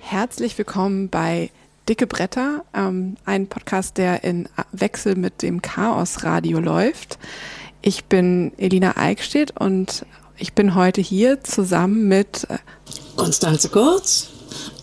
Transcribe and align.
Herzlich 0.00 0.56
willkommen 0.56 1.10
bei 1.10 1.50
Dicke 1.88 2.06
Bretter, 2.06 2.64
ähm, 2.72 3.16
ein 3.26 3.48
Podcast, 3.48 3.98
der 3.98 4.24
in 4.24 4.48
Wechsel 4.72 5.16
mit 5.16 5.42
dem 5.42 5.60
Chaos 5.60 6.24
Radio 6.24 6.58
läuft. 6.60 7.18
Ich 7.82 8.04
bin 8.06 8.52
Elina 8.56 8.96
Eickstedt 8.96 9.58
und 9.60 10.06
ich 10.40 10.54
bin 10.54 10.74
heute 10.74 11.00
hier 11.00 11.44
zusammen 11.44 12.08
mit 12.08 12.46
äh, 12.48 12.58
Konstanze 13.16 13.68
Kurz 13.68 14.30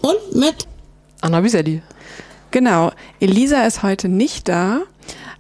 und 0.02 0.36
mit 0.36 0.68
Anna 1.22 1.42
Biselli. 1.42 1.82
Genau, 2.52 2.92
Elisa 3.20 3.66
ist 3.66 3.84
heute 3.84 4.08
nicht 4.08 4.48
da, 4.48 4.82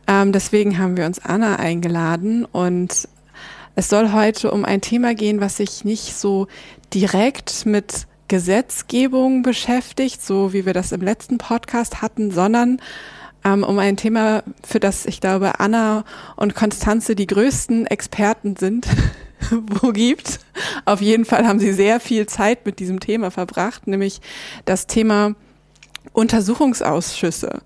ähm, 0.08 0.32
deswegen 0.32 0.80
haben 0.80 0.98
wir 0.98 1.06
uns 1.06 1.20
Anna 1.20 1.58
eingeladen 1.58 2.46
und 2.46 3.08
es 3.76 3.90
soll 3.90 4.12
heute 4.12 4.52
um 4.52 4.66
ein 4.66 4.82
Thema 4.82 5.14
gehen, 5.14 5.40
was 5.40 5.58
sich 5.58 5.86
nicht 5.86 6.18
so 6.18 6.48
direkt 6.94 7.66
mit 7.66 8.08
Gesetzgebung 8.28 9.44
beschäftigt, 9.44 10.26
so 10.26 10.52
wie 10.52 10.66
wir 10.66 10.74
das 10.74 10.92
im 10.92 11.02
letzten 11.02 11.38
Podcast 11.38 12.02
hatten, 12.02 12.32
sondern 12.32 12.82
ähm, 13.46 13.64
um 13.64 13.78
ein 13.78 13.98
Thema, 13.98 14.44
für 14.66 14.80
das 14.80 15.06
ich 15.06 15.22
glaube, 15.22 15.60
Anna 15.60 16.04
und 16.36 16.56
Konstanze 16.56 17.16
die 17.16 17.28
größten 17.28 17.86
Experten 17.86 18.56
sind, 18.58 18.88
wo 19.52 19.92
gibt. 19.92 20.40
Auf 20.86 21.02
jeden 21.02 21.26
Fall 21.26 21.48
haben 21.48 21.60
sie 21.60 21.74
sehr 21.74 22.00
viel 22.00 22.28
Zeit 22.28 22.66
mit 22.66 22.80
diesem 22.80 23.00
Thema 23.00 23.32
verbracht, 23.32 23.88
nämlich 23.88 24.22
das 24.66 24.88
Thema 24.88 25.36
Untersuchungsausschüsse. 26.14 27.62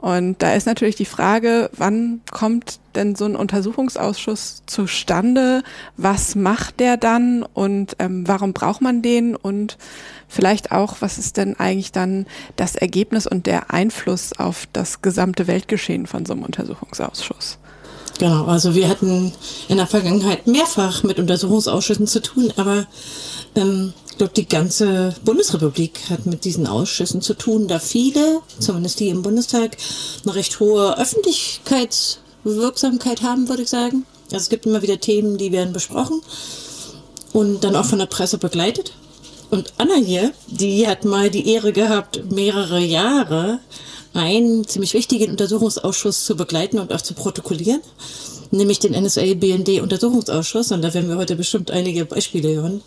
Und 0.00 0.40
da 0.40 0.54
ist 0.54 0.64
natürlich 0.64 0.96
die 0.96 1.04
Frage, 1.04 1.68
wann 1.76 2.22
kommt 2.30 2.80
denn 2.94 3.16
so 3.16 3.26
ein 3.26 3.36
Untersuchungsausschuss 3.36 4.62
zustande? 4.64 5.62
Was 5.98 6.34
macht 6.34 6.80
der 6.80 6.96
dann 6.96 7.42
und 7.42 7.96
ähm, 7.98 8.26
warum 8.26 8.54
braucht 8.54 8.80
man 8.80 9.02
den? 9.02 9.36
Und 9.36 9.76
vielleicht 10.26 10.72
auch, 10.72 10.96
was 11.00 11.18
ist 11.18 11.36
denn 11.36 11.60
eigentlich 11.60 11.92
dann 11.92 12.24
das 12.56 12.76
Ergebnis 12.76 13.26
und 13.26 13.44
der 13.44 13.74
Einfluss 13.74 14.32
auf 14.32 14.66
das 14.72 15.02
gesamte 15.02 15.46
Weltgeschehen 15.46 16.06
von 16.06 16.24
so 16.24 16.32
einem 16.32 16.44
Untersuchungsausschuss? 16.44 17.58
Genau, 18.20 18.44
also 18.44 18.74
wir 18.74 18.86
hatten 18.86 19.32
in 19.68 19.78
der 19.78 19.86
Vergangenheit 19.86 20.46
mehrfach 20.46 21.02
mit 21.04 21.18
Untersuchungsausschüssen 21.18 22.06
zu 22.06 22.20
tun, 22.20 22.52
aber 22.56 22.86
ähm, 23.54 23.94
glaube, 24.20 24.34
die 24.34 24.46
ganze 24.46 25.14
Bundesrepublik 25.24 25.98
hat 26.10 26.26
mit 26.26 26.44
diesen 26.44 26.66
Ausschüssen 26.66 27.22
zu 27.22 27.32
tun, 27.32 27.66
da 27.66 27.78
viele, 27.78 28.42
zumindest 28.58 29.00
die 29.00 29.08
im 29.08 29.22
Bundestag, 29.22 29.78
eine 30.22 30.34
recht 30.34 30.60
hohe 30.60 30.98
Öffentlichkeitswirksamkeit 30.98 33.22
haben, 33.22 33.48
würde 33.48 33.62
ich 33.62 33.70
sagen. 33.70 34.04
Also 34.26 34.36
es 34.36 34.50
gibt 34.50 34.66
immer 34.66 34.82
wieder 34.82 35.00
Themen, 35.00 35.38
die 35.38 35.52
werden 35.52 35.72
besprochen 35.72 36.20
und 37.32 37.64
dann 37.64 37.74
auch 37.74 37.86
von 37.86 38.00
der 38.00 38.04
Presse 38.04 38.36
begleitet. 38.36 38.92
Und 39.48 39.72
Anna 39.78 39.94
hier, 39.94 40.34
die 40.46 40.86
hat 40.86 41.06
mal 41.06 41.30
die 41.30 41.54
Ehre 41.54 41.72
gehabt, 41.72 42.30
mehrere 42.30 42.80
Jahre 42.80 43.60
einen 44.14 44.66
ziemlich 44.66 44.94
wichtigen 44.94 45.30
Untersuchungsausschuss 45.30 46.24
zu 46.24 46.36
begleiten 46.36 46.78
und 46.78 46.92
auch 46.92 47.00
zu 47.00 47.14
protokollieren, 47.14 47.80
nämlich 48.50 48.78
den 48.78 48.92
NSA-BND-Untersuchungsausschuss. 48.92 50.72
Und 50.72 50.82
da 50.82 50.92
werden 50.94 51.08
wir 51.08 51.16
heute 51.16 51.36
bestimmt 51.36 51.70
einige 51.70 52.04
Beispiele 52.04 52.54
hören 52.54 52.82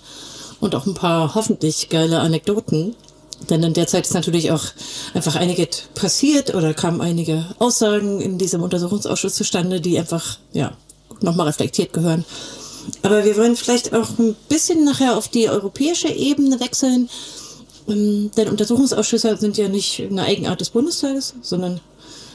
und 0.59 0.75
auch 0.75 0.85
ein 0.85 0.93
paar 0.93 1.35
hoffentlich 1.35 1.89
geile 1.89 2.19
Anekdoten. 2.19 2.95
Denn 3.49 3.63
in 3.63 3.73
der 3.73 3.87
Zeit 3.87 4.05
ist 4.05 4.13
natürlich 4.13 4.51
auch 4.51 4.63
einfach 5.13 5.35
einiges 5.35 5.83
passiert 5.95 6.55
oder 6.55 6.73
kamen 6.73 7.01
einige 7.01 7.45
Aussagen 7.59 8.21
in 8.21 8.37
diesem 8.37 8.63
Untersuchungsausschuss 8.63 9.35
zustande, 9.35 9.81
die 9.81 9.99
einfach, 9.99 10.37
ja, 10.53 10.77
nochmal 11.19 11.47
reflektiert 11.47 11.93
gehören. 11.93 12.23
Aber 13.01 13.25
wir 13.25 13.35
wollen 13.37 13.55
vielleicht 13.55 13.93
auch 13.93 14.17
ein 14.19 14.35
bisschen 14.49 14.83
nachher 14.85 15.17
auf 15.17 15.27
die 15.27 15.49
europäische 15.49 16.09
Ebene 16.09 16.59
wechseln. 16.59 17.09
Ähm, 17.87 18.31
denn 18.37 18.49
Untersuchungsausschüsse 18.49 19.37
sind 19.37 19.57
ja 19.57 19.67
nicht 19.67 20.01
eine 20.01 20.23
Eigenart 20.23 20.61
des 20.61 20.69
Bundestages, 20.69 21.33
sondern 21.41 21.79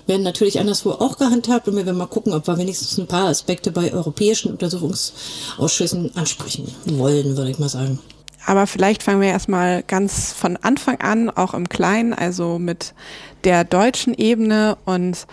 werden 0.07 0.23
natürlich 0.23 0.59
anderswo 0.59 0.91
auch 0.93 1.19
gehandhabt 1.19 1.69
und 1.69 1.77
wir 1.77 1.85
werden 1.85 1.99
mal 1.99 2.07
gucken, 2.07 2.33
ob 2.33 2.47
wir 2.47 2.57
wenigstens 2.57 2.97
ein 2.99 3.07
paar 3.07 3.29
Aspekte 3.29 3.71
bei 3.71 3.93
europäischen 3.93 4.51
Untersuchungsausschüssen 4.51 6.17
ansprechen 6.17 6.75
wollen, 6.87 7.37
würde 7.37 7.51
ich 7.51 7.59
mal 7.59 7.69
sagen. 7.69 7.99
Aber 8.47 8.67
vielleicht 8.67 9.03
fangen 9.03 9.21
wir 9.21 9.29
erstmal 9.29 9.83
ganz 9.83 10.33
von 10.33 10.57
Anfang 10.57 10.99
an, 11.01 11.29
auch 11.29 11.53
im 11.53 11.69
Kleinen, 11.69 12.15
also 12.15 12.59
mit 12.59 12.95
der 13.45 13.65
deutschen 13.65 14.15
Ebene. 14.15 14.79
Und 14.87 15.27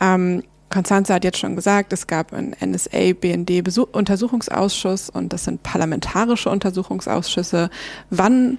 ähm, 0.00 0.42
Konstanze 0.70 1.12
hat 1.12 1.24
jetzt 1.24 1.36
schon 1.36 1.54
gesagt, 1.54 1.92
es 1.92 2.06
gab 2.06 2.32
einen 2.32 2.56
NSA-BND-Untersuchungsausschuss 2.58 5.10
und 5.10 5.34
das 5.34 5.44
sind 5.44 5.62
parlamentarische 5.62 6.48
Untersuchungsausschüsse. 6.48 7.68
Wann 8.08 8.56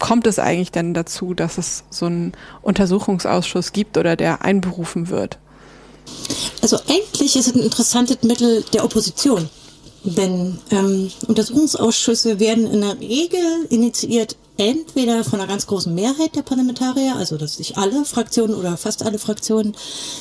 kommt 0.00 0.26
es 0.26 0.40
eigentlich 0.40 0.72
denn 0.72 0.94
dazu, 0.94 1.34
dass 1.34 1.58
es 1.58 1.84
so 1.90 2.06
einen 2.06 2.32
Untersuchungsausschuss 2.62 3.72
gibt 3.72 3.96
oder 3.96 4.16
der 4.16 4.42
einberufen 4.42 5.08
wird? 5.08 5.38
Also 6.62 6.78
eigentlich 6.88 7.36
ist 7.36 7.46
es 7.46 7.54
ein 7.54 7.62
interessantes 7.62 8.22
Mittel 8.22 8.64
der 8.72 8.84
Opposition. 8.84 9.48
Denn 10.02 10.58
ähm, 10.70 11.10
Untersuchungsausschüsse 11.28 12.40
werden 12.40 12.66
in 12.66 12.80
der 12.80 12.98
Regel 12.98 13.66
initiiert 13.68 14.36
entweder 14.56 15.24
von 15.24 15.40
einer 15.40 15.48
ganz 15.48 15.66
großen 15.66 15.94
Mehrheit 15.94 16.36
der 16.36 16.42
Parlamentarier, 16.42 17.16
also 17.16 17.36
dass 17.36 17.56
sich 17.56 17.76
alle 17.76 18.04
Fraktionen 18.04 18.54
oder 18.54 18.76
fast 18.76 19.02
alle 19.02 19.18
Fraktionen 19.18 19.74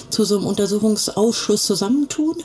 zu 0.10 0.26
so 0.26 0.38
einem 0.38 0.48
Untersuchungsausschuss 0.48 1.66
zusammentun, 1.66 2.44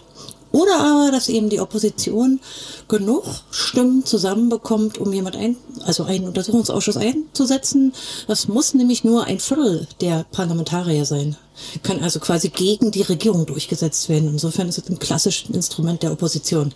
oder 0.54 0.78
aber, 0.78 1.10
dass 1.10 1.28
eben 1.28 1.48
die 1.48 1.58
Opposition 1.58 2.38
genug 2.86 3.24
Stimmen 3.50 4.04
zusammenbekommt, 4.04 4.98
um 4.98 5.12
jemand 5.12 5.34
ein, 5.34 5.56
also 5.84 6.04
einen 6.04 6.28
Untersuchungsausschuss 6.28 6.96
einzusetzen. 6.96 7.92
Das 8.28 8.46
muss 8.46 8.72
nämlich 8.72 9.02
nur 9.02 9.24
ein 9.24 9.40
Viertel 9.40 9.88
der 10.00 10.24
Parlamentarier 10.30 11.06
sein. 11.06 11.34
Kann 11.82 12.00
also 12.04 12.20
quasi 12.20 12.50
gegen 12.50 12.92
die 12.92 13.02
Regierung 13.02 13.46
durchgesetzt 13.46 14.08
werden. 14.08 14.28
Insofern 14.28 14.68
ist 14.68 14.78
es 14.78 14.88
ein 14.88 15.00
klassisches 15.00 15.50
Instrument 15.50 16.04
der 16.04 16.12
Opposition. 16.12 16.72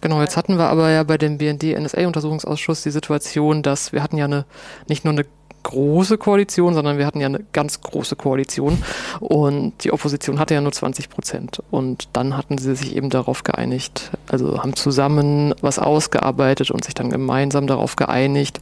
Genau, 0.00 0.20
jetzt 0.20 0.36
hatten 0.36 0.56
wir 0.56 0.68
aber 0.68 0.90
ja 0.90 1.02
bei 1.02 1.18
dem 1.18 1.38
BND-NSA-Untersuchungsausschuss 1.38 2.84
die 2.84 2.92
Situation, 2.92 3.64
dass 3.64 3.92
wir 3.92 4.04
hatten 4.04 4.16
ja 4.16 4.26
eine, 4.26 4.46
nicht 4.88 5.04
nur 5.04 5.12
eine 5.12 5.26
große 5.62 6.18
Koalition, 6.18 6.74
sondern 6.74 6.98
wir 6.98 7.06
hatten 7.06 7.20
ja 7.20 7.26
eine 7.26 7.44
ganz 7.52 7.80
große 7.80 8.16
Koalition 8.16 8.82
und 9.20 9.72
die 9.84 9.92
Opposition 9.92 10.38
hatte 10.38 10.54
ja 10.54 10.60
nur 10.60 10.72
20 10.72 11.08
Prozent. 11.08 11.62
Und 11.70 12.08
dann 12.12 12.36
hatten 12.36 12.58
sie 12.58 12.74
sich 12.74 12.96
eben 12.96 13.10
darauf 13.10 13.44
geeinigt, 13.44 14.10
also 14.28 14.62
haben 14.62 14.74
zusammen 14.74 15.54
was 15.60 15.78
ausgearbeitet 15.78 16.70
und 16.70 16.84
sich 16.84 16.94
dann 16.94 17.10
gemeinsam 17.10 17.66
darauf 17.66 17.96
geeinigt, 17.96 18.60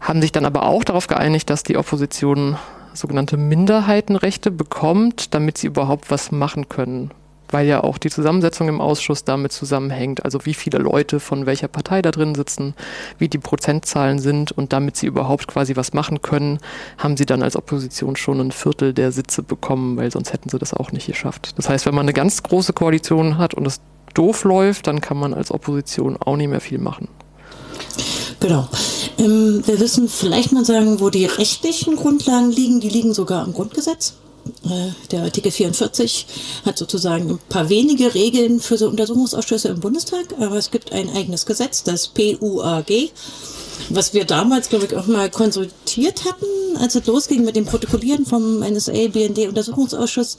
haben 0.00 0.20
sich 0.20 0.32
dann 0.32 0.44
aber 0.44 0.66
auch 0.66 0.84
darauf 0.84 1.06
geeinigt, 1.06 1.50
dass 1.50 1.62
die 1.62 1.76
Opposition 1.76 2.56
sogenannte 2.92 3.36
Minderheitenrechte 3.36 4.50
bekommt, 4.50 5.34
damit 5.34 5.58
sie 5.58 5.66
überhaupt 5.66 6.10
was 6.10 6.30
machen 6.30 6.68
können 6.68 7.10
weil 7.54 7.68
ja 7.68 7.84
auch 7.84 7.98
die 7.98 8.10
Zusammensetzung 8.10 8.68
im 8.68 8.80
Ausschuss 8.80 9.22
damit 9.22 9.52
zusammenhängt, 9.52 10.24
also 10.24 10.44
wie 10.44 10.54
viele 10.54 10.78
Leute 10.78 11.20
von 11.20 11.46
welcher 11.46 11.68
Partei 11.68 12.02
da 12.02 12.10
drin 12.10 12.34
sitzen, 12.34 12.74
wie 13.18 13.28
die 13.28 13.38
Prozentzahlen 13.38 14.18
sind 14.18 14.50
und 14.50 14.72
damit 14.72 14.96
sie 14.96 15.06
überhaupt 15.06 15.46
quasi 15.46 15.76
was 15.76 15.92
machen 15.92 16.20
können, 16.20 16.58
haben 16.98 17.16
sie 17.16 17.26
dann 17.26 17.44
als 17.44 17.54
Opposition 17.54 18.16
schon 18.16 18.40
ein 18.40 18.50
Viertel 18.50 18.92
der 18.92 19.12
Sitze 19.12 19.44
bekommen, 19.44 19.96
weil 19.96 20.10
sonst 20.10 20.32
hätten 20.32 20.48
sie 20.48 20.58
das 20.58 20.74
auch 20.74 20.90
nicht 20.90 21.06
geschafft. 21.06 21.54
Das 21.56 21.68
heißt, 21.68 21.86
wenn 21.86 21.94
man 21.94 22.06
eine 22.06 22.12
ganz 22.12 22.42
große 22.42 22.72
Koalition 22.72 23.38
hat 23.38 23.54
und 23.54 23.68
es 23.68 23.80
doof 24.14 24.42
läuft, 24.42 24.88
dann 24.88 25.00
kann 25.00 25.16
man 25.16 25.32
als 25.32 25.52
Opposition 25.52 26.16
auch 26.16 26.36
nicht 26.36 26.50
mehr 26.50 26.60
viel 26.60 26.78
machen. 26.78 27.06
Genau. 28.40 28.66
Ähm, 29.16 29.62
wir 29.64 29.78
wissen 29.78 30.08
vielleicht 30.08 30.50
mal 30.50 30.64
sagen, 30.64 30.98
wo 30.98 31.08
die 31.08 31.26
rechtlichen 31.26 31.94
Grundlagen 31.94 32.50
liegen. 32.50 32.80
Die 32.80 32.88
liegen 32.88 33.14
sogar 33.14 33.46
im 33.46 33.52
Grundgesetz. 33.52 34.14
Äh, 34.64 34.90
der 35.10 35.22
Artikel 35.22 35.50
44 35.50 36.26
hat 36.64 36.78
sozusagen 36.78 37.30
ein 37.30 37.38
paar 37.48 37.68
wenige 37.68 38.14
Regeln 38.14 38.60
für 38.60 38.76
so 38.76 38.88
Untersuchungsausschüsse 38.88 39.68
im 39.68 39.80
Bundestag, 39.80 40.34
aber 40.38 40.56
es 40.56 40.70
gibt 40.70 40.92
ein 40.92 41.10
eigenes 41.10 41.46
Gesetz, 41.46 41.82
das 41.82 42.08
PUAG, 42.08 43.10
was 43.90 44.14
wir 44.14 44.24
damals, 44.24 44.68
glaube 44.68 44.86
ich, 44.86 44.96
auch 44.96 45.06
mal 45.06 45.30
konsultiert 45.30 46.24
hatten, 46.24 46.76
als 46.78 46.94
es 46.94 47.06
losging 47.06 47.44
mit 47.44 47.56
dem 47.56 47.66
Protokollieren 47.66 48.26
vom 48.26 48.60
NSA-BND-Untersuchungsausschuss, 48.60 50.36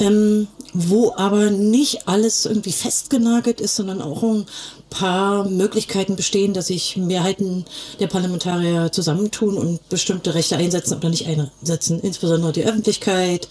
ähm, 0.00 0.48
wo 0.72 1.12
aber 1.16 1.50
nicht 1.50 2.08
alles 2.08 2.46
irgendwie 2.46 2.72
festgenagelt 2.72 3.60
ist, 3.60 3.76
sondern 3.76 4.02
auch 4.02 4.22
ein 4.22 4.46
paar 4.90 5.48
Möglichkeiten 5.48 6.16
bestehen, 6.16 6.54
dass 6.54 6.68
sich 6.68 6.96
Mehrheiten 6.96 7.64
der 8.00 8.06
Parlamentarier 8.06 8.92
zusammentun 8.92 9.56
und 9.56 9.88
bestimmte 9.88 10.34
Rechte 10.34 10.56
einsetzen 10.56 10.96
oder 10.96 11.08
nicht 11.08 11.26
einsetzen, 11.26 12.00
insbesondere 12.00 12.52
die 12.52 12.64
Öffentlichkeit, 12.64 13.48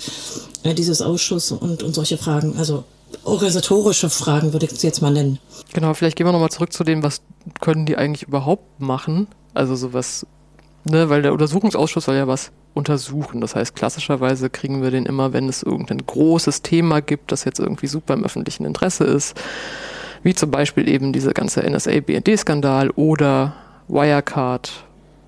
äh, 0.63 0.73
dieses 0.73 1.01
Ausschuss 1.01 1.51
und, 1.51 1.83
und 1.83 1.93
solche 1.93 2.17
Fragen. 2.17 2.55
Also 2.57 2.83
organisatorische 3.23 4.09
Fragen 4.09 4.53
würde 4.53 4.65
ich 4.65 4.71
es 4.71 4.81
jetzt 4.81 5.01
mal 5.01 5.11
nennen. 5.11 5.39
Genau, 5.73 5.93
vielleicht 5.93 6.17
gehen 6.17 6.27
wir 6.27 6.31
nochmal 6.31 6.49
zurück 6.49 6.73
zu 6.73 6.83
dem, 6.83 7.03
was 7.03 7.21
können 7.61 7.85
die 7.85 7.97
eigentlich 7.97 8.23
überhaupt 8.23 8.79
machen? 8.79 9.27
Also 9.53 9.75
sowas, 9.75 10.25
ne, 10.83 11.09
weil 11.09 11.21
der 11.21 11.33
Untersuchungsausschuss 11.33 12.05
soll 12.05 12.15
ja 12.15 12.27
was 12.27 12.51
untersuchen. 12.73 13.41
Das 13.41 13.55
heißt, 13.55 13.75
klassischerweise 13.75 14.49
kriegen 14.49 14.83
wir 14.83 14.91
den 14.91 15.05
immer, 15.05 15.33
wenn 15.33 15.47
es 15.47 15.63
irgendein 15.63 16.05
großes 16.05 16.61
Thema 16.61 17.01
gibt, 17.01 17.31
das 17.31 17.45
jetzt 17.45 17.59
irgendwie 17.59 17.87
super 17.87 18.13
im 18.13 18.25
öffentlichen 18.25 18.65
Interesse 18.65 19.05
ist, 19.05 19.35
wie 20.25 20.33
zum 20.33 20.49
Beispiel 20.49 20.89
eben 20.89 21.13
diese 21.13 21.33
ganze 21.33 21.61
NSA-BND-Skandal 21.61 22.89
oder 22.89 23.53
Wirecard 23.87 24.71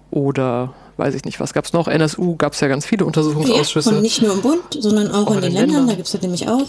oder 0.09 0.73
weiß 0.97 1.13
ich 1.13 1.23
nicht, 1.23 1.39
was 1.39 1.53
gab 1.53 1.65
es 1.65 1.73
noch? 1.73 1.88
NSU 1.88 2.35
gab 2.35 2.53
es 2.53 2.59
ja 2.61 2.67
ganz 2.67 2.88
viele 2.88 3.05
Untersuchungsausschüsse. 3.05 3.91
Ja, 3.91 3.95
und 3.95 4.01
nicht 4.01 4.23
nur 4.23 4.33
im 4.33 4.41
Bund, 4.41 4.59
sondern 4.71 5.11
auch, 5.11 5.27
auch 5.27 5.35
in 5.35 5.41
den, 5.41 5.41
den 5.41 5.53
Ländern. 5.53 5.69
Ländern. 5.69 5.88
Da 5.89 5.94
gibt 5.94 6.07
es 6.07 6.13
ja 6.13 6.19
nämlich 6.19 6.49
auch. 6.49 6.67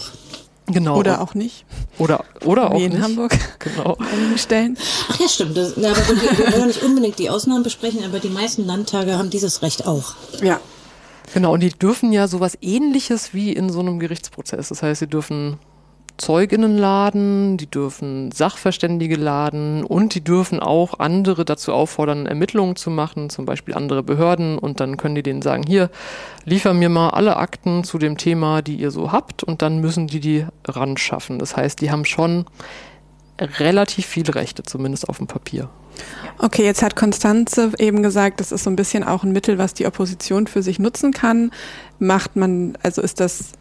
Genau. 0.67 0.99
Oder 0.99 1.21
auch 1.21 1.33
nicht. 1.33 1.65
Oder, 1.97 2.23
oder 2.45 2.71
auch 2.71 2.79
Wie 2.79 2.85
in 2.85 2.91
nicht. 2.91 3.01
Hamburg. 3.01 3.31
Genau. 3.57 3.97
Stellen. 4.35 4.77
Ach 5.09 5.19
ja, 5.19 5.27
stimmt. 5.27 5.57
Das, 5.57 5.75
aber 5.75 5.87
wir, 5.87 6.37
wir 6.37 6.53
wollen 6.53 6.67
nicht 6.67 6.83
unbedingt 6.83 7.17
die 7.17 7.31
Ausnahmen 7.31 7.63
besprechen, 7.63 8.03
aber 8.05 8.19
die 8.19 8.29
meisten 8.29 8.63
Landtage 8.63 9.17
haben 9.17 9.31
dieses 9.31 9.63
Recht 9.63 9.87
auch. 9.87 10.13
Ja. 10.43 10.59
Genau, 11.33 11.53
und 11.53 11.61
die 11.61 11.69
dürfen 11.69 12.13
ja 12.13 12.27
sowas 12.27 12.55
ähnliches 12.61 13.33
wie 13.33 13.53
in 13.53 13.71
so 13.71 13.79
einem 13.79 13.99
Gerichtsprozess. 13.99 14.69
Das 14.69 14.83
heißt, 14.83 14.99
sie 14.99 15.07
dürfen 15.07 15.57
Zeuginnen 16.19 16.77
laden, 16.77 17.57
die 17.57 17.69
dürfen 17.69 18.31
Sachverständige 18.31 19.15
laden 19.15 19.83
und 19.83 20.13
die 20.13 20.23
dürfen 20.23 20.59
auch 20.59 20.99
andere 20.99 21.45
dazu 21.45 21.73
auffordern, 21.73 22.27
Ermittlungen 22.27 22.75
zu 22.75 22.91
machen, 22.91 23.29
zum 23.29 23.45
Beispiel 23.45 23.73
andere 23.73 24.03
Behörden 24.03 24.57
und 24.57 24.79
dann 24.79 24.97
können 24.97 25.15
die 25.15 25.23
denen 25.23 25.41
sagen, 25.41 25.63
hier, 25.65 25.89
liefer 26.45 26.73
mir 26.73 26.89
mal 26.89 27.09
alle 27.09 27.37
Akten 27.37 27.83
zu 27.83 27.97
dem 27.97 28.17
Thema, 28.17 28.61
die 28.61 28.75
ihr 28.75 28.91
so 28.91 29.11
habt 29.11 29.43
und 29.43 29.61
dann 29.61 29.79
müssen 29.79 30.07
die 30.07 30.19
die 30.19 30.45
ran 30.65 30.97
schaffen. 30.97 31.39
Das 31.39 31.57
heißt, 31.57 31.81
die 31.81 31.89
haben 31.89 32.05
schon 32.05 32.45
relativ 33.39 34.05
viele 34.05 34.35
Rechte, 34.35 34.63
zumindest 34.63 35.07
auf 35.09 35.17
dem 35.17 35.27
Papier. 35.27 35.69
Okay, 36.37 36.63
jetzt 36.63 36.81
hat 36.81 36.95
Konstanze 36.95 37.71
eben 37.77 38.03
gesagt, 38.03 38.39
das 38.39 38.51
ist 38.51 38.63
so 38.63 38.69
ein 38.69 38.75
bisschen 38.75 39.03
auch 39.03 39.23
ein 39.23 39.31
Mittel, 39.31 39.57
was 39.57 39.73
die 39.73 39.85
Opposition 39.85 40.47
für 40.47 40.63
sich 40.63 40.79
nutzen 40.79 41.11
kann. 41.11 41.51
Macht 41.99 42.35
man, 42.35 42.77
also 42.83 43.01
ist 43.01 43.19
das 43.19 43.51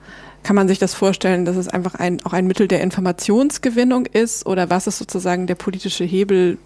kann 0.43 0.56
man 0.56 0.69
sich 0.69 0.79
das 0.79 0.94
vorstellen, 0.94 1.44
dass 1.44 1.56
es 1.56 1.69
einfach 1.69 1.94
ein, 1.94 2.25
auch 2.25 2.32
ein 2.32 2.46
Mittel 2.46 2.69
der 2.69 2.81
Informationsgewinnung 2.81 4.06
ist? 4.06 4.46
Oder 4.46 4.70
was 4.70 4.87
ist 4.87 4.99
sozusagen 4.99 5.46
der 5.46 5.56
politische 5.56 6.05
Hebel, 6.05 6.58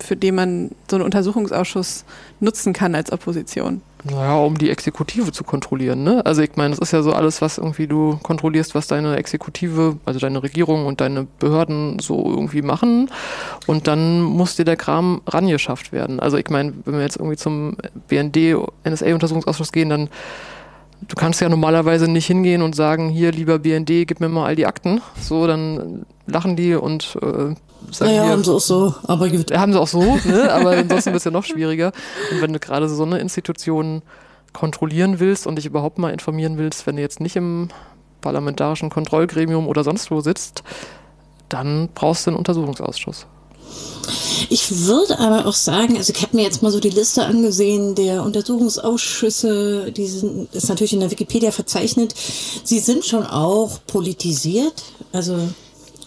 für 0.00 0.16
den 0.16 0.34
man 0.34 0.70
so 0.88 0.96
einen 0.96 1.04
Untersuchungsausschuss 1.04 2.04
nutzen 2.40 2.72
kann 2.72 2.94
als 2.94 3.12
Opposition? 3.12 3.82
Naja, 4.04 4.36
um 4.36 4.56
die 4.56 4.70
Exekutive 4.70 5.32
zu 5.32 5.42
kontrollieren. 5.42 6.04
Ne? 6.04 6.24
Also 6.24 6.42
ich 6.42 6.54
meine, 6.54 6.70
das 6.70 6.78
ist 6.78 6.92
ja 6.92 7.02
so 7.02 7.12
alles, 7.12 7.42
was 7.42 7.58
irgendwie 7.58 7.88
du 7.88 8.18
kontrollierst, 8.22 8.74
was 8.74 8.86
deine 8.86 9.16
Exekutive, 9.16 9.96
also 10.04 10.20
deine 10.20 10.42
Regierung 10.42 10.86
und 10.86 11.00
deine 11.00 11.26
Behörden 11.38 11.98
so 11.98 12.24
irgendwie 12.28 12.62
machen. 12.62 13.10
Und 13.66 13.88
dann 13.88 14.22
muss 14.22 14.56
dir 14.56 14.64
der 14.64 14.76
Kram 14.76 15.20
rangeschafft 15.26 15.92
werden. 15.92 16.20
Also 16.20 16.36
ich 16.36 16.48
meine, 16.48 16.74
wenn 16.84 16.94
wir 16.94 17.02
jetzt 17.02 17.16
irgendwie 17.16 17.36
zum 17.36 17.76
BND-NSA-Untersuchungsausschuss 18.08 19.72
gehen, 19.72 19.90
dann 19.90 20.08
du 21.02 21.14
kannst 21.16 21.40
ja 21.40 21.48
normalerweise 21.48 22.10
nicht 22.10 22.26
hingehen 22.26 22.62
und 22.62 22.74
sagen, 22.74 23.08
hier, 23.08 23.32
lieber 23.32 23.58
BND, 23.58 24.06
gib 24.06 24.20
mir 24.20 24.28
mal 24.28 24.46
all 24.46 24.56
die 24.56 24.66
Akten. 24.66 25.00
So, 25.20 25.46
dann 25.46 26.04
lachen 26.26 26.56
die 26.56 26.74
und 26.74 27.16
äh, 27.22 27.54
sagen 27.92 28.14
naja, 28.14 28.28
haben 28.28 28.44
sie 28.44 28.52
auch 28.52 28.60
so, 28.60 28.94
aber 29.04 29.28
gut. 29.28 29.56
Haben 29.56 29.72
sie 29.72 29.80
auch 29.80 29.88
so, 29.88 30.18
ne? 30.24 30.52
aber 30.52 30.70
ansonsten 30.72 31.12
wird 31.12 31.18
es 31.18 31.24
ja 31.24 31.30
noch 31.30 31.44
schwieriger. 31.44 31.92
Und 32.32 32.42
wenn 32.42 32.52
du 32.52 32.58
gerade 32.58 32.88
so 32.88 33.04
eine 33.04 33.18
Institution 33.18 34.02
kontrollieren 34.52 35.20
willst 35.20 35.46
und 35.46 35.56
dich 35.56 35.66
überhaupt 35.66 35.98
mal 35.98 36.10
informieren 36.10 36.58
willst, 36.58 36.86
wenn 36.86 36.96
du 36.96 37.02
jetzt 37.02 37.20
nicht 37.20 37.36
im 37.36 37.68
parlamentarischen 38.20 38.90
Kontrollgremium 38.90 39.66
oder 39.68 39.84
sonst 39.84 40.10
wo 40.10 40.20
sitzt, 40.20 40.64
dann 41.48 41.88
brauchst 41.94 42.26
du 42.26 42.30
einen 42.30 42.38
Untersuchungsausschuss. 42.38 43.26
Ich 44.50 44.86
würde 44.86 45.18
aber 45.18 45.46
auch 45.46 45.54
sagen, 45.54 45.96
also 45.96 46.12
ich 46.14 46.22
habe 46.22 46.36
mir 46.36 46.42
jetzt 46.42 46.62
mal 46.62 46.72
so 46.72 46.80
die 46.80 46.88
Liste 46.88 47.24
angesehen 47.24 47.94
der 47.94 48.22
Untersuchungsausschüsse, 48.22 49.92
die 49.92 50.06
sind, 50.06 50.54
ist 50.54 50.68
natürlich 50.68 50.94
in 50.94 51.00
der 51.00 51.10
Wikipedia 51.10 51.50
verzeichnet. 51.50 52.14
Sie 52.64 52.78
sind 52.78 53.04
schon 53.04 53.26
auch 53.26 53.78
politisiert, 53.86 54.84
also 55.12 55.36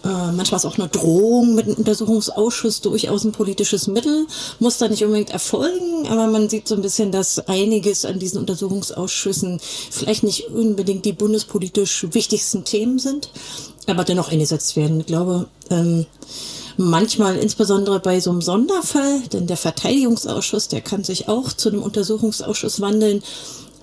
äh, 0.03 0.31
manchmal 0.31 0.57
ist 0.57 0.65
auch 0.65 0.79
eine 0.79 0.87
Drohung 0.87 1.53
mit 1.53 1.67
einem 1.67 1.75
Untersuchungsausschuss 1.75 2.81
durchaus 2.81 3.23
ein 3.23 3.31
politisches 3.31 3.87
Mittel. 3.87 4.25
Muss 4.59 4.79
da 4.79 4.87
nicht 4.87 5.03
unbedingt 5.03 5.29
erfolgen, 5.29 6.07
aber 6.07 6.27
man 6.27 6.49
sieht 6.49 6.67
so 6.67 6.75
ein 6.75 6.81
bisschen, 6.81 7.11
dass 7.11 7.47
einiges 7.47 8.05
an 8.05 8.17
diesen 8.17 8.39
Untersuchungsausschüssen 8.39 9.59
vielleicht 9.91 10.23
nicht 10.23 10.47
unbedingt 10.47 11.05
die 11.05 11.13
bundespolitisch 11.13 12.07
wichtigsten 12.11 12.63
Themen 12.63 12.97
sind, 12.97 13.29
aber 13.85 14.03
dennoch 14.03 14.31
eingesetzt 14.31 14.75
werden. 14.75 15.01
Ich 15.01 15.05
glaube, 15.05 15.47
ähm, 15.69 16.07
Manchmal 16.81 17.37
insbesondere 17.37 17.99
bei 17.99 18.19
so 18.19 18.31
einem 18.31 18.41
Sonderfall, 18.41 19.21
denn 19.31 19.45
der 19.45 19.57
Verteidigungsausschuss, 19.57 20.67
der 20.67 20.81
kann 20.81 21.03
sich 21.03 21.27
auch 21.27 21.53
zu 21.53 21.69
einem 21.69 21.83
Untersuchungsausschuss 21.83 22.81
wandeln. 22.81 23.21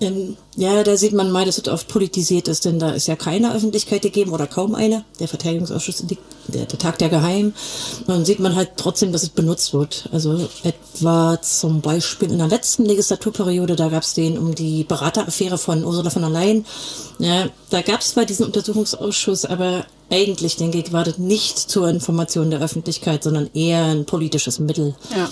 Ähm, 0.01 0.35
ja, 0.57 0.83
da 0.83 0.97
sieht 0.97 1.13
man 1.13 1.31
mal, 1.31 1.45
dass 1.45 1.57
es 1.57 1.67
oft 1.69 1.87
politisiert 1.87 2.49
ist, 2.49 2.65
denn 2.65 2.77
da 2.77 2.91
ist 2.91 3.07
ja 3.07 3.15
keine 3.15 3.53
Öffentlichkeit 3.53 4.01
gegeben 4.01 4.31
oder 4.31 4.47
kaum 4.47 4.75
eine. 4.75 5.05
Der 5.19 5.29
Verteidigungsausschuss, 5.29 6.03
der, 6.47 6.65
der 6.65 6.77
Tag 6.77 6.97
der 6.97 7.07
Geheim. 7.07 7.53
dann 8.05 8.25
sieht 8.25 8.39
man 8.39 8.55
halt 8.55 8.71
trotzdem, 8.75 9.13
dass 9.13 9.23
es 9.23 9.29
benutzt 9.29 9.73
wird. 9.73 10.09
Also 10.11 10.49
etwa 10.63 11.41
zum 11.41 11.79
Beispiel 11.79 12.31
in 12.31 12.37
der 12.37 12.47
letzten 12.47 12.83
Legislaturperiode, 12.83 13.77
da 13.77 13.87
gab 13.87 14.03
es 14.03 14.13
den 14.13 14.37
um 14.37 14.55
die 14.55 14.83
Berateraffäre 14.83 15.57
von 15.57 15.85
Ursula 15.85 16.09
von 16.09 16.21
der 16.21 16.31
Leyen. 16.31 16.65
Ja, 17.19 17.47
da 17.69 17.81
gab 17.81 18.01
es 18.01 18.11
zwar 18.11 18.25
diesen 18.25 18.45
Untersuchungsausschuss, 18.45 19.45
aber 19.45 19.85
eigentlich, 20.09 20.55
denke 20.55 20.79
ich, 20.79 20.91
war 20.91 21.03
das 21.03 21.17
nicht 21.17 21.57
zur 21.57 21.89
Information 21.89 22.49
der 22.51 22.61
Öffentlichkeit, 22.61 23.23
sondern 23.23 23.49
eher 23.53 23.85
ein 23.85 24.05
politisches 24.05 24.59
Mittel. 24.59 24.95
Ja. 25.15 25.29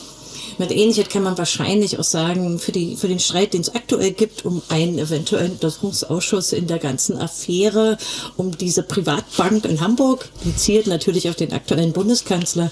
Mit 0.59 0.71
Ähnlichkeit 0.71 1.11
kann 1.11 1.23
man 1.23 1.37
wahrscheinlich 1.37 1.99
auch 1.99 2.03
sagen, 2.03 2.57
für, 2.57 2.71
die, 2.71 2.95
für 2.95 3.07
den 3.07 3.19
Streit, 3.19 3.53
den 3.53 3.61
es 3.61 3.75
aktuell 3.75 4.11
gibt, 4.11 4.43
um 4.43 4.61
einen 4.69 4.97
eventuellen 4.97 5.51
Untersuchungsausschuss 5.51 6.51
in 6.51 6.65
der 6.65 6.79
ganzen 6.79 7.17
Affäre, 7.17 7.97
um 8.37 8.57
diese 8.57 8.81
Privatbank 8.81 9.65
in 9.65 9.81
Hamburg, 9.81 10.29
die 10.45 10.55
zielt 10.55 10.87
natürlich 10.87 11.29
auf 11.29 11.35
den 11.35 11.53
aktuellen 11.53 11.93
Bundeskanzler. 11.93 12.71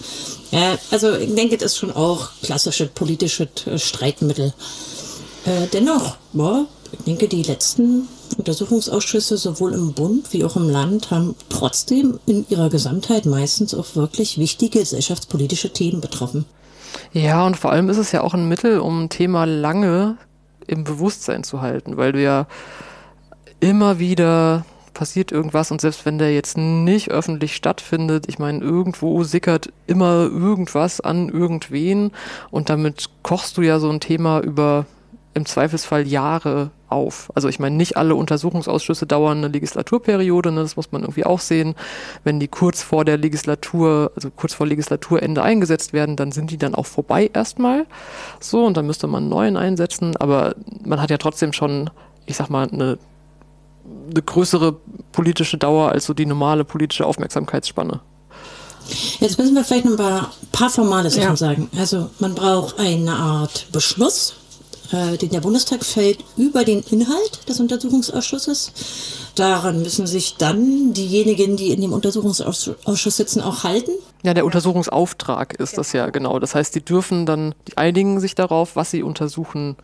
Ja, 0.51 0.80
also 0.90 1.16
ich 1.16 1.34
denke, 1.36 1.58
das 1.58 1.74
ist 1.74 1.78
schon 1.78 1.92
auch 1.92 2.30
klassische 2.42 2.88
politische 2.88 3.48
Streitmittel. 3.78 4.54
Äh, 5.46 5.68
dennoch, 5.72 6.18
ja, 6.34 6.66
ich 6.92 7.04
denke, 7.06 7.28
die 7.28 7.44
letzten 7.44 8.08
Untersuchungsausschüsse 8.38 9.38
sowohl 9.38 9.74
im 9.74 9.94
Bund 9.94 10.33
wie 10.33 10.44
auch 10.44 10.56
im 10.56 10.69
Land 10.69 11.12
haben 11.12 11.36
trotzdem 11.50 12.19
in 12.25 12.45
ihrer 12.50 12.69
Gesamtheit 12.69 13.25
meistens 13.25 13.74
auch 13.74 13.95
wirklich 13.95 14.38
wichtige 14.38 14.79
gesellschaftspolitische 14.79 15.72
Themen 15.72 16.01
betroffen. 16.01 16.46
Ja, 17.13 17.46
und 17.46 17.58
vor 17.58 17.72
allem 17.72 17.89
ist 17.89 17.98
es 17.98 18.12
ja 18.12 18.22
auch 18.22 18.34
ein 18.34 18.48
Mittel, 18.48 18.79
um 18.79 19.03
ein 19.03 19.10
Thema 19.10 19.46
lange 19.46 20.17
im 20.67 20.84
Bewusstsein 20.84 21.44
zu 21.44 21.62
halten, 21.62 21.98
weil 21.98 22.12
du 22.12 22.22
ja 22.22 22.48
immer 23.60 24.00
wieder 24.00 24.65
passiert 24.94 25.32
irgendwas 25.32 25.72
und 25.72 25.82
selbst 25.82 26.05
wenn 26.05 26.17
der 26.17 26.34
jetzt 26.34 26.58
nicht 26.58 27.12
öffentlich 27.12 27.55
stattfindet, 27.55 28.25
ich 28.27 28.39
meine, 28.39 28.60
irgendwo 28.63 29.24
sickert 29.24 29.72
immer 29.88 30.24
irgendwas 30.24 31.01
an 31.01 31.29
irgendwen 31.29 32.12
und 32.50 32.70
damit 32.70 33.10
kochst 33.22 33.58
du 33.58 33.62
ja 33.62 33.79
so 33.79 33.89
ein 33.89 34.00
Thema 34.00 34.39
über 34.39 34.86
im 35.34 35.46
Zweifelsfall 35.46 36.08
Jahre 36.08 36.72
auf. 36.89 37.32
Also 37.36 37.48
ich 37.48 37.60
meine, 37.60 37.75
nicht 37.75 37.98
alle 37.98 38.15
Untersuchungsausschüsse 38.15 39.06
dauern 39.06 39.39
eine 39.39 39.48
Legislaturperiode, 39.48 40.51
ne, 40.51 40.62
das 40.62 40.75
muss 40.75 40.92
man 40.92 41.01
irgendwie 41.01 41.25
auch 41.25 41.39
sehen. 41.39 41.75
Wenn 42.24 42.39
die 42.39 42.48
kurz 42.48 42.82
vor 42.82 43.06
der 43.06 43.18
Legislatur, 43.18 44.12
also 44.15 44.30
kurz 44.30 44.54
vor 44.54 44.68
Legislaturende 44.68 45.42
eingesetzt 45.42 45.94
werden, 45.94 46.15
dann 46.15 46.32
sind 46.32 46.51
die 46.51 46.58
dann 46.58 46.75
auch 46.75 46.86
vorbei 46.86 47.30
erstmal. 47.34 47.86
So, 48.39 48.65
und 48.65 48.77
dann 48.77 48.86
müsste 48.86 49.08
man 49.08 49.24
einen 49.24 49.30
neuen 49.30 49.58
einsetzen, 49.58 50.15
aber 50.18 50.56
man 50.84 51.01
hat 51.01 51.10
ja 51.10 51.18
trotzdem 51.18 51.54
schon, 51.54 51.89
ich 52.25 52.38
sag 52.38 52.50
mal, 52.50 52.68
eine, 52.68 52.98
eine 54.10 54.22
größere 54.22 54.75
politische 55.12 55.58
Dauer 55.58 55.89
als 55.92 56.06
so 56.06 56.13
die 56.13 56.25
normale 56.25 56.63
politische 56.63 57.06
Aufmerksamkeitsspanne. 57.06 58.01
Jetzt 59.20 59.39
müssen 59.39 59.56
wir 59.56 59.63
vielleicht 59.63 59.86
noch 59.86 59.94
ein 59.94 59.98
paar, 59.98 60.32
paar 60.51 60.70
formale 60.70 61.10
Sachen 61.10 61.24
ja. 61.24 61.36
sagen. 61.36 61.70
Also 61.77 62.10
man 62.20 62.36
braucht 62.36 62.80
eine 62.80 63.13
Art 63.13 63.68
Beschluss 63.72 64.36
äh, 64.92 65.18
den 65.18 65.30
der 65.30 65.42
Bundestag 65.42 65.84
fällt, 65.84 66.20
über 66.38 66.63
den 66.63 66.82
Inhalt 66.84 67.48
des 67.48 67.60
Untersuchungsausschusses. 67.60 68.72
Daran 69.36 69.82
müssen 69.82 70.08
sich 70.08 70.38
dann 70.38 70.94
diejenigen, 70.94 71.58
die 71.58 71.72
in 71.72 71.82
dem 71.82 71.94
Untersuchungsausschuss 71.94 73.18
sitzen, 73.18 73.42
auch 73.42 73.63
halten. 73.63 73.92
Ja, 74.24 74.34
der 74.34 74.46
Untersuchungsauftrag 74.46 75.54
ist 75.54 75.77
das 75.77 75.94
ja 75.94 76.10
genau. 76.10 76.39
Das 76.39 76.56
heißt, 76.56 76.74
die 76.75 76.84
dürfen 76.84 77.25
dann, 77.25 77.54
die 77.68 77.77
einigen 77.77 78.20
sich 78.20 78.36
darauf, 78.36 78.75
was 78.75 78.92
sie 78.92 79.04
untersuchen 79.04 79.75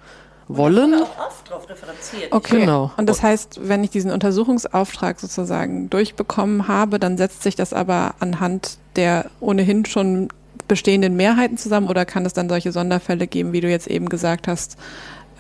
wollen. 0.48 0.93
Und 0.93 1.03
auch 1.03 1.27
oft 1.27 1.50
darauf 1.50 1.70
referenziert. 1.70 2.31
Okay, 2.31 2.62
genau. 2.62 2.91
Und 2.98 3.08
das 3.08 3.22
heißt, 3.22 3.60
wenn 3.63 3.84
ich 3.84 3.89
diesen 3.89 4.12
Untersuchungsauftrag 4.12 5.20
sozusagen 5.20 5.89
durchbekommen 5.89 6.67
habe, 6.67 7.00
dann 7.00 7.17
setzt 7.17 7.43
sich 7.43 7.55
das 7.55 7.74
aber 7.74 8.15
anhand 8.20 8.77
der 8.96 9.29
ohnehin 9.39 9.86
schon 9.86 10.29
bestehenden 10.71 11.17
Mehrheiten 11.17 11.57
zusammen 11.57 11.89
oder 11.89 12.05
kann 12.05 12.25
es 12.25 12.31
dann 12.31 12.47
solche 12.47 12.71
Sonderfälle 12.71 13.27
geben, 13.27 13.51
wie 13.51 13.59
du 13.59 13.69
jetzt 13.69 13.87
eben 13.87 14.07
gesagt 14.07 14.47
hast? 14.47 14.77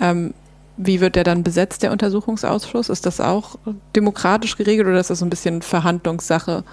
Ähm, 0.01 0.33
wie 0.75 0.99
wird 0.99 1.15
der 1.15 1.23
dann 1.23 1.41
besetzt, 1.41 1.83
der 1.83 1.93
Untersuchungsausschuss? 1.93 2.89
Ist 2.89 3.05
das 3.05 3.21
auch 3.21 3.55
demokratisch 3.95 4.57
geregelt 4.57 4.89
oder 4.89 4.99
ist 4.99 5.09
das 5.09 5.19
so 5.19 5.25
ein 5.25 5.29
bisschen 5.29 5.61
Verhandlungssache? 5.61 6.65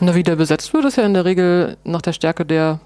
Na, 0.00 0.14
wie 0.14 0.22
der 0.22 0.36
besetzt 0.36 0.72
wird, 0.72 0.86
ist 0.86 0.96
ja 0.96 1.04
in 1.04 1.12
der 1.12 1.26
Regel 1.26 1.76
nach 1.84 2.00
der 2.00 2.14
Stärke 2.14 2.46
der 2.46 2.80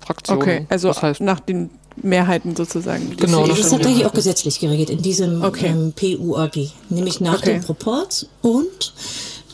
Fraktionen. 0.00 0.42
Okay, 0.42 0.66
also 0.68 0.88
das 0.88 1.00
heißt, 1.02 1.20
nach 1.22 1.40
den 1.40 1.70
Mehrheiten 2.02 2.54
sozusagen. 2.56 3.16
Genau, 3.16 3.46
das 3.46 3.58
ist 3.58 3.66
stimmt, 3.66 3.82
tatsächlich 3.84 4.06
auch 4.06 4.12
gesetzlich 4.12 4.60
geregelt 4.60 4.90
in 4.90 5.00
diesem 5.00 5.42
Okay. 5.42 5.68
ähm, 5.68 5.94
PUAG, 5.96 6.72
nämlich 6.90 7.20
nach 7.20 7.38
Okay. 7.38 7.54
dem 7.54 7.62
Proports 7.62 8.26
und 8.42 8.92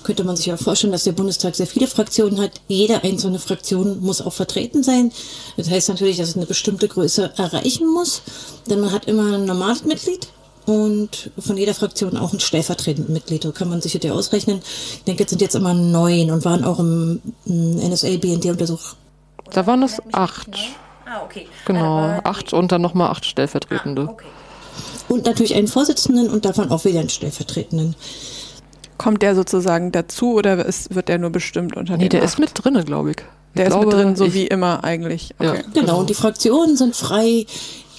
könnte 0.04 0.22
man 0.24 0.36
sich 0.36 0.46
ja 0.46 0.56
vorstellen, 0.56 0.92
dass 0.92 1.04
der 1.04 1.12
Bundestag 1.12 1.54
sehr 1.56 1.66
viele 1.66 1.86
Fraktionen 1.88 2.40
hat. 2.40 2.52
Jede 2.68 3.02
einzelne 3.02 3.38
Fraktion 3.38 4.00
muss 4.00 4.20
auch 4.20 4.32
vertreten 4.32 4.82
sein. 4.82 5.10
Das 5.56 5.68
heißt 5.70 5.88
natürlich, 5.88 6.18
dass 6.18 6.28
es 6.30 6.36
eine 6.36 6.46
bestimmte 6.46 6.86
Größe 6.88 7.32
erreichen 7.36 7.88
muss, 7.92 8.22
denn 8.70 8.80
man 8.80 8.92
hat 8.92 9.06
immer 9.06 9.34
ein 9.34 9.44
normales 9.46 9.84
Mitglied 9.84 10.28
und 10.66 11.30
von 11.38 11.56
jeder 11.56 11.74
Fraktion 11.74 12.16
auch 12.16 12.32
ein 12.32 12.40
stellvertretendes 12.40 13.12
Mitglied. 13.12 13.42
So 13.42 13.52
kann 13.52 13.68
man 13.68 13.80
sich 13.80 13.92
das 13.92 14.02
ja 14.04 14.12
ausrechnen. 14.12 14.60
Ich 14.98 15.04
denke, 15.04 15.24
es 15.24 15.30
sind 15.30 15.42
jetzt 15.42 15.54
immer 15.56 15.74
neun 15.74 16.30
und 16.30 16.44
waren 16.44 16.64
auch 16.64 16.78
im, 16.78 17.20
im 17.46 17.76
NSA, 17.76 18.16
BND 18.18 18.46
Untersuch. 18.46 18.94
da 19.50 19.66
waren 19.66 19.82
es 19.82 20.00
acht. 20.12 20.48
Ah, 21.06 21.22
okay. 21.22 21.46
Genau, 21.66 21.98
Aber- 21.98 22.20
acht 22.26 22.52
und 22.52 22.72
dann 22.72 22.80
nochmal 22.82 23.10
acht 23.10 23.26
Stellvertretende. 23.26 24.08
Okay. 24.08 24.24
Und 25.08 25.26
natürlich 25.26 25.54
einen 25.54 25.68
Vorsitzenden 25.68 26.30
und 26.30 26.46
davon 26.46 26.70
auch 26.70 26.84
wieder 26.86 27.00
einen 27.00 27.10
stellvertretenden. 27.10 27.94
Kommt 28.98 29.22
der 29.22 29.34
sozusagen 29.34 29.92
dazu 29.92 30.34
oder 30.34 30.64
ist, 30.64 30.94
wird 30.94 31.08
der 31.08 31.18
nur 31.18 31.30
bestimmt 31.30 31.76
unter 31.76 31.96
Nee, 31.96 32.04
den 32.04 32.10
der 32.10 32.22
acht? 32.22 32.28
ist 32.28 32.38
mit 32.38 32.50
drinne, 32.54 32.84
glaube 32.84 33.12
ich. 33.12 33.16
Der 33.56 33.64
ich 33.64 33.68
ist 33.68 33.74
glaube, 33.74 33.86
mit 33.86 33.94
drin, 33.96 34.16
so 34.16 34.24
ich, 34.26 34.34
wie 34.34 34.46
immer 34.46 34.82
eigentlich. 34.84 35.30
Ja. 35.40 35.52
Okay. 35.52 35.64
Genau, 35.74 36.00
und 36.00 36.10
die 36.10 36.14
Fraktionen 36.14 36.76
sind 36.76 36.96
frei, 36.96 37.46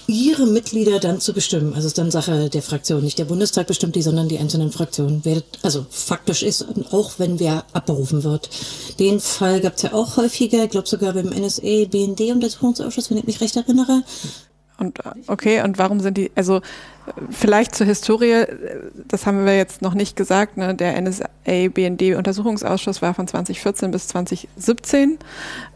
ihre 0.08 0.46
Mitglieder 0.46 1.00
dann 1.00 1.20
zu 1.20 1.34
bestimmen. 1.34 1.70
Also 1.74 1.80
es 1.80 1.86
ist 1.88 1.98
dann 1.98 2.12
Sache 2.12 2.50
der 2.50 2.62
Fraktion. 2.62 3.04
Nicht 3.04 3.18
der 3.18 3.26
Bundestag 3.26 3.68
bestimmt 3.68 3.96
die, 3.96 4.02
sondern 4.02 4.28
die 4.30 4.38
einzelnen 4.38 4.72
Fraktionen. 4.72 5.22
Wer, 5.24 5.42
also 5.64 5.86
faktisch 5.90 6.44
ist, 6.44 6.66
auch 6.92 7.14
wenn 7.18 7.40
wer 7.40 7.64
abberufen 7.74 8.24
wird. 8.24 8.50
Den 9.00 9.20
Fall 9.20 9.62
gab 9.62 9.76
es 9.76 9.82
ja 9.82 9.94
auch 9.94 10.18
häufiger, 10.18 10.64
ich 10.64 10.70
glaube 10.70 10.88
sogar 10.88 11.14
beim 11.14 11.30
NSA, 11.30 11.86
BND 11.90 12.32
Untersuchungsausschuss, 12.32 13.10
wenn 13.10 13.18
ich 13.18 13.26
mich 13.26 13.42
recht 13.42 13.56
erinnere. 13.56 14.04
Und 14.78 15.00
äh, 15.00 15.12
okay, 15.28 15.62
und 15.62 15.78
warum 15.78 16.00
sind 16.00 16.18
die, 16.18 16.32
also 16.36 16.58
äh, 16.58 16.62
vielleicht 17.30 17.76
zur 17.76 17.88
Historie, 17.88 18.32
äh, 18.32 18.48
das 19.08 19.26
haben 19.26 19.46
wir 19.46 19.56
jetzt 19.56 19.82
noch 19.82 19.94
nicht 19.94 20.16
gesagt, 20.16 20.58
ne? 20.58 20.76
der 20.76 21.00
NSA-BND-Untersuchungsausschuss 21.02 23.02
war 23.02 23.14
von 23.14 23.28
2014 23.28 23.92
bis 23.92 24.08
2017. 24.08 25.20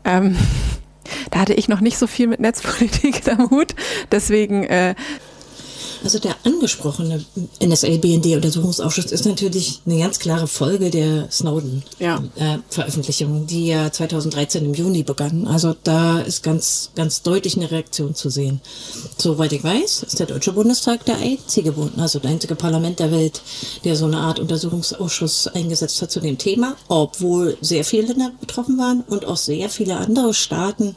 Ähm, 0.06 0.38
da 1.32 1.40
hatte 1.40 1.54
ich 1.54 1.70
noch 1.70 1.82
nicht 1.82 1.98
so 1.98 2.08
viel 2.08 2.28
mit 2.28 2.40
Netzpolitik 2.40 3.28
am 3.32 3.50
Hut, 3.50 3.76
deswegen 4.12 4.64
äh, 4.64 4.96
Also 6.04 6.20
der 6.20 6.36
angesprochene 6.44 7.24
NSA-BND-Untersuchungsausschuss 7.62 9.12
ist 9.12 9.26
natürlich 9.26 9.82
eine 9.86 10.00
ganz 10.00 10.20
klare 10.20 10.48
Folge 10.48 10.90
der 10.90 11.30
Snowden-Veröffentlichung, 11.30 13.40
Ja. 13.42 13.46
die 13.46 13.68
ja 13.68 13.92
2013 13.92 14.66
im 14.66 14.74
Juni 14.74 15.04
begann. 15.04 15.48
Also 15.48 15.76
da 15.84 16.20
ist 16.20 16.42
ganz, 16.44 16.92
ganz 16.96 17.22
deutlich 17.22 17.58
eine 17.58 17.70
Reaktion 17.70 18.16
zu 18.16 18.30
sehen. 18.30 18.62
Soweit 19.18 19.52
ich 19.52 19.64
weiß, 19.64 20.04
ist 20.04 20.20
der 20.20 20.28
Deutsche 20.28 20.54
Bundestag 20.54 21.06
der 21.06 21.18
einzige, 21.18 21.74
Bund, 21.74 21.98
also 21.98 22.20
der 22.20 22.32
einzige 22.32 22.56
Parlament 22.56 23.00
der 23.00 23.12
Welt, 23.12 23.42
der 23.84 23.96
so 23.96 24.06
eine 24.06 24.18
Art 24.20 24.40
Untersuchungsausschuss 24.40 25.48
eingesetzt 25.48 26.02
hat 26.02 26.12
zu 26.12 26.20
dem 26.22 26.38
Thema, 26.38 26.76
obwohl 26.88 27.58
sehr 27.62 27.84
viele 27.84 28.08
Länder 28.08 28.32
betroffen 28.40 28.78
waren 28.78 29.02
und 29.02 29.26
auch 29.26 29.38
sehr 29.38 29.70
viele 29.70 29.98
andere 29.98 30.34
Staaten 30.34 30.96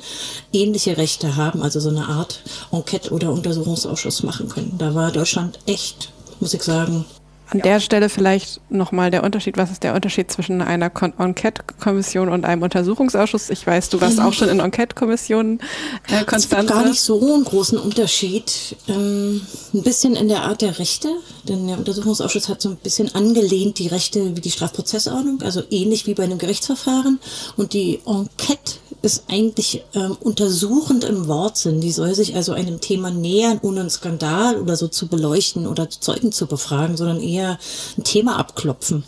ähnliche 0.53 0.97
Rechte 0.97 1.37
haben, 1.37 1.63
also 1.63 1.81
so 1.81 1.89
eine 1.89 2.07
Art 2.07 2.41
Enquete- 2.71 3.11
oder 3.11 3.33
Untersuchungsausschuss 3.33 4.23
machen 4.23 4.49
können. 4.49 4.75
Da 4.79 4.92
war 4.95 5.13
Deutschland 5.13 5.59
echt, 5.67 6.13
muss 6.41 6.55
ich 6.55 6.63
sagen, 6.63 7.05
an 7.53 7.61
der 7.61 7.81
Stelle 7.81 8.09
vielleicht 8.09 8.63
nochmal 8.71 9.11
der 9.11 9.23
Unterschied. 9.23 9.59
Was 9.59 9.71
ist 9.71 9.83
der 9.83 9.95
Unterschied 9.95 10.31
zwischen 10.31 10.63
einer 10.63 10.91
Enquete-Kommission 11.19 12.31
und 12.31 12.47
einem 12.47 12.63
Untersuchungsausschuss? 12.63 13.51
Ich 13.51 13.67
weiß, 13.67 13.91
du 13.91 14.01
warst 14.01 14.21
auch 14.21 14.33
schon 14.33 14.49
in 14.49 14.59
Enquete-Kommissionen, 14.59 15.61
äh, 16.09 16.25
Es 16.35 16.49
gibt 16.49 16.67
gar 16.67 16.87
nicht 16.87 17.03
so 17.03 17.21
einen 17.21 17.45
großen 17.45 17.77
Unterschied. 17.77 18.77
Ähm, 18.89 19.43
ein 19.75 19.83
bisschen 19.83 20.17
in 20.17 20.29
der 20.29 20.45
Art 20.45 20.63
der 20.63 20.79
Rechte, 20.79 21.09
denn 21.47 21.69
der 21.69 21.77
Untersuchungsausschuss 21.77 22.49
hat 22.49 22.63
so 22.63 22.71
ein 22.71 22.77
bisschen 22.77 23.15
angelehnt 23.15 23.79
die 23.79 23.89
Rechte 23.89 24.35
wie 24.35 24.41
die 24.41 24.51
Strafprozessordnung, 24.51 25.43
also 25.43 25.63
ähnlich 25.71 26.07
wie 26.07 26.15
bei 26.15 26.25
einem 26.25 26.39
Gerichtsverfahren. 26.39 27.21
Und 27.59 27.75
die 27.75 28.01
Enquete 28.07 28.79
ist 29.03 29.25
eigentlich 29.29 29.83
ähm, 29.95 30.17
untersuchend 30.21 31.05
im 31.05 31.27
Wortsinn. 31.27 31.81
Die 31.81 31.91
soll 31.91 32.15
sich 32.15 32.37
also 32.37 32.53
einem 32.53 32.81
Thema 32.81 33.11
nähern, 33.11 33.59
ohne 33.63 33.81
einen 33.81 33.91
Skandal 33.91 34.61
oder 34.61 34.77
so 34.77 34.89
zu 34.89 35.09
beleuchten 35.09 35.67
oder 35.67 35.91
Zeugen 35.91 36.33
zu 36.33 36.47
befragen, 36.47 36.97
sondern 36.97 37.21
eher 37.21 37.59
ein 37.99 38.05
Thema 38.05 38.39
abklopfen. 38.39 39.05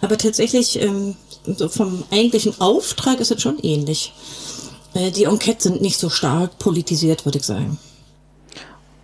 Aber 0.00 0.16
tatsächlich, 0.16 0.80
ähm, 0.80 1.14
so 1.44 1.68
vom 1.68 2.04
eigentlichen 2.10 2.58
Auftrag 2.60 3.20
ist 3.20 3.30
es 3.30 3.40
schon 3.42 3.58
ähnlich. 3.58 4.12
Äh, 4.94 5.10
Die 5.10 5.24
Enquetes 5.24 5.64
sind 5.64 5.82
nicht 5.82 5.98
so 5.98 6.08
stark 6.08 6.58
politisiert, 6.58 7.24
würde 7.24 7.38
ich 7.38 7.44
sagen. 7.44 7.78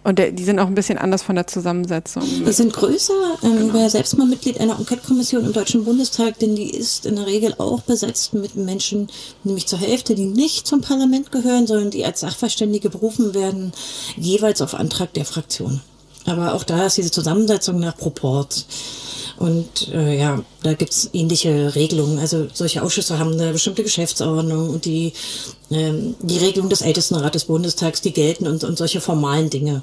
Und 0.04 0.18
der, 0.18 0.32
die 0.32 0.44
sind 0.44 0.58
auch 0.58 0.66
ein 0.66 0.74
bisschen 0.74 0.98
anders 0.98 1.22
von 1.22 1.34
der 1.34 1.46
Zusammensetzung. 1.46 2.22
Die 2.22 2.52
sind 2.52 2.74
größer. 2.74 3.14
Ähm, 3.42 3.70
Wer 3.72 3.88
selbst 3.88 4.16
mal 4.18 4.26
Mitglied 4.26 4.60
einer 4.60 4.78
Enquete-Kommission 4.78 5.46
im 5.46 5.52
Deutschen 5.54 5.84
Bundestag, 5.84 6.38
denn 6.38 6.54
die 6.54 6.70
ist 6.70 7.06
in 7.06 7.16
der 7.16 7.26
Regel 7.26 7.54
auch 7.56 7.80
besetzt 7.80 8.34
mit 8.34 8.54
Menschen, 8.54 9.08
nämlich 9.44 9.66
zur 9.66 9.78
Hälfte, 9.78 10.14
die 10.14 10.26
nicht 10.26 10.66
zum 10.66 10.82
Parlament 10.82 11.32
gehören, 11.32 11.66
sondern 11.66 11.90
die 11.90 12.04
als 12.04 12.20
Sachverständige 12.20 12.90
berufen 12.90 13.34
werden, 13.34 13.72
jeweils 14.16 14.60
auf 14.60 14.74
Antrag 14.74 15.14
der 15.14 15.24
Fraktion. 15.24 15.80
Aber 16.26 16.54
auch 16.54 16.64
da 16.64 16.86
ist 16.86 16.96
diese 16.96 17.10
Zusammensetzung 17.10 17.80
nach 17.80 17.96
Proport. 17.96 18.64
Und 19.36 19.88
äh, 19.92 20.18
ja, 20.18 20.42
da 20.62 20.74
gibt's 20.74 21.10
ähnliche 21.12 21.74
Regelungen. 21.74 22.18
Also 22.18 22.46
solche 22.52 22.82
Ausschüsse 22.82 23.18
haben 23.18 23.32
eine 23.32 23.52
bestimmte 23.52 23.82
Geschäftsordnung 23.82 24.70
und 24.70 24.84
die, 24.84 25.12
ähm, 25.70 26.14
die 26.20 26.38
Regelung 26.38 26.68
des 26.68 26.82
Ältestenrat 26.82 27.34
des 27.34 27.46
Bundestags, 27.46 28.00
die 28.00 28.12
gelten 28.12 28.46
und, 28.46 28.62
und 28.64 28.78
solche 28.78 29.00
formalen 29.00 29.50
Dinge. 29.50 29.82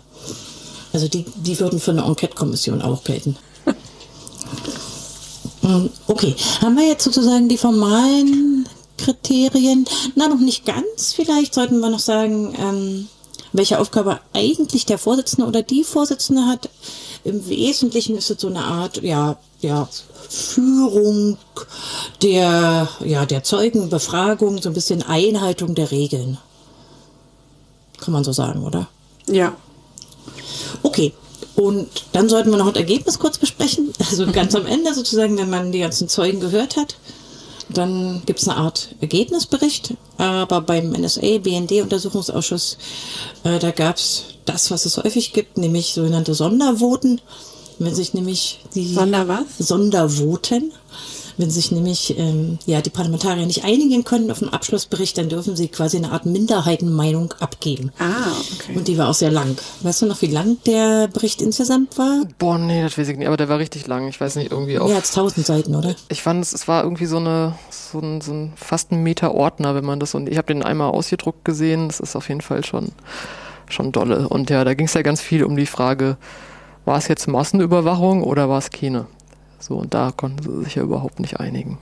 Also 0.94 1.08
die, 1.08 1.26
die 1.36 1.60
würden 1.60 1.80
für 1.80 1.92
eine 1.92 2.04
Enquete-Kommission 2.06 2.82
auch 2.82 3.04
gelten. 3.04 3.36
Ähm, 5.64 5.92
Okay, 6.08 6.36
haben 6.60 6.76
wir 6.76 6.88
jetzt 6.88 7.04
sozusagen 7.04 7.48
die 7.48 7.58
formalen 7.58 8.68
Kriterien? 8.98 9.86
Na, 10.16 10.28
noch 10.28 10.40
nicht 10.40 10.66
ganz. 10.66 11.14
Vielleicht 11.14 11.54
sollten 11.54 11.80
wir 11.80 11.90
noch 11.90 12.00
sagen, 12.00 12.54
ähm, 12.60 13.08
welche 13.54 13.80
Aufgabe 13.80 14.20
eigentlich 14.34 14.86
der 14.86 14.98
Vorsitzende 14.98 15.48
oder 15.48 15.62
die 15.62 15.84
Vorsitzende 15.84 16.46
hat. 16.46 16.70
Im 17.24 17.48
Wesentlichen 17.48 18.18
ist 18.18 18.30
es 18.30 18.42
so 18.42 18.48
eine 18.48 18.64
Art, 18.64 19.02
ja, 19.04 19.38
ja, 19.60 19.88
Führung 20.30 21.38
der, 22.22 22.88
ja, 23.04 23.26
der 23.26 23.44
Zeugenbefragung, 23.44 24.62
so 24.62 24.70
ein 24.70 24.74
bisschen 24.74 25.04
Einhaltung 25.04 25.76
der 25.76 25.92
Regeln. 25.92 26.38
Kann 28.00 28.14
man 28.14 28.24
so 28.24 28.32
sagen, 28.32 28.64
oder? 28.64 28.88
Ja. 29.28 29.56
Okay. 30.84 31.14
Und 31.56 31.90
dann 32.14 32.30
sollten 32.30 32.50
wir 32.50 32.58
noch 32.58 32.68
ein 32.68 32.76
Ergebnis 32.76 33.20
kurz 33.20 33.38
besprechen. 33.38 33.94
Also 34.00 34.26
ganz 34.32 34.56
am 34.56 34.66
Ende 34.66 34.94
sozusagen, 34.94 35.38
wenn 35.38 35.50
man 35.50 35.72
die 35.72 35.80
ganzen 35.80 36.08
Zeugen 36.08 36.40
gehört 36.40 36.78
hat. 36.78 36.96
Dann 37.74 38.22
gibt 38.26 38.40
es 38.40 38.48
eine 38.48 38.58
Art 38.58 38.96
Ergebnisbericht. 39.02 39.94
Aber 40.18 40.62
beim 40.62 40.92
NSA-BND-Untersuchungsausschuss, 40.92 42.78
äh, 43.44 43.60
da 43.60 43.72
gab 43.72 43.98
es 43.98 44.26
das, 44.46 44.72
was 44.72 44.86
es 44.86 44.98
häufig 44.98 45.34
gibt, 45.34 45.58
nämlich 45.58 45.94
sogenannte 45.94 46.34
Sondervoten. 46.34 47.22
Wenn 47.80 47.96
sich 47.96 48.14
nämlich 48.14 48.60
die 48.76 48.94
Sonder 48.94 49.28
was? 49.28 49.46
Sondervoten. 49.58 50.72
Wenn 51.38 51.50
sich 51.50 51.72
nämlich 51.72 52.18
ähm, 52.18 52.60
ja, 52.66 52.82
die 52.82 52.90
Parlamentarier 52.90 53.46
nicht 53.46 53.64
einigen 53.64 54.04
können 54.04 54.32
auf 54.32 54.42
einen 54.42 54.54
Abschlussbericht, 54.54 55.18
dann 55.18 55.30
dürfen 55.30 55.56
sie 55.56 55.68
quasi 55.68 55.98
eine 55.98 56.12
Art 56.12 56.26
Minderheitenmeinung 56.26 57.34
abgeben. 57.40 57.92
Ah, 58.00 58.32
okay. 58.54 58.76
Und 58.76 58.88
die 58.88 58.98
war 58.98 59.10
auch 59.10 59.14
sehr 59.14 59.32
lang. 59.32 59.58
Weißt 59.82 60.02
du 60.02 60.06
noch, 60.06 60.22
wie 60.22 60.28
lang 60.28 60.58
der 60.66 61.08
Bericht 61.08 61.42
insgesamt 61.42 61.98
war? 61.98 62.24
Boah, 62.38 62.58
nee, 62.58 62.82
das 62.82 62.98
weiß 62.98 63.08
ich 63.10 63.18
nicht, 63.18 63.28
aber 63.28 63.38
der 63.38 63.50
war 63.50 63.60
richtig 63.60 63.88
lang. 63.88 64.08
Ich 64.08 64.20
weiß 64.20 64.36
nicht, 64.36 64.52
irgendwie 64.52 64.78
auf. 64.78 64.88
Mehr 64.88 64.98
als 64.98 65.12
tausend 65.12 65.46
Seiten, 65.46 65.76
oder? 65.76 65.96
Ich 66.10 66.22
fand, 66.22 66.44
es, 66.44 66.54
es 66.54 66.68
war 66.68 66.84
irgendwie 66.84 67.06
so 67.06 67.18
eine, 67.18 67.56
so 67.70 68.00
ein, 68.00 68.22
so 68.22 68.34
ein 68.34 68.54
fast 68.56 68.92
ein 68.92 69.04
Meter 69.04 69.34
Ordner, 69.34 69.76
wenn 69.76 69.86
man 69.86 70.00
das 70.00 70.16
und 70.16 70.30
ich 70.30 70.38
habe 70.38 70.48
den 70.48 70.64
einmal 70.64 70.92
ausgedruckt 70.92 71.46
gesehen. 71.46 71.88
Das 71.88 72.00
ist 72.00 72.16
auf 72.16 72.30
jeden 72.30 72.42
Fall 72.42 72.66
schon, 72.66 72.92
schon 73.70 73.92
dolle. 73.92 74.28
Und 74.28 74.50
ja, 74.50 74.64
da 74.64 74.74
ging 74.74 74.88
es 74.88 74.94
ja 74.94 75.02
ganz 75.02 75.22
viel 75.22 75.44
um 75.44 75.56
die 75.56 75.66
Frage, 75.66 76.18
war 76.86 76.98
es 76.98 77.08
jetzt 77.08 77.28
Massenüberwachung 77.28 78.24
oder 78.24 78.50
war 78.50 78.58
es 78.58 78.72
keine? 78.72 79.06
So, 79.62 79.76
und 79.76 79.94
da 79.94 80.12
konnten 80.12 80.44
sie 80.44 80.64
sich 80.66 80.76
ja 80.76 80.84
überhaupt 80.84 81.20
nicht 81.20 81.40
einigen. 81.40 81.78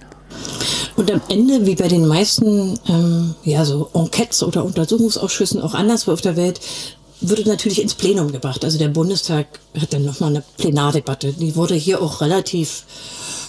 Und 0.96 1.10
am 1.12 1.22
Ende, 1.30 1.66
wie 1.66 1.76
bei 1.76 1.88
den 1.88 2.08
meisten 2.08 2.78
ähm, 2.88 3.36
ja, 3.44 3.64
so 3.64 3.90
Enquetes 3.94 4.44
oder 4.44 4.66
Untersuchungsausschüssen 4.66 5.62
auch 5.62 5.74
anderswo 5.74 6.12
auf 6.12 6.22
der 6.22 6.36
Welt, 6.36 6.60
würde 7.22 7.48
natürlich 7.48 7.82
ins 7.82 7.96
Plenum 7.96 8.32
gebracht. 8.32 8.64
Also 8.64 8.78
der 8.78 8.90
Bundestag 8.90 9.48
hat 9.80 9.94
dann 9.94 10.06
nochmal 10.06 10.30
eine 10.30 10.44
Plenardebatte. 10.58 11.34
Die 11.34 11.56
wurde 11.56 11.76
hier 11.76 12.02
auch 12.02 12.22
relativ 12.22 12.84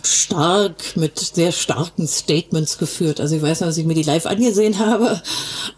stark 0.07 0.97
mit 0.97 1.19
sehr 1.19 1.53
starken 1.53 2.07
Statements 2.07 2.79
geführt. 2.79 3.21
Also 3.21 3.37
ich 3.37 3.43
weiß 3.43 3.61
noch, 3.61 3.69
dass 3.69 3.79
ich 3.79 3.87
mir 3.87 3.95
die 3.95 4.03
live 4.03 4.27
angesehen 4.27 4.79
habe. 4.79 5.21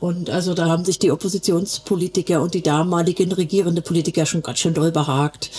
Und 0.01 0.31
also 0.31 0.55
da 0.55 0.67
haben 0.67 0.85
sich 0.85 0.99
die 0.99 1.11
Oppositionspolitiker 1.11 2.43
und 2.43 2.55
die 2.55 2.63
damaligen 2.63 3.33
regierende 3.33 3.83
Politiker 3.83 4.27
schon 4.27 4.43
ganz 4.43 4.59
schön 4.59 4.75
doll 4.75 4.93
behagt. 4.93 5.51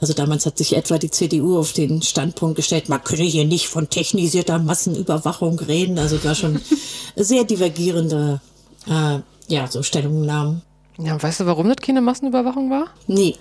Also 0.00 0.12
damals 0.12 0.46
hat 0.46 0.58
sich 0.58 0.76
etwa 0.76 0.98
die 0.98 1.10
CDU 1.10 1.58
auf 1.58 1.72
den 1.72 2.02
Standpunkt 2.02 2.56
gestellt, 2.56 2.88
man 2.88 3.02
könne 3.02 3.22
hier 3.22 3.44
nicht 3.44 3.68
von 3.68 3.88
technisierter 3.88 4.58
Massenüberwachung 4.58 5.58
reden. 5.58 5.98
Also 5.98 6.22
war 6.24 6.34
schon 6.34 6.60
sehr 7.16 7.44
divergierende 7.44 8.40
äh, 8.86 9.18
ja, 9.48 9.66
so 9.66 9.82
Stellungnahmen. 9.82 10.62
Ja, 10.98 11.20
weißt 11.20 11.40
du, 11.40 11.46
warum 11.46 11.68
das 11.68 11.78
keine 11.78 12.00
Massenüberwachung 12.00 12.70
war? 12.70 12.86
Nee. 13.06 13.36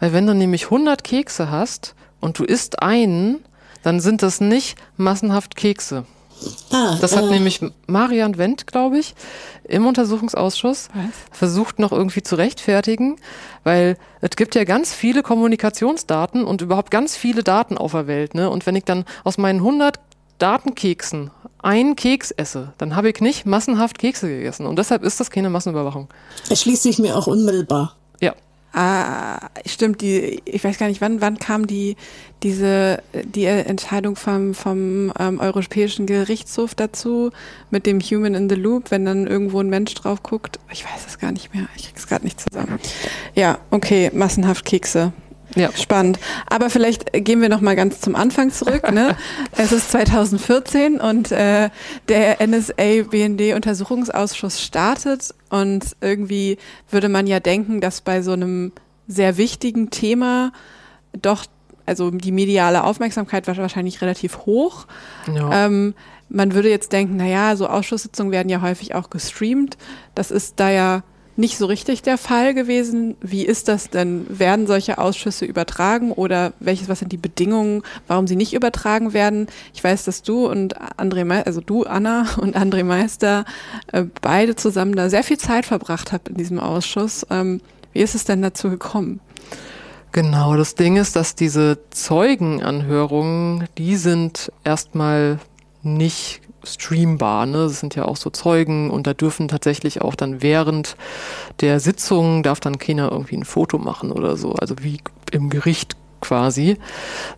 Weil 0.00 0.12
wenn 0.12 0.26
du 0.26 0.34
nämlich 0.34 0.64
100 0.64 1.04
Kekse 1.04 1.50
hast 1.50 1.94
und 2.20 2.38
du 2.38 2.44
isst 2.44 2.82
einen, 2.82 3.44
dann 3.82 4.00
sind 4.00 4.22
das 4.22 4.40
nicht 4.40 4.76
massenhaft 4.96 5.56
Kekse. 5.56 6.04
Ah, 6.72 6.96
Das 7.00 7.16
hat 7.16 7.24
äh, 7.24 7.30
nämlich 7.30 7.60
Marian 7.86 8.36
Wendt, 8.36 8.66
glaube 8.66 8.98
ich, 8.98 9.14
im 9.64 9.86
Untersuchungsausschuss 9.86 10.88
versucht 11.30 11.78
noch 11.78 11.92
irgendwie 11.92 12.22
zu 12.22 12.34
rechtfertigen, 12.34 13.16
weil 13.64 13.96
es 14.20 14.30
gibt 14.36 14.54
ja 14.54 14.64
ganz 14.64 14.92
viele 14.92 15.22
Kommunikationsdaten 15.22 16.44
und 16.44 16.60
überhaupt 16.60 16.90
ganz 16.90 17.16
viele 17.16 17.44
Daten 17.44 17.78
auf 17.78 17.92
der 17.92 18.06
Welt. 18.06 18.34
Ne? 18.34 18.50
Und 18.50 18.66
wenn 18.66 18.74
ich 18.76 18.84
dann 18.84 19.04
aus 19.24 19.38
meinen 19.38 19.60
100 19.60 20.00
Datenkeksen 20.38 21.30
einen 21.62 21.94
Keks 21.94 22.32
esse, 22.32 22.72
dann 22.78 22.96
habe 22.96 23.08
ich 23.10 23.20
nicht 23.20 23.46
massenhaft 23.46 23.98
Kekse 23.98 24.26
gegessen. 24.28 24.66
Und 24.66 24.76
deshalb 24.76 25.04
ist 25.04 25.20
das 25.20 25.30
keine 25.30 25.48
Massenüberwachung. 25.50 26.08
erschließt 26.48 26.82
sich 26.82 26.98
mir 26.98 27.16
auch 27.16 27.28
unmittelbar. 27.28 27.94
Ja. 28.20 28.34
Ah, 28.72 29.50
stimmt, 29.66 30.00
die, 30.00 30.40
ich 30.46 30.64
weiß 30.64 30.78
gar 30.78 30.88
nicht, 30.88 31.02
wann, 31.02 31.20
wann 31.20 31.38
kam 31.38 31.66
die, 31.66 31.96
diese, 32.42 33.02
die 33.12 33.44
Entscheidung 33.44 34.16
vom, 34.16 34.54
vom 34.54 35.12
ähm, 35.18 35.40
Europäischen 35.40 36.06
Gerichtshof 36.06 36.74
dazu 36.74 37.30
mit 37.70 37.84
dem 37.84 38.00
Human 38.00 38.34
in 38.34 38.48
the 38.48 38.54
Loop, 38.54 38.90
wenn 38.90 39.04
dann 39.04 39.26
irgendwo 39.26 39.60
ein 39.60 39.68
Mensch 39.68 39.94
drauf 39.94 40.22
guckt. 40.22 40.58
Ich 40.72 40.84
weiß 40.84 41.06
es 41.06 41.18
gar 41.18 41.32
nicht 41.32 41.54
mehr. 41.54 41.68
Ich 41.76 41.88
krieg's 41.88 42.06
gerade 42.06 42.24
nicht 42.24 42.40
zusammen. 42.40 42.78
Ja, 43.34 43.58
okay, 43.70 44.10
massenhaft 44.14 44.64
Kekse. 44.64 45.12
Ja. 45.54 45.70
Spannend. 45.72 46.18
Aber 46.48 46.70
vielleicht 46.70 47.12
gehen 47.12 47.42
wir 47.42 47.48
noch 47.48 47.60
mal 47.60 47.76
ganz 47.76 48.00
zum 48.00 48.16
Anfang 48.16 48.50
zurück. 48.50 48.90
Ne? 48.92 49.16
es 49.56 49.70
ist 49.72 49.92
2014 49.92 51.00
und 51.00 51.30
äh, 51.32 51.70
der 52.08 52.46
NSA-BND-Untersuchungsausschuss 52.46 54.62
startet 54.62 55.34
und 55.50 55.96
irgendwie 56.00 56.58
würde 56.90 57.08
man 57.08 57.26
ja 57.26 57.40
denken, 57.40 57.80
dass 57.80 58.00
bei 58.00 58.22
so 58.22 58.30
einem 58.32 58.70
sehr 59.06 59.36
wichtigen 59.36 59.90
Thema 59.90 60.52
doch, 61.20 61.44
also 61.84 62.10
die 62.10 62.32
mediale 62.32 62.84
Aufmerksamkeit 62.84 63.46
war 63.46 63.54
wahrscheinlich 63.56 64.00
relativ 64.00 64.46
hoch. 64.46 64.86
ja. 65.32 65.66
Ähm, 65.66 65.94
man 66.34 66.54
würde 66.54 66.70
jetzt 66.70 66.92
denken, 66.92 67.16
naja, 67.16 67.56
so 67.56 67.66
Ausschusssitzungen 67.66 68.32
werden 68.32 68.48
ja 68.48 68.62
häufig 68.62 68.94
auch 68.94 69.10
gestreamt. 69.10 69.76
Das 70.14 70.30
ist 70.30 70.58
da 70.58 70.70
ja 70.70 71.02
nicht 71.36 71.56
so 71.56 71.66
richtig 71.66 72.02
der 72.02 72.18
Fall 72.18 72.54
gewesen. 72.54 73.16
Wie 73.20 73.44
ist 73.44 73.68
das 73.68 73.90
denn? 73.90 74.26
Werden 74.28 74.66
solche 74.66 74.98
Ausschüsse 74.98 75.44
übertragen 75.44 76.12
oder 76.12 76.52
welches, 76.60 76.88
was 76.88 76.98
sind 76.98 77.12
die 77.12 77.16
Bedingungen, 77.16 77.82
warum 78.06 78.26
sie 78.26 78.36
nicht 78.36 78.52
übertragen 78.52 79.12
werden? 79.12 79.46
Ich 79.74 79.82
weiß, 79.82 80.04
dass 80.04 80.22
du 80.22 80.46
und 80.46 80.78
André, 80.98 81.28
also 81.44 81.60
du, 81.60 81.84
Anna 81.84 82.26
und 82.38 82.56
André 82.56 82.84
Meister, 82.84 83.44
äh, 83.92 84.04
beide 84.20 84.56
zusammen 84.56 84.94
da 84.94 85.08
sehr 85.08 85.24
viel 85.24 85.38
Zeit 85.38 85.66
verbracht 85.66 86.12
habt 86.12 86.28
in 86.28 86.36
diesem 86.36 86.58
Ausschuss. 86.58 87.26
Ähm, 87.30 87.60
wie 87.92 88.00
ist 88.00 88.14
es 88.14 88.24
denn 88.24 88.42
dazu 88.42 88.70
gekommen? 88.70 89.20
Genau, 90.12 90.56
das 90.56 90.74
Ding 90.74 90.96
ist, 90.96 91.16
dass 91.16 91.34
diese 91.34 91.78
Zeugenanhörungen, 91.90 93.66
die 93.78 93.96
sind 93.96 94.52
erstmal 94.62 95.38
nicht 95.82 96.42
streambar. 96.64 97.46
Ne? 97.46 97.64
Das 97.64 97.80
sind 97.80 97.94
ja 97.94 98.04
auch 98.04 98.16
so 98.16 98.30
Zeugen 98.30 98.90
und 98.90 99.06
da 99.06 99.14
dürfen 99.14 99.48
tatsächlich 99.48 100.02
auch 100.02 100.14
dann 100.14 100.42
während 100.42 100.96
der 101.60 101.80
Sitzung 101.80 102.42
darf 102.42 102.60
dann 102.60 102.78
keiner 102.78 103.10
irgendwie 103.10 103.36
ein 103.36 103.44
Foto 103.44 103.78
machen 103.78 104.12
oder 104.12 104.36
so. 104.36 104.52
Also 104.52 104.76
wie 104.80 104.98
im 105.30 105.50
Gericht 105.50 105.96
quasi. 106.20 106.78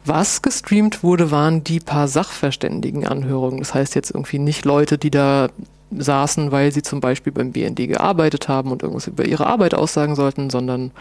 Was 0.05 0.43
gestreamt 0.43 1.03
wurde, 1.03 1.31
waren 1.31 1.65
die 1.65 1.81
paar 1.81 2.07
Sachverständigenanhörungen. 2.07 3.59
Das 3.59 3.75
heißt 3.75 3.95
jetzt 3.95 4.11
irgendwie 4.11 4.39
nicht 4.39 4.65
Leute, 4.65 4.99
die 4.99 5.11
da 5.11 5.49
saßen, 5.91 6.53
weil 6.53 6.73
sie 6.73 6.83
zum 6.83 7.01
Beispiel 7.01 7.33
beim 7.33 7.53
BND 7.53 7.89
gearbeitet 7.89 8.49
haben 8.49 8.71
und 8.71 8.83
irgendwas 8.83 9.07
über 9.07 9.25
ihre 9.25 9.47
Arbeit 9.47 9.75
aussagen 9.75 10.15
sollten, 10.17 10.51
sondern 10.51 10.93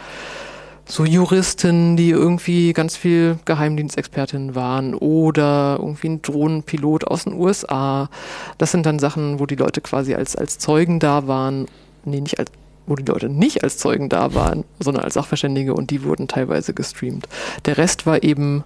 so 0.86 1.06
Juristen, 1.06 1.96
die 1.96 2.10
irgendwie 2.10 2.74
ganz 2.74 2.98
viel 2.98 3.40
Geheimdienstexpertinnen 3.46 4.54
waren 4.56 4.94
oder 4.94 5.78
irgendwie 5.80 6.10
ein 6.10 6.22
Drohnenpilot 6.22 7.06
aus 7.08 7.24
den 7.24 7.34
USA. 7.34 8.10
Das 8.58 8.72
sind 8.72 8.86
dann 8.86 9.00
Sachen, 9.00 9.40
wo 9.40 9.46
die 9.46 9.56
Leute 9.56 9.82
quasi 9.82 10.14
als, 10.14 10.36
als 10.36 10.60
Zeugen 10.60 11.00
da 11.00 11.28
waren. 11.28 11.68
Nee, 12.06 12.20
nicht 12.20 12.38
als, 12.38 12.52
wo 12.86 12.96
die 12.96 13.06
Leute 13.06 13.30
nicht 13.30 13.64
als 13.64 13.78
Zeugen 13.78 14.10
da 14.10 14.34
waren, 14.34 14.66
sondern 14.80 15.06
als 15.06 15.14
Sachverständige 15.14 15.74
und 15.74 15.90
die 15.90 16.04
wurden 16.04 16.28
teilweise 16.28 16.74
gestreamt. 16.74 17.28
Der 17.66 17.78
Rest 17.78 18.06
war 18.06 18.24
eben 18.24 18.64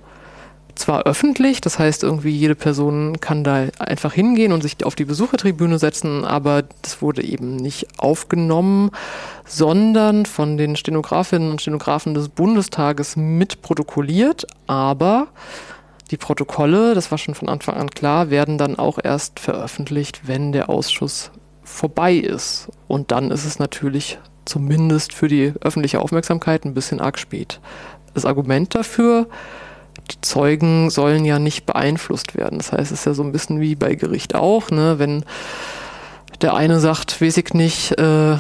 zwar 0.77 1.03
öffentlich, 1.03 1.61
das 1.61 1.79
heißt 1.79 2.03
irgendwie 2.03 2.29
jede 2.29 2.55
Person 2.55 3.19
kann 3.19 3.43
da 3.43 3.67
einfach 3.79 4.13
hingehen 4.13 4.51
und 4.51 4.61
sich 4.61 4.83
auf 4.83 4.95
die 4.95 5.05
Besuchertribüne 5.05 5.79
setzen, 5.79 6.25
aber 6.25 6.63
das 6.81 7.01
wurde 7.01 7.23
eben 7.23 7.55
nicht 7.55 7.87
aufgenommen, 7.97 8.91
sondern 9.45 10.25
von 10.25 10.57
den 10.57 10.75
Stenografinnen 10.75 11.51
und 11.51 11.61
Stenografen 11.61 12.13
des 12.13 12.29
Bundestages 12.29 13.15
mit 13.15 13.61
protokolliert, 13.61 14.45
aber 14.67 15.27
die 16.11 16.17
Protokolle, 16.17 16.93
das 16.93 17.11
war 17.11 17.17
schon 17.17 17.35
von 17.35 17.49
Anfang 17.49 17.75
an 17.75 17.89
klar, 17.89 18.29
werden 18.29 18.57
dann 18.57 18.79
auch 18.79 18.97
erst 19.03 19.39
veröffentlicht, 19.39 20.21
wenn 20.27 20.51
der 20.51 20.69
Ausschuss 20.69 21.31
vorbei 21.63 22.15
ist. 22.15 22.69
Und 22.87 23.11
dann 23.11 23.29
ist 23.29 23.45
es 23.45 23.59
natürlich 23.59 24.17
zumindest 24.45 25.13
für 25.13 25.27
die 25.27 25.53
öffentliche 25.59 25.99
Aufmerksamkeit 25.99 26.63
ein 26.63 26.73
bisschen 26.73 27.01
arg 27.01 27.19
spät. 27.19 27.59
Das 28.13 28.25
Argument 28.25 28.73
dafür, 28.73 29.27
die 30.12 30.21
Zeugen 30.21 30.89
sollen 30.89 31.25
ja 31.25 31.39
nicht 31.39 31.65
beeinflusst 31.65 32.36
werden. 32.36 32.60
Das 32.60 32.71
heißt, 32.71 32.91
es 32.91 32.99
ist 32.99 33.05
ja 33.05 33.13
so 33.13 33.23
ein 33.23 33.31
bisschen 33.31 33.60
wie 33.60 33.75
bei 33.75 33.95
Gericht 33.95 34.36
auch, 34.36 34.69
ne? 34.71 34.99
wenn 34.99 35.23
der 36.41 36.53
eine 36.53 36.79
sagt, 36.79 37.21
weiß 37.21 37.38
ich 37.38 37.53
nicht, 37.53 37.97
äh, 37.97 38.38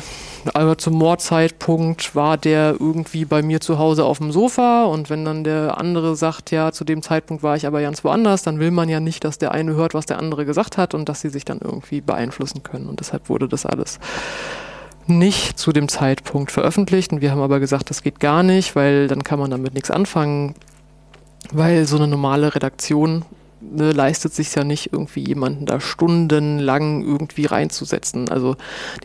aber 0.53 0.77
zum 0.77 0.93
Mordzeitpunkt 0.93 2.15
war 2.15 2.37
der 2.37 2.75
irgendwie 2.79 3.25
bei 3.25 3.41
mir 3.41 3.59
zu 3.59 3.79
Hause 3.79 4.05
auf 4.05 4.19
dem 4.19 4.31
Sofa 4.31 4.85
und 4.85 5.09
wenn 5.09 5.25
dann 5.25 5.43
der 5.43 5.77
andere 5.77 6.15
sagt, 6.15 6.51
ja, 6.51 6.71
zu 6.71 6.85
dem 6.85 7.01
Zeitpunkt 7.01 7.43
war 7.43 7.55
ich 7.55 7.67
aber 7.67 7.81
ganz 7.81 8.03
woanders, 8.03 8.43
dann 8.43 8.59
will 8.59 8.71
man 8.71 8.87
ja 8.87 8.99
nicht, 8.99 9.23
dass 9.23 9.37
der 9.37 9.51
eine 9.51 9.73
hört, 9.73 9.93
was 9.93 10.05
der 10.05 10.19
andere 10.19 10.45
gesagt 10.45 10.77
hat 10.77 10.93
und 10.93 11.09
dass 11.09 11.21
sie 11.21 11.29
sich 11.29 11.43
dann 11.43 11.59
irgendwie 11.59 12.01
beeinflussen 12.01 12.63
können. 12.63 12.87
Und 12.87 12.99
deshalb 12.99 13.29
wurde 13.29 13.47
das 13.47 13.65
alles 13.65 13.99
nicht 15.07 15.57
zu 15.57 15.71
dem 15.71 15.87
Zeitpunkt 15.87 16.51
veröffentlicht. 16.51 17.13
Und 17.13 17.21
wir 17.21 17.31
haben 17.31 17.41
aber 17.41 17.59
gesagt, 17.59 17.89
das 17.89 18.03
geht 18.03 18.19
gar 18.19 18.43
nicht, 18.43 18.75
weil 18.75 19.07
dann 19.07 19.23
kann 19.23 19.39
man 19.39 19.51
damit 19.51 19.73
nichts 19.73 19.89
anfangen, 19.89 20.53
weil 21.51 21.85
so 21.85 21.97
eine 21.97 22.07
normale 22.07 22.53
Redaktion 22.55 23.25
ne, 23.61 23.91
leistet 23.91 24.33
sich 24.33 24.53
ja 24.55 24.63
nicht, 24.63 24.91
irgendwie 24.93 25.23
jemanden 25.23 25.65
da 25.65 25.79
stundenlang 25.79 27.03
irgendwie 27.03 27.45
reinzusetzen. 27.45 28.29
Also 28.29 28.55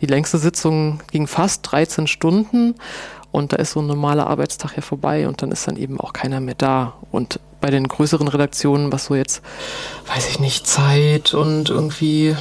die 0.01 0.05
längste 0.05 0.37
Sitzung 0.37 0.99
ging 1.11 1.27
fast 1.27 1.71
13 1.71 2.07
Stunden 2.07 2.75
und 3.31 3.51
da 3.51 3.57
ist 3.57 3.71
so 3.71 3.81
ein 3.81 3.87
normaler 3.87 4.27
Arbeitstag 4.27 4.75
ja 4.75 4.81
vorbei 4.81 5.27
und 5.27 5.41
dann 5.41 5.51
ist 5.51 5.67
dann 5.67 5.77
eben 5.77 5.99
auch 5.99 6.13
keiner 6.13 6.39
mehr 6.39 6.55
da. 6.55 6.93
Und 7.11 7.39
bei 7.61 7.71
den 7.71 7.87
größeren 7.87 8.27
Redaktionen, 8.27 8.91
was 8.91 9.05
so 9.05 9.15
jetzt, 9.15 9.41
weiß 10.13 10.29
ich 10.29 10.39
nicht, 10.39 10.67
Zeit 10.67 11.33
und 11.33 11.69
irgendwie 11.69 12.35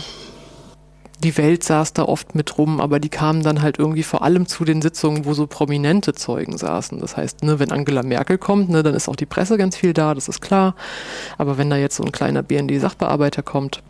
die 1.22 1.36
Welt 1.38 1.64
saß 1.64 1.94
da 1.94 2.04
oft 2.04 2.34
mit 2.34 2.58
rum, 2.58 2.80
aber 2.80 3.00
die 3.00 3.08
kamen 3.08 3.42
dann 3.42 3.62
halt 3.62 3.78
irgendwie 3.78 4.02
vor 4.02 4.22
allem 4.22 4.46
zu 4.46 4.64
den 4.64 4.82
Sitzungen, 4.82 5.24
wo 5.24 5.34
so 5.34 5.46
prominente 5.46 6.12
Zeugen 6.12 6.58
saßen. 6.58 6.98
Das 6.98 7.16
heißt, 7.16 7.42
ne, 7.42 7.58
wenn 7.58 7.72
Angela 7.72 8.02
Merkel 8.02 8.38
kommt, 8.38 8.68
ne, 8.68 8.82
dann 8.82 8.94
ist 8.94 9.08
auch 9.08 9.16
die 9.16 9.26
Presse 9.26 9.56
ganz 9.56 9.76
viel 9.76 9.94
da, 9.94 10.14
das 10.14 10.28
ist 10.28 10.40
klar. 10.40 10.74
Aber 11.38 11.58
wenn 11.58 11.70
da 11.70 11.76
jetzt 11.76 11.96
so 11.96 12.04
ein 12.04 12.12
kleiner 12.12 12.42
BND-Sachbearbeiter 12.42 13.42
kommt, 13.42 13.82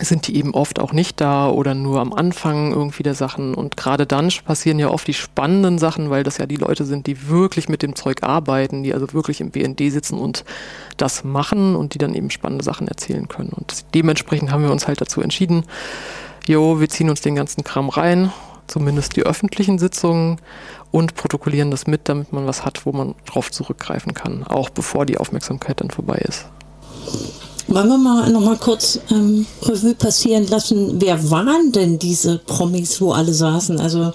sind 0.00 0.26
die 0.26 0.36
eben 0.36 0.54
oft 0.54 0.80
auch 0.80 0.92
nicht 0.92 1.20
da 1.20 1.48
oder 1.48 1.74
nur 1.74 2.00
am 2.00 2.12
Anfang 2.12 2.72
irgendwie 2.72 3.02
der 3.02 3.14
Sachen. 3.14 3.54
Und 3.54 3.76
gerade 3.76 4.06
dann 4.06 4.30
passieren 4.44 4.78
ja 4.78 4.88
oft 4.88 5.06
die 5.06 5.14
spannenden 5.14 5.78
Sachen, 5.78 6.10
weil 6.10 6.22
das 6.22 6.38
ja 6.38 6.46
die 6.46 6.56
Leute 6.56 6.84
sind, 6.84 7.06
die 7.06 7.28
wirklich 7.28 7.68
mit 7.68 7.82
dem 7.82 7.94
Zeug 7.94 8.22
arbeiten, 8.22 8.82
die 8.82 8.94
also 8.94 9.12
wirklich 9.12 9.40
im 9.40 9.50
BND 9.50 9.92
sitzen 9.92 10.18
und 10.18 10.44
das 10.96 11.24
machen 11.24 11.76
und 11.76 11.94
die 11.94 11.98
dann 11.98 12.14
eben 12.14 12.30
spannende 12.30 12.64
Sachen 12.64 12.88
erzählen 12.88 13.28
können. 13.28 13.50
Und 13.50 13.84
dementsprechend 13.94 14.50
haben 14.50 14.64
wir 14.64 14.72
uns 14.72 14.88
halt 14.88 15.00
dazu 15.00 15.20
entschieden, 15.20 15.64
jo, 16.46 16.80
wir 16.80 16.88
ziehen 16.88 17.10
uns 17.10 17.20
den 17.20 17.34
ganzen 17.34 17.64
Kram 17.64 17.88
rein, 17.88 18.32
zumindest 18.66 19.16
die 19.16 19.22
öffentlichen 19.22 19.78
Sitzungen 19.78 20.40
und 20.90 21.14
protokollieren 21.14 21.70
das 21.70 21.86
mit, 21.86 22.08
damit 22.08 22.32
man 22.32 22.46
was 22.46 22.64
hat, 22.64 22.84
wo 22.86 22.92
man 22.92 23.14
drauf 23.26 23.50
zurückgreifen 23.50 24.14
kann, 24.14 24.44
auch 24.44 24.70
bevor 24.70 25.06
die 25.06 25.18
Aufmerksamkeit 25.18 25.80
dann 25.80 25.90
vorbei 25.90 26.22
ist. 26.26 26.46
Wollen 27.68 27.88
wir 27.88 27.98
mal 27.98 28.30
noch 28.30 28.40
mal 28.40 28.56
kurz 28.56 28.98
ähm, 29.10 29.46
Revue 29.62 29.94
passieren 29.94 30.46
lassen, 30.48 31.00
wer 31.00 31.30
waren 31.30 31.72
denn 31.72 31.98
diese 31.98 32.38
Promis, 32.38 33.00
wo 33.00 33.12
alle 33.12 33.32
saßen? 33.32 33.80
Also 33.80 34.12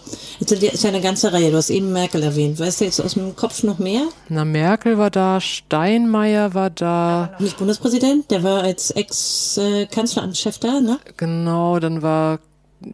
ist 0.55 0.83
ja 0.83 0.89
eine 0.89 1.01
ganze 1.01 1.31
Reihe, 1.33 1.51
du 1.51 1.57
hast 1.57 1.69
eben 1.69 1.91
Merkel 1.91 2.23
erwähnt. 2.23 2.59
Weißt 2.59 2.81
du 2.81 2.85
jetzt 2.85 2.99
aus 2.99 3.13
dem 3.13 3.35
Kopf 3.35 3.63
noch 3.63 3.79
mehr? 3.79 4.01
Na, 4.29 4.45
Merkel 4.45 4.97
war 4.97 5.09
da, 5.09 5.41
Steinmeier 5.41 6.53
war 6.53 6.69
da, 6.69 7.35
Nicht 7.39 7.57
Bundespräsident, 7.57 8.31
der 8.31 8.43
war 8.43 8.63
als 8.63 8.91
Ex-Kanzleramtschef 8.91 10.57
da, 10.59 10.79
ne? 10.79 10.99
genau, 11.17 11.79
dann 11.79 12.01
war 12.01 12.39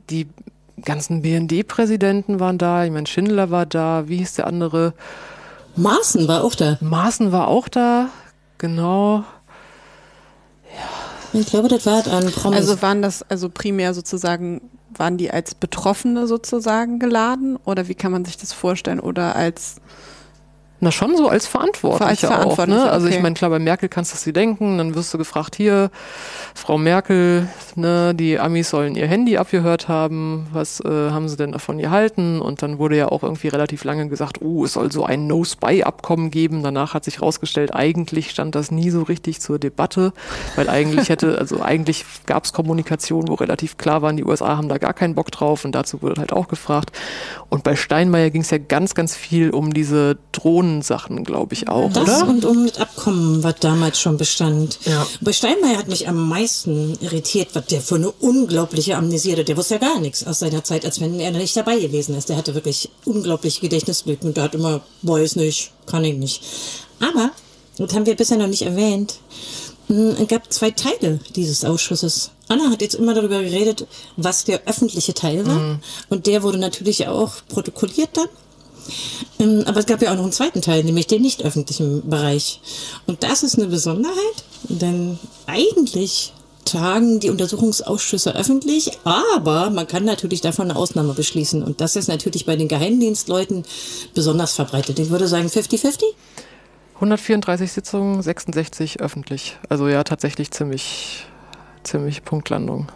die 0.09 0.27
ganzen 0.83 1.21
BND-Präsidenten 1.21 2.39
waren 2.39 2.57
da, 2.57 2.85
ich 2.85 2.91
meine, 2.91 3.07
Schindler 3.07 3.51
war 3.51 3.65
da, 3.65 4.07
wie 4.07 4.17
hieß 4.17 4.35
der 4.35 4.47
andere? 4.47 4.93
Maaßen 5.75 6.27
war 6.27 6.43
auch 6.43 6.55
da. 6.55 6.77
Maaßen 6.81 7.31
war 7.31 7.47
auch 7.47 7.67
da, 7.67 8.09
genau. 8.57 9.23
Ich 11.33 11.47
glaube, 11.47 11.67
das 11.67 11.85
war 11.85 11.95
halt 11.95 12.07
ein 12.07 12.31
Promis. 12.31 12.59
Also 12.59 12.81
waren 12.81 13.01
das 13.01 13.23
also 13.23 13.49
primär 13.49 13.93
sozusagen 13.93 14.61
waren 14.99 15.17
die 15.17 15.31
als 15.31 15.55
Betroffene 15.55 16.27
sozusagen 16.27 16.99
geladen? 16.99 17.57
Oder 17.65 17.87
wie 17.87 17.95
kann 17.95 18.11
man 18.11 18.25
sich 18.25 18.37
das 18.37 18.53
vorstellen? 18.53 18.99
Oder 18.99 19.35
als 19.35 19.77
na, 20.83 20.91
schon 20.91 21.15
so 21.15 21.29
als 21.29 21.47
Verantwortlicher, 21.47 22.07
als 22.07 22.19
Verantwortlicher 22.19 22.81
auch. 22.81 22.85
Ne? 22.85 22.91
Also 22.91 23.07
okay. 23.07 23.15
ich 23.15 23.21
meine, 23.21 23.35
klar, 23.35 23.49
bei 23.49 23.59
Merkel 23.59 23.87
kannst 23.87 24.11
du 24.11 24.15
das 24.15 24.23
dir 24.25 24.33
denken, 24.33 24.77
dann 24.77 24.95
wirst 24.95 25.13
du 25.13 25.17
gefragt, 25.17 25.55
hier, 25.55 25.91
Frau 26.53 26.77
Merkel, 26.77 27.47
ne, 27.75 28.13
die 28.13 28.37
Amis 28.37 28.69
sollen 28.69 28.95
ihr 28.95 29.07
Handy 29.07 29.37
abgehört 29.37 29.87
haben, 29.87 30.47
was 30.51 30.81
äh, 30.81 30.89
haben 30.89 31.29
sie 31.29 31.37
denn 31.37 31.53
davon 31.53 31.77
gehalten? 31.77 32.41
Und 32.41 32.61
dann 32.61 32.79
wurde 32.79 32.97
ja 32.97 33.07
auch 33.07 33.23
irgendwie 33.23 33.47
relativ 33.47 33.85
lange 33.85 34.09
gesagt, 34.09 34.41
oh, 34.41 34.65
es 34.65 34.73
soll 34.73 34.91
so 34.91 35.05
ein 35.05 35.25
No-Spy-Abkommen 35.25 36.31
geben. 36.31 36.63
Danach 36.63 36.93
hat 36.93 37.05
sich 37.05 37.21
rausgestellt, 37.21 37.73
eigentlich 37.73 38.29
stand 38.29 38.53
das 38.53 38.69
nie 38.69 38.89
so 38.89 39.03
richtig 39.03 39.39
zur 39.39 39.59
Debatte, 39.59 40.11
weil 40.57 40.69
eigentlich 40.69 41.07
hätte, 41.07 41.37
also 41.39 41.61
eigentlich 41.61 42.05
gab 42.25 42.43
es 42.43 42.51
Kommunikation, 42.51 43.29
wo 43.29 43.35
relativ 43.35 43.77
klar 43.77 44.01
waren, 44.01 44.17
die 44.17 44.25
USA 44.25 44.57
haben 44.57 44.67
da 44.67 44.77
gar 44.77 44.93
keinen 44.93 45.15
Bock 45.15 45.31
drauf 45.31 45.63
und 45.63 45.73
dazu 45.73 46.01
wurde 46.01 46.19
halt 46.19 46.33
auch 46.33 46.49
gefragt. 46.49 46.91
Und 47.49 47.63
bei 47.63 47.77
Steinmeier 47.77 48.31
ging 48.31 48.41
es 48.41 48.49
ja 48.49 48.57
ganz, 48.57 48.95
ganz 48.95 49.15
viel 49.15 49.51
um 49.51 49.73
diese 49.73 50.17
Drohnen 50.33 50.72
Sachen, 50.81 51.23
glaube 51.23 51.53
ich 51.53 51.69
auch, 51.69 51.91
das 51.91 52.03
oder? 52.03 52.27
und 52.27 52.45
um 52.45 52.67
das 52.67 52.77
Abkommen, 52.77 53.43
was 53.43 53.55
damals 53.59 53.99
schon 53.99 54.17
bestand. 54.17 54.79
Ja. 54.85 55.05
Bei 55.21 55.31
Steinmeier 55.31 55.77
hat 55.77 55.87
mich 55.87 56.07
am 56.07 56.27
meisten 56.27 56.97
irritiert, 57.01 57.49
was 57.53 57.65
der 57.67 57.81
für 57.81 57.95
eine 57.95 58.11
unglaubliche 58.11 58.97
Amnesie 58.97 59.33
hatte. 59.33 59.43
Der 59.43 59.57
wusste 59.57 59.75
ja 59.75 59.79
gar 59.79 59.99
nichts 59.99 60.25
aus 60.25 60.39
seiner 60.39 60.63
Zeit, 60.63 60.85
als 60.85 60.99
wenn 60.99 61.19
er 61.19 61.31
nicht 61.31 61.55
dabei 61.55 61.79
gewesen 61.79 62.15
ist. 62.15 62.29
Der 62.29 62.37
hatte 62.37 62.55
wirklich 62.55 62.89
unglaubliche 63.05 63.61
Gedächtnislücken 63.61 64.29
und 64.29 64.37
der 64.37 64.45
hat 64.45 64.55
immer, 64.55 64.81
weiß 65.03 65.35
nicht, 65.35 65.71
kann 65.85 66.03
ich 66.03 66.15
nicht. 66.15 66.43
Aber, 66.99 67.31
das 67.77 67.93
haben 67.93 68.05
wir 68.05 68.15
bisher 68.15 68.37
noch 68.37 68.47
nicht 68.47 68.63
erwähnt, 68.63 69.19
hm, 69.87 70.15
es 70.19 70.27
gab 70.27 70.51
zwei 70.51 70.71
Teile 70.71 71.19
dieses 71.35 71.65
Ausschusses. 71.65 72.31
Anna 72.47 72.69
hat 72.69 72.81
jetzt 72.81 72.95
immer 72.95 73.13
darüber 73.13 73.41
geredet, 73.41 73.87
was 74.15 74.43
der 74.43 74.61
öffentliche 74.65 75.13
Teil 75.13 75.45
war. 75.45 75.59
Mhm. 75.59 75.79
Und 76.09 76.27
der 76.27 76.43
wurde 76.43 76.57
natürlich 76.57 77.07
auch 77.07 77.35
protokolliert 77.49 78.09
dann. 78.13 78.29
Ähm, 79.39 79.63
aber 79.65 79.79
es 79.79 79.85
gab 79.85 80.01
ja 80.01 80.11
auch 80.11 80.15
noch 80.15 80.23
einen 80.23 80.31
zweiten 80.31 80.61
Teil, 80.61 80.83
nämlich 80.83 81.07
den 81.07 81.21
nicht 81.21 81.43
öffentlichen 81.43 82.09
Bereich. 82.09 82.61
Und 83.07 83.23
das 83.23 83.43
ist 83.43 83.57
eine 83.57 83.67
Besonderheit, 83.67 84.43
denn 84.69 85.19
eigentlich 85.47 86.33
tagen 86.65 87.19
die 87.19 87.29
Untersuchungsausschüsse 87.29 88.35
öffentlich, 88.35 88.91
aber 89.03 89.69
man 89.69 89.87
kann 89.87 90.05
natürlich 90.05 90.41
davon 90.41 90.69
eine 90.69 90.79
Ausnahme 90.79 91.13
beschließen. 91.13 91.63
Und 91.63 91.81
das 91.81 91.95
ist 91.95 92.07
natürlich 92.07 92.45
bei 92.45 92.55
den 92.55 92.67
Geheimdienstleuten 92.67 93.63
besonders 94.13 94.53
verbreitet. 94.53 94.99
Ich 94.99 95.09
würde 95.09 95.27
sagen 95.27 95.47
50-50? 95.47 96.03
134 96.95 97.71
Sitzungen, 97.71 98.21
66 98.21 99.01
öffentlich. 99.01 99.57
Also 99.67 99.87
ja, 99.87 100.03
tatsächlich 100.03 100.51
ziemlich, 100.51 101.25
ziemlich 101.83 102.23
Punktlandung. 102.23 102.87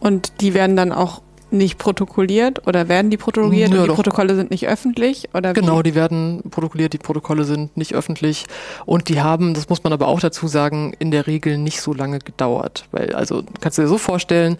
Und 0.00 0.40
die 0.40 0.54
werden 0.54 0.76
dann 0.76 0.92
auch 0.92 1.22
nicht 1.52 1.78
protokolliert 1.78 2.66
oder 2.66 2.88
werden 2.88 3.10
die 3.10 3.16
protokolliert 3.16 3.70
ja, 3.70 3.76
und 3.76 3.82
die 3.82 3.88
doch. 3.88 3.96
Protokolle 3.96 4.34
sind 4.34 4.50
nicht 4.50 4.66
öffentlich? 4.66 5.28
Oder 5.34 5.52
genau, 5.52 5.78
wie? 5.78 5.84
die 5.84 5.94
werden 5.94 6.42
protokolliert, 6.50 6.92
die 6.92 6.98
Protokolle 6.98 7.44
sind 7.44 7.76
nicht 7.76 7.94
öffentlich 7.94 8.46
und 8.86 9.08
die 9.08 9.20
haben, 9.20 9.54
das 9.54 9.68
muss 9.68 9.84
man 9.84 9.92
aber 9.92 10.08
auch 10.08 10.20
dazu 10.20 10.48
sagen, 10.48 10.94
in 10.98 11.10
der 11.10 11.26
Regel 11.26 11.58
nicht 11.58 11.80
so 11.80 11.92
lange 11.92 12.18
gedauert. 12.18 12.86
Weil, 12.92 13.14
also 13.14 13.42
kannst 13.60 13.78
du 13.78 13.82
dir 13.82 13.88
so 13.88 13.98
vorstellen, 13.98 14.56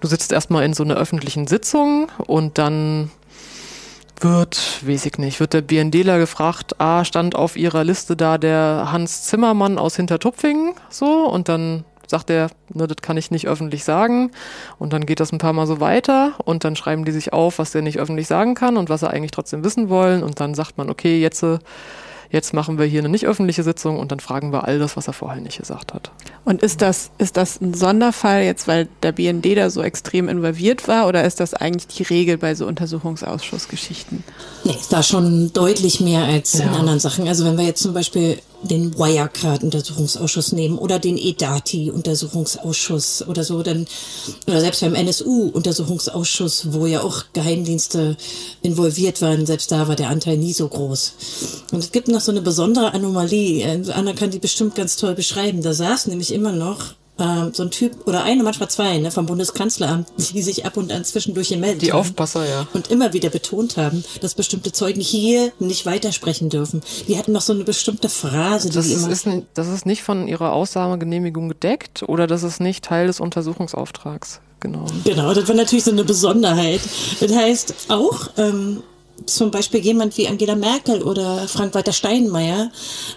du 0.00 0.08
sitzt 0.08 0.32
erstmal 0.32 0.64
in 0.64 0.74
so 0.74 0.84
einer 0.84 0.96
öffentlichen 0.96 1.46
Sitzung 1.46 2.08
und 2.26 2.58
dann 2.58 3.10
wird, 4.20 4.82
weiß 4.86 5.06
ich 5.06 5.18
nicht, 5.18 5.40
wird 5.40 5.52
der 5.52 5.62
BNDler 5.62 6.18
gefragt, 6.18 6.80
ah, 6.80 7.04
stand 7.04 7.34
auf 7.34 7.56
ihrer 7.56 7.84
Liste 7.84 8.16
da 8.16 8.38
der 8.38 8.88
Hans 8.92 9.24
Zimmermann 9.24 9.78
aus 9.78 9.96
Hintertupfingen, 9.96 10.74
so, 10.88 11.28
und 11.28 11.48
dann 11.48 11.84
sagt 12.06 12.30
er, 12.30 12.50
ne, 12.72 12.86
das 12.86 12.98
kann 13.02 13.16
ich 13.16 13.30
nicht 13.30 13.46
öffentlich 13.46 13.84
sagen. 13.84 14.30
Und 14.78 14.92
dann 14.92 15.06
geht 15.06 15.20
das 15.20 15.32
ein 15.32 15.38
paar 15.38 15.52
Mal 15.52 15.66
so 15.66 15.80
weiter 15.80 16.34
und 16.44 16.64
dann 16.64 16.76
schreiben 16.76 17.04
die 17.04 17.12
sich 17.12 17.32
auf, 17.32 17.58
was 17.58 17.72
der 17.72 17.82
nicht 17.82 17.98
öffentlich 17.98 18.26
sagen 18.26 18.54
kann 18.54 18.76
und 18.76 18.88
was 18.88 19.02
er 19.02 19.10
eigentlich 19.10 19.30
trotzdem 19.30 19.64
wissen 19.64 19.88
wollen. 19.88 20.22
Und 20.22 20.40
dann 20.40 20.54
sagt 20.54 20.78
man, 20.78 20.90
okay, 20.90 21.20
jetzt, 21.20 21.42
äh, 21.42 21.58
jetzt 22.30 22.54
machen 22.54 22.78
wir 22.78 22.86
hier 22.86 23.00
eine 23.00 23.08
nicht 23.08 23.26
öffentliche 23.26 23.62
Sitzung 23.62 23.98
und 23.98 24.12
dann 24.12 24.20
fragen 24.20 24.52
wir 24.52 24.64
all 24.64 24.78
das, 24.78 24.96
was 24.96 25.06
er 25.06 25.12
vorher 25.12 25.40
nicht 25.40 25.58
gesagt 25.58 25.94
hat. 25.94 26.10
Und 26.44 26.62
ist 26.62 26.82
das, 26.82 27.10
ist 27.18 27.36
das 27.36 27.60
ein 27.60 27.74
Sonderfall 27.74 28.42
jetzt, 28.42 28.68
weil 28.68 28.88
der 29.02 29.12
BND 29.12 29.56
da 29.56 29.70
so 29.70 29.82
extrem 29.82 30.28
involviert 30.28 30.88
war 30.88 31.06
oder 31.06 31.24
ist 31.24 31.40
das 31.40 31.54
eigentlich 31.54 31.86
die 31.88 32.02
Regel 32.02 32.38
bei 32.38 32.54
so 32.54 32.66
Untersuchungsausschussgeschichten? 32.66 34.24
Nee, 34.64 34.72
ist 34.72 34.92
da 34.92 35.02
schon 35.02 35.52
deutlich 35.52 36.00
mehr 36.00 36.24
als 36.24 36.54
ja. 36.54 36.64
in 36.64 36.68
anderen 36.70 37.00
Sachen. 37.00 37.26
Also 37.28 37.44
wenn 37.44 37.56
wir 37.56 37.64
jetzt 37.64 37.82
zum 37.82 37.94
Beispiel 37.94 38.38
den 38.62 38.98
Wirecard-Untersuchungsausschuss 38.98 40.52
nehmen 40.52 40.78
oder 40.78 40.98
den 40.98 41.18
EDATI-Untersuchungsausschuss 41.18 43.26
oder 43.26 43.44
so, 43.44 43.62
dann, 43.62 43.86
oder 44.46 44.60
selbst 44.60 44.80
beim 44.80 44.94
NSU-Untersuchungsausschuss, 44.94 46.72
wo 46.72 46.86
ja 46.86 47.02
auch 47.02 47.24
Geheimdienste 47.32 48.16
involviert 48.62 49.20
waren, 49.22 49.46
selbst 49.46 49.72
da 49.72 49.88
war 49.88 49.96
der 49.96 50.10
Anteil 50.10 50.36
nie 50.36 50.52
so 50.52 50.68
groß. 50.68 51.14
Und 51.72 51.78
es 51.78 51.92
gibt 51.92 52.08
noch 52.08 52.20
so 52.20 52.32
eine 52.32 52.42
besondere 52.42 52.92
Anomalie, 52.94 53.84
Anna 53.92 54.12
kann 54.12 54.30
die 54.30 54.38
bestimmt 54.38 54.74
ganz 54.74 54.96
toll 54.96 55.14
beschreiben, 55.14 55.62
da 55.62 55.72
saß 55.72 56.08
nämlich 56.08 56.32
immer 56.32 56.52
noch 56.52 56.94
ähm, 57.18 57.52
so 57.52 57.62
ein 57.62 57.70
Typ 57.70 58.06
oder 58.06 58.24
eine, 58.24 58.42
manchmal 58.42 58.68
zwei, 58.68 58.98
ne, 58.98 59.10
vom 59.10 59.26
Bundeskanzleramt, 59.26 60.08
die 60.32 60.42
sich 60.42 60.66
ab 60.66 60.76
und 60.76 60.92
an 60.92 61.04
zwischendurch 61.04 61.48
gemeldet 61.48 61.82
die 61.82 61.92
haben. 61.92 62.00
Aufpasser, 62.00 62.48
ja. 62.48 62.66
Und 62.74 62.90
immer 62.90 63.12
wieder 63.12 63.30
betont 63.30 63.76
haben, 63.76 64.04
dass 64.20 64.34
bestimmte 64.34 64.72
Zeugen 64.72 65.00
hier 65.00 65.52
nicht 65.58 65.86
weitersprechen 65.86 66.50
dürfen. 66.50 66.82
Die 67.08 67.16
hatten 67.18 67.32
noch 67.32 67.40
so 67.40 67.52
eine 67.52 67.64
bestimmte 67.64 68.08
Phrase, 68.08 68.68
die 68.68 68.74
das 68.76 68.86
die 68.86 68.92
immer... 68.92 69.10
Ist, 69.10 69.26
das 69.54 69.68
ist 69.68 69.86
nicht 69.86 70.02
von 70.02 70.28
ihrer 70.28 70.52
Ausnahmegenehmigung 70.52 71.48
gedeckt 71.48 72.02
oder 72.06 72.26
das 72.26 72.42
ist 72.42 72.60
nicht 72.60 72.84
Teil 72.84 73.06
des 73.06 73.20
Untersuchungsauftrags. 73.20 74.40
Genau. 74.60 74.86
Genau, 75.04 75.34
das 75.34 75.48
war 75.48 75.54
natürlich 75.54 75.84
so 75.84 75.90
eine 75.90 76.04
Besonderheit. 76.04 76.80
Das 77.20 77.32
heißt 77.34 77.74
auch, 77.88 78.30
ähm, 78.38 78.82
zum 79.24 79.50
Beispiel 79.50 79.80
jemand 79.80 80.16
wie 80.18 80.28
Angela 80.28 80.54
Merkel 80.54 81.02
oder 81.02 81.48
Frank-Walter 81.48 81.92
Steinmeier 81.92 82.70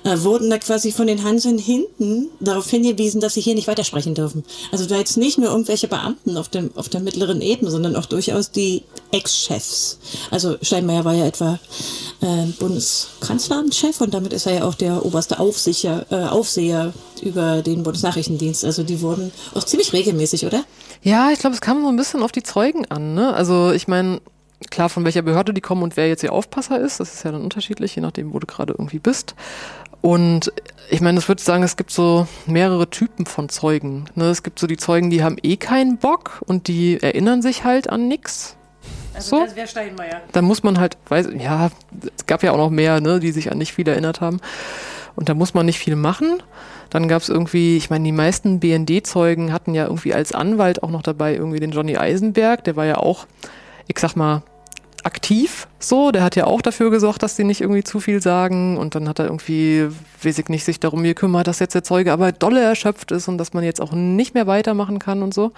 äh, 0.04 0.18
wurden 0.22 0.50
da 0.50 0.58
quasi 0.58 0.92
von 0.92 1.08
den 1.08 1.24
Hanseln 1.24 1.58
hinten 1.58 2.30
darauf 2.40 2.70
hingewiesen, 2.70 3.20
dass 3.20 3.34
sie 3.34 3.42
hier 3.42 3.56
nicht 3.56 3.68
weitersprechen 3.68 4.16
dürfen. 4.16 4.44
Also 4.72 4.86
da 4.86 4.98
jetzt 4.98 5.18
nicht 5.18 5.38
nur 5.38 5.50
irgendwelche 5.50 5.88
Beamten 5.88 6.38
auf, 6.38 6.48
dem, 6.48 6.72
auf 6.76 6.90
der 6.90 7.02
mittleren 7.02 7.42
Ebene, 7.42 7.70
sondern 7.70 7.96
auch 7.96 8.06
durchaus 8.06 8.52
die 8.52 8.84
Ex-Chefs. 9.12 10.00
Also 10.32 10.58
Steinmeier 10.62 11.04
war 11.04 11.14
ja 11.14 11.26
etwa 11.26 11.60
äh, 12.22 12.46
Bundeskanzleramtschef 12.60 14.00
und 14.02 14.14
damit 14.14 14.34
ist 14.34 14.46
er 14.46 14.54
ja 14.54 14.64
auch 14.64 14.76
der 14.76 15.06
oberste 15.06 15.40
Aufsicher, 15.40 16.06
äh, 16.10 16.28
Aufseher 16.28 16.94
über 17.22 17.62
den 17.62 17.84
Bundesnachrichtendienst. 17.84 18.64
Also 18.64 18.84
die 18.84 19.02
wurden 19.02 19.32
auch 19.54 19.64
ziemlich 19.64 19.94
regelmäßig, 19.94 20.46
oder? 20.46 20.64
Ja, 21.02 21.32
ich 21.32 21.40
glaube, 21.40 21.56
es 21.56 21.62
kam 21.62 21.82
so 21.82 21.90
ein 21.90 21.96
bisschen 21.96 22.24
auf 22.24 22.32
die 22.32 22.44
Zeugen 22.44 22.86
an. 22.86 23.14
Ne? 23.14 23.34
Also 23.34 23.72
ich 23.72 23.88
meine, 23.88 24.22
klar, 24.70 24.90
von 24.90 25.06
welcher 25.06 25.22
Behörde 25.22 25.54
die 25.54 25.62
kommen 25.62 25.84
und 25.84 25.98
wer 25.98 26.08
jetzt 26.08 26.24
ihr 26.24 26.34
Aufpasser 26.34 26.80
ist, 26.80 27.00
das 27.00 27.14
ist 27.14 27.24
ja 27.24 27.32
dann 27.32 27.44
unterschiedlich, 27.44 27.96
je 27.96 28.02
nachdem, 28.02 28.34
wo 28.34 28.40
du 28.40 28.48
gerade 28.48 28.74
irgendwie 28.74 29.00
bist. 29.00 29.36
Und 30.02 30.52
ich 30.90 31.02
meine, 31.02 31.16
das 31.16 31.28
würde 31.28 31.42
sagen, 31.42 31.64
es 31.64 31.78
gibt 31.78 31.92
so 31.92 32.28
mehrere 32.46 32.90
Typen 32.90 33.26
von 33.26 33.50
Zeugen. 33.50 34.06
Ne? 34.16 34.26
Es 34.26 34.44
gibt 34.44 34.60
so 34.60 34.68
die 34.68 34.78
Zeugen, 34.78 35.10
die 35.10 35.24
haben 35.24 35.38
eh 35.44 35.58
keinen 35.58 35.98
Bock 35.98 36.42
und 36.46 36.68
die 36.68 37.02
erinnern 37.02 37.42
sich 37.42 37.64
halt 37.64 37.90
an 37.90 38.08
nichts. 38.08 38.56
Also 39.14 39.38
so. 39.38 39.44
das 39.44 39.56
wäre 39.56 39.68
Steinmeier. 39.68 40.22
Dann 40.32 40.46
muss 40.46 40.64
man 40.64 40.80
halt, 40.80 40.98
weiß, 41.10 41.30
ja, 41.38 41.72
es 42.16 42.26
gab 42.26 42.44
ja 42.44 42.52
auch 42.52 42.58
noch 42.58 42.70
mehr, 42.70 43.02
ne, 43.02 43.20
die 43.20 43.32
sich 43.32 43.52
an 43.52 43.58
nicht 43.58 43.74
viel 43.74 43.88
erinnert 43.88 44.22
haben. 44.22 44.40
Und 45.16 45.28
da 45.28 45.34
muss 45.34 45.54
man 45.54 45.66
nicht 45.66 45.80
viel 45.80 45.98
machen. 45.98 46.42
Dann 46.90 47.08
gab 47.08 47.22
es 47.22 47.30
irgendwie, 47.30 47.76
ich 47.76 47.90
meine, 47.90 48.06
die 48.06 48.14
meisten 48.14 48.60
BND-Zeugen 48.62 49.52
hatten 49.52 49.76
ja 49.76 49.86
irgendwie 49.86 50.14
als 50.14 50.32
Anwalt 50.32 50.82
auch 50.82 50.90
noch 50.90 51.02
dabei 51.02 51.36
irgendwie 51.36 51.60
den 51.60 51.72
Johnny 51.72 51.98
Eisenberg, 51.98 52.64
der 52.64 52.78
war 52.78 52.86
ja 52.86 52.98
auch 52.98 53.28
ich 53.90 54.00
sag 54.00 54.16
mal, 54.16 54.44
aktiv 55.06 55.68
so. 55.80 56.12
Der 56.12 56.24
hat 56.24 56.36
ja 56.36 56.46
auch 56.46 56.62
dafür 56.62 56.92
gesorgt, 56.92 57.24
dass 57.24 57.36
die 57.36 57.44
nicht 57.44 57.62
irgendwie 57.62 57.84
zu 57.84 58.00
viel 58.00 58.22
sagen 58.22 58.78
und 58.78 58.96
dann 58.96 59.08
hat 59.08 59.20
er 59.20 59.26
irgendwie, 59.26 59.88
weiß 60.24 60.40
ich 60.40 60.50
nicht, 60.50 60.64
sich 60.64 60.80
darum 60.80 61.04
gekümmert, 61.04 61.48
dass 61.48 61.60
jetzt 61.60 61.76
der 61.76 61.84
Zeuge 61.84 62.12
aber 62.12 62.32
dolle 62.32 62.62
erschöpft 62.62 63.12
ist 63.12 63.28
und 63.28 63.38
dass 63.38 63.54
man 63.54 63.64
jetzt 63.64 63.82
auch 63.82 63.92
nicht 63.92 64.34
mehr 64.34 64.48
weitermachen 64.48 65.00
kann 65.00 65.24
und 65.24 65.34
so 65.34 65.52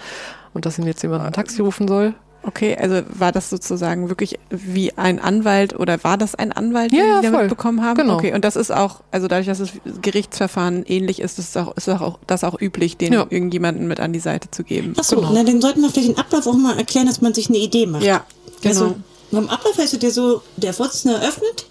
und 0.53 0.65
dass 0.65 0.77
ihm 0.77 0.87
jetzt 0.87 1.01
jemand 1.03 1.23
ein 1.23 1.33
Taxi 1.33 1.61
rufen 1.61 1.87
soll. 1.87 2.13
Okay, 2.43 2.75
also 2.75 3.03
war 3.07 3.31
das 3.31 3.51
sozusagen 3.51 4.09
wirklich 4.09 4.39
wie 4.49 4.97
ein 4.97 5.19
Anwalt 5.19 5.77
oder 5.79 6.03
war 6.03 6.17
das 6.17 6.33
ein 6.33 6.51
Anwalt, 6.51 6.91
den 6.91 6.97
ja, 6.97 7.21
Sie 7.21 7.29
damit 7.29 7.49
bekommen 7.49 7.83
haben? 7.83 7.97
Genau. 7.97 8.15
Okay, 8.15 8.33
und 8.33 8.43
das 8.43 8.55
ist 8.55 8.71
auch, 8.71 9.01
also 9.11 9.27
dadurch, 9.27 9.45
dass 9.45 9.59
das 9.59 9.69
Gerichtsverfahren 10.01 10.83
ähnlich 10.87 11.21
ist, 11.21 11.37
ist 11.37 11.55
auch, 11.55 11.75
ist 11.77 11.87
auch 11.87 12.17
das 12.25 12.43
auch 12.43 12.59
üblich, 12.59 12.97
den 12.97 13.13
ja. 13.13 13.27
irgendjemanden 13.29 13.87
mit 13.87 13.99
an 13.99 14.11
die 14.11 14.19
Seite 14.19 14.49
zu 14.49 14.63
geben. 14.63 14.93
Achso, 14.97 15.17
genau. 15.17 15.31
na, 15.33 15.43
dann 15.43 15.61
sollten 15.61 15.81
wir 15.81 15.91
vielleicht 15.91 16.09
den 16.09 16.17
Ablauf 16.17 16.47
auch 16.47 16.57
mal 16.57 16.77
erklären, 16.77 17.05
dass 17.05 17.21
man 17.21 17.35
sich 17.35 17.47
eine 17.49 17.59
Idee 17.59 17.85
macht. 17.85 18.03
Ja, 18.03 18.23
also, 18.65 18.85
genau. 18.85 18.85
Also, 18.85 18.95
beim 19.31 19.49
Ablauf 19.49 19.77
ist 19.79 20.01
ja 20.01 20.09
so, 20.09 20.41
der 20.57 20.73
Vorsitzende 20.73 21.17
eröffnet 21.17 21.65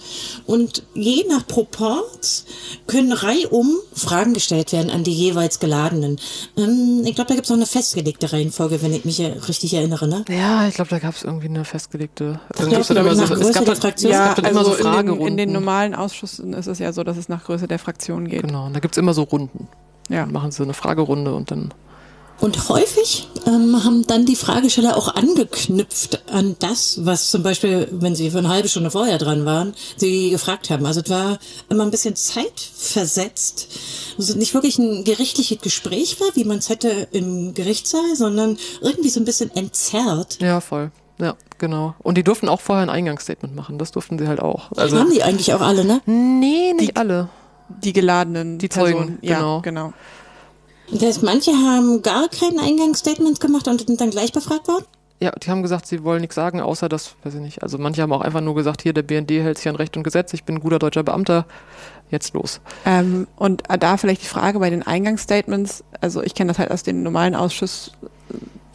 und 0.46 0.82
je 0.94 1.24
nach 1.28 1.46
Proports 1.46 2.46
können 2.86 3.12
reihum 3.12 3.76
Fragen 3.94 4.34
gestellt 4.34 4.72
werden 4.72 4.90
an 4.90 5.04
die 5.04 5.12
jeweils 5.12 5.60
Geladenen. 5.60 6.18
Ähm, 6.56 7.02
ich 7.04 7.14
glaube, 7.14 7.28
da 7.28 7.34
gibt 7.34 7.46
es 7.46 7.50
auch 7.50 7.56
eine 7.56 7.66
festgelegte 7.66 8.32
Reihenfolge, 8.32 8.82
wenn 8.82 8.92
ich 8.92 9.04
mich 9.04 9.20
richtig 9.20 9.74
erinnere. 9.74 10.08
Ne? 10.08 10.24
Ja, 10.28 10.66
ich 10.66 10.74
glaube, 10.74 10.90
da 10.90 10.98
gab 10.98 11.14
es 11.14 11.22
irgendwie 11.22 11.48
eine 11.48 11.64
festgelegte. 11.64 12.40
Ich 12.50 12.68
glaub, 12.68 12.84
so, 12.84 12.94
nach 12.94 13.14
so, 13.14 13.34
Größe 13.34 13.64
der 13.64 13.76
Fraktion. 13.76 14.12
Ja, 14.12 14.32
also 14.32 14.42
immer 14.42 14.64
so 14.64 14.74
in, 14.74 15.06
den, 15.06 15.20
in 15.26 15.36
den 15.36 15.52
normalen 15.52 15.94
Ausschüssen 15.94 16.52
ist 16.54 16.66
es 16.66 16.78
ja 16.78 16.92
so, 16.92 17.04
dass 17.04 17.16
es 17.16 17.28
nach 17.28 17.44
Größe 17.44 17.68
der 17.68 17.78
Fraktion 17.78 18.28
geht. 18.28 18.42
Genau, 18.42 18.66
und 18.66 18.74
da 18.74 18.80
gibt 18.80 18.94
es 18.94 18.98
immer 18.98 19.14
so 19.14 19.22
Runden. 19.22 19.68
Ja. 20.08 20.20
Dann 20.20 20.32
machen 20.32 20.50
sie 20.50 20.62
eine 20.62 20.74
Fragerunde 20.74 21.34
und 21.34 21.50
dann 21.50 21.72
Und 22.40 22.68
häufig 22.70 23.28
ähm, 23.46 23.84
haben 23.84 24.06
dann 24.06 24.24
die 24.24 24.36
Fragesteller 24.36 24.96
auch 24.96 25.14
angeknüpft 25.14 26.22
an 26.32 26.56
das, 26.58 27.04
was 27.04 27.30
zum 27.30 27.42
Beispiel, 27.42 27.88
wenn 27.90 28.14
sie 28.14 28.30
für 28.30 28.38
eine 28.38 28.48
halbe 28.48 28.68
Stunde 28.68 28.90
vorher 28.90 29.18
dran 29.18 29.44
waren, 29.44 29.74
sie 29.96 30.30
gefragt 30.30 30.70
haben. 30.70 30.86
Also 30.86 31.00
es 31.00 31.10
war 31.10 31.38
immer 31.68 31.84
ein 31.84 31.90
bisschen 31.90 32.16
zeitversetzt. 32.16 33.68
Also 34.18 34.38
nicht 34.38 34.54
wirklich 34.54 34.78
ein 34.78 35.04
gerichtliches 35.04 35.60
Gespräch 35.60 36.18
war, 36.20 36.28
wie 36.34 36.44
man 36.44 36.58
es 36.58 36.70
hätte 36.70 37.08
im 37.12 37.52
Gerichtssaal, 37.52 38.16
sondern 38.16 38.56
irgendwie 38.80 39.10
so 39.10 39.20
ein 39.20 39.26
bisschen 39.26 39.54
entzerrt. 39.54 40.38
Ja, 40.40 40.60
voll. 40.60 40.90
Ja, 41.18 41.34
genau. 41.58 41.94
Und 41.98 42.16
die 42.16 42.24
durften 42.24 42.48
auch 42.48 42.60
vorher 42.60 42.82
ein 42.82 42.90
Eingangsstatement 42.90 43.54
machen. 43.54 43.78
Das 43.78 43.90
durften 43.90 44.18
sie 44.18 44.26
halt 44.26 44.40
auch. 44.40 44.72
Also 44.76 44.98
haben 44.98 45.12
die 45.12 45.22
eigentlich 45.22 45.52
auch 45.52 45.60
alle, 45.60 45.84
ne? 45.84 46.00
Nee, 46.06 46.72
nicht 46.72 46.92
die, 46.92 46.96
alle. 46.96 47.28
Die 47.68 47.92
geladenen 47.92 48.58
die 48.58 48.70
Zeugen, 48.70 48.92
Personen. 48.92 49.18
Ja, 49.20 49.36
genau. 49.36 49.60
genau. 49.60 49.92
Das 50.92 51.02
heißt, 51.02 51.22
manche 51.22 51.52
haben 51.52 52.02
gar 52.02 52.28
kein 52.28 52.58
Eingangsstatement 52.58 53.40
gemacht 53.40 53.68
und 53.68 53.86
sind 53.86 54.00
dann 54.00 54.10
gleich 54.10 54.32
befragt 54.32 54.68
worden? 54.68 54.84
Ja, 55.22 55.32
die 55.32 55.50
haben 55.50 55.62
gesagt, 55.62 55.86
sie 55.86 56.02
wollen 56.02 56.22
nichts 56.22 56.34
sagen, 56.34 56.60
außer 56.60 56.88
das, 56.88 57.14
weiß 57.24 57.34
ich 57.34 57.40
nicht. 57.40 57.62
Also 57.62 57.76
manche 57.76 58.00
haben 58.00 58.12
auch 58.12 58.22
einfach 58.22 58.40
nur 58.40 58.54
gesagt, 58.54 58.82
hier, 58.82 58.94
der 58.94 59.02
BND 59.02 59.30
hält 59.32 59.58
sich 59.58 59.68
an 59.68 59.76
Recht 59.76 59.96
und 59.96 60.02
Gesetz, 60.02 60.32
ich 60.32 60.44
bin 60.44 60.56
ein 60.56 60.60
guter 60.60 60.78
deutscher 60.78 61.02
Beamter, 61.02 61.44
jetzt 62.10 62.32
los. 62.32 62.60
Ähm, 62.86 63.26
und 63.36 63.62
da 63.78 63.98
vielleicht 63.98 64.22
die 64.22 64.26
Frage 64.26 64.58
bei 64.58 64.70
den 64.70 64.82
Eingangsstatements, 64.82 65.84
also 66.00 66.22
ich 66.22 66.34
kenne 66.34 66.48
das 66.48 66.58
halt 66.58 66.70
aus 66.70 66.82
den 66.82 67.02
normalen 67.02 67.34
Ausschuss 67.34 67.92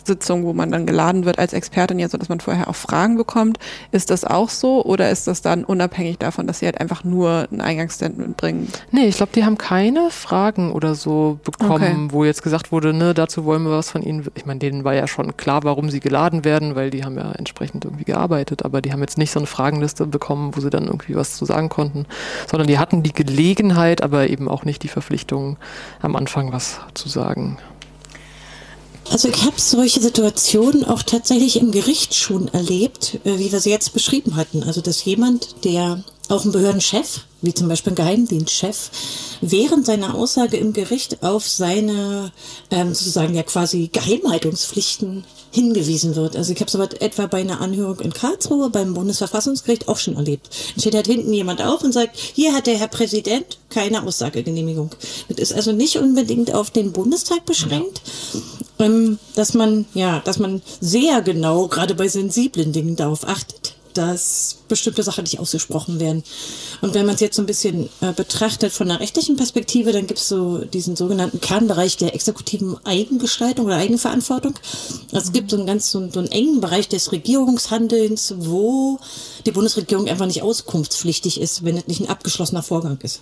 Sitzung, 0.06 0.46
wo 0.46 0.54
man 0.54 0.72
dann 0.72 0.86
geladen 0.86 1.26
wird 1.26 1.40
als 1.40 1.54
Expertin, 1.54 2.08
so 2.08 2.18
dass 2.18 2.30
man 2.30 2.40
vorher 2.40 2.68
auch 2.68 2.76
Fragen 2.76 3.18
bekommt. 3.18 3.58
Ist 3.92 4.10
das 4.10 4.24
auch 4.24 4.50
so 4.50 4.84
oder 4.84 5.10
ist 5.10 5.28
das 5.28 5.42
dann 5.42 5.64
unabhängig 5.64 6.18
davon, 6.18 6.48
dass 6.48 6.60
sie 6.60 6.66
halt 6.66 6.80
einfach 6.80 7.04
nur 7.04 7.48
ein 7.52 7.62
Eingangsstatement 7.62 8.38
bringen? 8.38 8.68
Nee, 8.92 9.08
ich 9.08 9.18
glaube, 9.18 9.32
die 9.34 9.46
haben 9.46 9.58
keine 9.58 10.10
Fragen 10.12 10.72
oder 10.72 10.96
so 10.96 11.40
bekommen, 11.44 12.06
okay. 12.06 12.08
wo 12.10 12.26
jetzt 12.26 12.44
gesagt 12.44 12.72
wurde, 12.72 12.94
ne, 12.94 13.14
dazu 13.14 13.46
wollen 13.46 13.64
wir 13.64 13.72
was 13.72 13.90
von 13.90 14.04
ihnen. 14.04 14.28
Ich 14.36 14.46
meine, 14.46 14.60
denen 14.60 14.84
war 14.84 14.94
ja 14.94 15.08
schon 15.08 15.36
klar, 15.38 15.64
warum 15.64 15.90
sie 15.90 16.00
geladen 16.00 16.46
werden, 16.46 16.76
weil 16.76 16.90
die 16.90 17.04
haben 17.04 17.18
ja 17.18 17.32
entsprechend 17.32 17.86
irgendwie 17.86 18.06
gearbeitet, 18.06 18.64
aber 18.64 18.82
die 18.82 18.92
haben 18.92 19.02
jetzt 19.02 19.18
nicht 19.18 19.32
so 19.32 19.40
eine 19.40 19.48
Fragenliste 19.48 20.06
bekommen, 20.06 20.56
wo 20.56 20.62
sie 20.62 20.70
dann 20.70 20.86
irgendwie 20.86 21.16
was 21.16 21.36
zu 21.36 21.46
sagen 21.46 21.70
konnten, 21.70 22.06
sondern 22.50 22.68
die 22.68 22.80
hatten 22.80 23.04
die 23.04 23.14
Gelegenheit, 23.14 24.02
aber 24.02 24.30
eben 24.30 24.48
auch 24.48 24.66
nicht 24.66 24.84
die 24.84 24.88
Verpflichtung, 24.88 25.58
am 26.02 26.16
Anfang 26.16 26.52
was 26.52 26.80
zu 26.94 27.10
sagen. 27.10 27.58
Also 29.12 29.30
ich 29.30 29.44
habe 29.44 29.60
solche 29.60 30.02
Situationen 30.02 30.84
auch 30.84 31.04
tatsächlich 31.04 31.58
im 31.58 31.72
Gericht 31.72 32.16
schon 32.16 32.48
erlebt, 32.50 33.20
äh, 33.24 33.38
wie 33.38 33.52
wir 33.52 33.60
sie 33.60 33.70
jetzt 33.70 33.94
beschrieben 33.94 34.36
hatten. 34.36 34.64
Also 34.64 34.82
dass 34.82 35.06
jemand, 35.06 35.64
der 35.64 36.04
auch 36.30 36.44
ein 36.44 36.52
Behördenchef, 36.52 37.22
wie 37.46 37.54
zum 37.54 37.68
Beispiel 37.68 37.94
ein 37.94 37.96
Geheimdienstchef, 37.96 38.90
während 39.42 39.86
seiner 39.86 40.16
Aussage 40.16 40.58
im 40.58 40.74
Gericht 40.74 41.24
auf 41.24 41.48
seine 41.48 42.32
ähm, 42.72 42.94
sozusagen 42.94 43.36
ja 43.36 43.44
quasi 43.44 43.90
Geheimhaltungspflichten 43.92 45.24
hingewiesen 45.52 46.16
wird. 46.16 46.36
Also 46.36 46.52
ich 46.52 46.60
habe 46.60 46.70
sowas 46.70 46.90
etwa 47.00 47.28
bei 47.28 47.40
einer 47.40 47.62
Anhörung 47.62 48.00
in 48.02 48.14
Karlsruhe 48.14 48.70
beim 48.70 48.94
Bundesverfassungsgericht 48.94 49.88
auch 49.88 49.98
schon 49.98 50.16
erlebt. 50.16 50.50
Dann 50.74 50.82
steht 50.82 50.96
halt 50.96 51.08
hinten 51.08 51.32
jemand 51.32 51.62
auf 51.62 51.84
und 51.84 51.94
sagt, 51.94 52.18
hier 52.18 52.54
hat 52.54 52.68
der 52.68 52.78
Herr 52.78 52.90
Präsident 52.90 53.58
keine 53.70 54.04
Aussagegenehmigung. 54.04 54.92
Das 55.30 55.38
ist 55.38 55.54
also 55.54 55.72
nicht 55.72 55.98
unbedingt 55.98 56.54
auf 56.54 56.72
den 56.72 56.92
Bundestag 56.92 57.46
beschränkt, 57.46 58.02
ähm, 58.80 59.18
dass 59.36 59.54
man 59.54 59.86
ja, 59.94 60.20
dass 60.20 60.40
man 60.40 60.62
sehr 60.82 61.22
genau 61.22 61.68
gerade 61.68 61.96
bei 61.96 62.08
sensiblen 62.10 62.74
Dingen 62.74 62.96
darauf 62.96 63.26
achtet 63.28 63.75
dass 63.98 64.58
bestimmte 64.68 65.04
Sachen 65.04 65.24
nicht 65.24 65.40
ausgesprochen 65.40 66.00
werden. 66.00 66.24
Und 66.82 66.94
wenn 66.94 67.06
man 67.06 67.16
es 67.16 67.22
jetzt 67.22 67.36
so 67.36 67.42
ein 67.42 67.48
bisschen 67.48 67.90
äh, 68.02 68.14
betrachtet 68.14 68.72
von 68.72 68.88
der 68.88 69.00
rechtlichen 69.00 69.36
Perspektive, 69.36 69.92
dann 69.92 70.08
gibt 70.08 70.20
es 70.20 70.28
so 70.28 70.60
diesen 70.60 70.96
sogenannten 70.96 71.42
Kernbereich 71.42 71.98
der 71.98 72.14
exekutiven 72.14 72.78
Eigengestaltung 72.86 73.66
oder 73.66 73.78
Eigenverantwortung. 73.78 74.56
Also 75.12 75.28
es 75.28 75.32
gibt 75.32 75.52
so 75.52 75.58
einen 75.58 75.66
ganz 75.66 75.92
so, 75.92 76.10
so 76.12 76.20
einen 76.20 76.32
engen 76.32 76.62
Bereich 76.62 76.88
des 76.88 77.12
Regierungshandelns, 77.12 78.36
wo 78.38 79.00
die 79.46 79.52
Bundesregierung 79.52 80.08
einfach 80.08 80.26
nicht 80.26 80.42
auskunftspflichtig 80.42 81.40
ist, 81.40 81.64
wenn 81.64 81.78
es 81.78 81.88
nicht 81.88 82.02
ein 82.02 82.10
abgeschlossener 82.10 82.64
Vorgang 82.64 82.98
ist. 83.02 83.22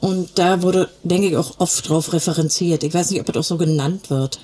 Und 0.00 0.30
da 0.36 0.62
wurde, 0.62 0.88
denke 1.02 1.28
ich, 1.28 1.36
auch 1.36 1.58
oft 1.58 1.88
drauf 1.88 2.12
referenziert. 2.12 2.82
Ich 2.82 2.94
weiß 2.94 3.10
nicht, 3.10 3.20
ob 3.20 3.26
das 3.26 3.36
auch 3.36 3.48
so 3.48 3.56
genannt 3.56 4.10
wird. 4.10 4.38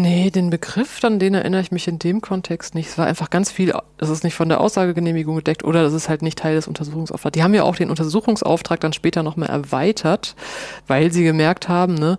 Nee, 0.00 0.30
den 0.30 0.48
Begriff, 0.48 1.02
an 1.02 1.18
den 1.18 1.34
erinnere 1.34 1.60
ich 1.60 1.72
mich 1.72 1.88
in 1.88 1.98
dem 1.98 2.20
Kontext 2.20 2.76
nicht. 2.76 2.88
Es 2.88 2.98
war 2.98 3.06
einfach 3.06 3.30
ganz 3.30 3.50
viel, 3.50 3.74
das 3.96 4.10
ist 4.10 4.22
nicht 4.22 4.34
von 4.34 4.48
der 4.48 4.60
Aussagegenehmigung 4.60 5.34
gedeckt 5.34 5.64
oder 5.64 5.82
das 5.82 5.92
ist 5.92 6.08
halt 6.08 6.22
nicht 6.22 6.38
Teil 6.38 6.54
des 6.54 6.68
Untersuchungsauftrags. 6.68 7.32
Die 7.32 7.42
haben 7.42 7.52
ja 7.52 7.64
auch 7.64 7.74
den 7.74 7.90
Untersuchungsauftrag 7.90 8.78
dann 8.78 8.92
später 8.92 9.24
nochmal 9.24 9.48
erweitert, 9.48 10.36
weil 10.86 11.12
sie 11.12 11.24
gemerkt 11.24 11.68
haben, 11.68 11.94
ne, 11.94 12.16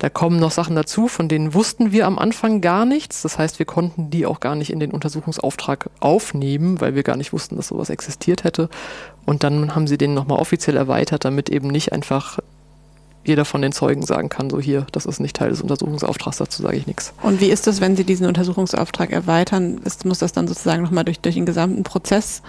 da 0.00 0.08
kommen 0.08 0.40
noch 0.40 0.50
Sachen 0.50 0.74
dazu, 0.74 1.06
von 1.06 1.28
denen 1.28 1.54
wussten 1.54 1.92
wir 1.92 2.08
am 2.08 2.18
Anfang 2.18 2.60
gar 2.60 2.84
nichts. 2.86 3.22
Das 3.22 3.38
heißt, 3.38 3.60
wir 3.60 3.66
konnten 3.66 4.10
die 4.10 4.26
auch 4.26 4.40
gar 4.40 4.56
nicht 4.56 4.72
in 4.72 4.80
den 4.80 4.90
Untersuchungsauftrag 4.90 5.90
aufnehmen, 6.00 6.80
weil 6.80 6.96
wir 6.96 7.04
gar 7.04 7.16
nicht 7.16 7.32
wussten, 7.32 7.54
dass 7.54 7.68
sowas 7.68 7.88
existiert 7.88 8.42
hätte. 8.42 8.68
Und 9.26 9.44
dann 9.44 9.76
haben 9.76 9.86
sie 9.86 9.96
den 9.96 10.12
nochmal 10.12 10.40
offiziell 10.40 10.76
erweitert, 10.76 11.24
damit 11.24 11.50
eben 11.50 11.68
nicht 11.68 11.92
einfach 11.92 12.40
jeder 13.24 13.44
von 13.44 13.62
den 13.62 13.72
Zeugen 13.72 14.02
sagen 14.04 14.28
kann, 14.28 14.50
so 14.50 14.60
hier, 14.60 14.86
das 14.92 15.06
ist 15.06 15.20
nicht 15.20 15.36
Teil 15.36 15.50
des 15.50 15.62
Untersuchungsauftrags, 15.62 16.38
dazu 16.38 16.62
sage 16.62 16.76
ich 16.76 16.86
nichts. 16.86 17.12
Und 17.22 17.40
wie 17.40 17.50
ist 17.50 17.66
das, 17.66 17.80
wenn 17.80 17.96
Sie 17.96 18.04
diesen 18.04 18.26
Untersuchungsauftrag 18.26 19.10
erweitern? 19.10 19.80
Ist, 19.84 20.04
muss 20.04 20.18
das 20.18 20.32
dann 20.32 20.48
sozusagen 20.48 20.82
nochmal 20.82 21.04
durch, 21.04 21.20
durch 21.20 21.36
den 21.36 21.46
gesamten 21.46 21.84
Prozess 21.84 22.42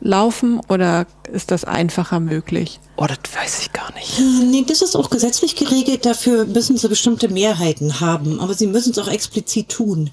laufen 0.00 0.60
oder 0.68 1.06
ist 1.32 1.50
das 1.50 1.64
einfacher 1.64 2.20
möglich? 2.20 2.78
Oh, 2.96 3.06
das 3.06 3.18
weiß 3.34 3.62
ich 3.62 3.72
gar 3.72 3.92
nicht. 3.94 4.18
Äh, 4.18 4.44
nee, 4.44 4.64
das 4.66 4.82
ist 4.82 4.96
auch 4.96 5.10
gesetzlich 5.10 5.56
geregelt. 5.56 6.04
Dafür 6.06 6.44
müssen 6.46 6.76
sie 6.76 6.88
bestimmte 6.88 7.28
Mehrheiten 7.28 8.00
haben, 8.00 8.40
aber 8.40 8.54
sie 8.54 8.66
müssen 8.66 8.90
es 8.92 8.98
auch 8.98 9.08
explizit 9.08 9.68
tun. 9.70 10.10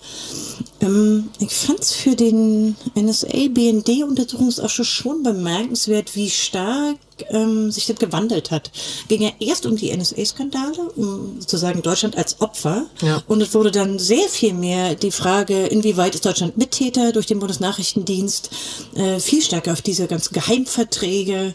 Ähm, 0.81 1.29
ich 1.39 1.53
fand 1.53 1.79
es 1.79 1.91
für 1.93 2.15
den 2.15 2.75
NSA-BND-Untersuchungsausschuss 2.95 4.87
schon 4.87 5.23
bemerkenswert, 5.23 6.15
wie 6.15 6.29
stark 6.29 6.97
ähm, 7.29 7.71
sich 7.71 7.85
das 7.85 7.97
gewandelt 7.97 8.51
hat. 8.51 8.71
Ging 9.07 9.21
ja 9.21 9.31
erst 9.39 9.65
um 9.65 9.75
die 9.75 9.95
NSA-Skandale, 9.95 10.91
um 10.95 11.39
sozusagen 11.39 11.81
Deutschland 11.81 12.17
als 12.17 12.41
Opfer. 12.41 12.85
Ja. 13.01 13.21
Und 13.27 13.41
es 13.41 13.53
wurde 13.53 13.71
dann 13.71 13.99
sehr 13.99 14.27
viel 14.29 14.53
mehr 14.53 14.95
die 14.95 15.11
Frage, 15.11 15.65
inwieweit 15.67 16.15
ist 16.15 16.25
Deutschland 16.25 16.57
Mittäter 16.57 17.11
durch 17.11 17.25
den 17.25 17.39
Bundesnachrichtendienst, 17.39 18.49
äh, 18.95 19.19
viel 19.19 19.41
stärker 19.41 19.73
auf 19.73 19.81
diese 19.81 20.07
ganzen 20.07 20.33
Geheimverträge. 20.33 21.53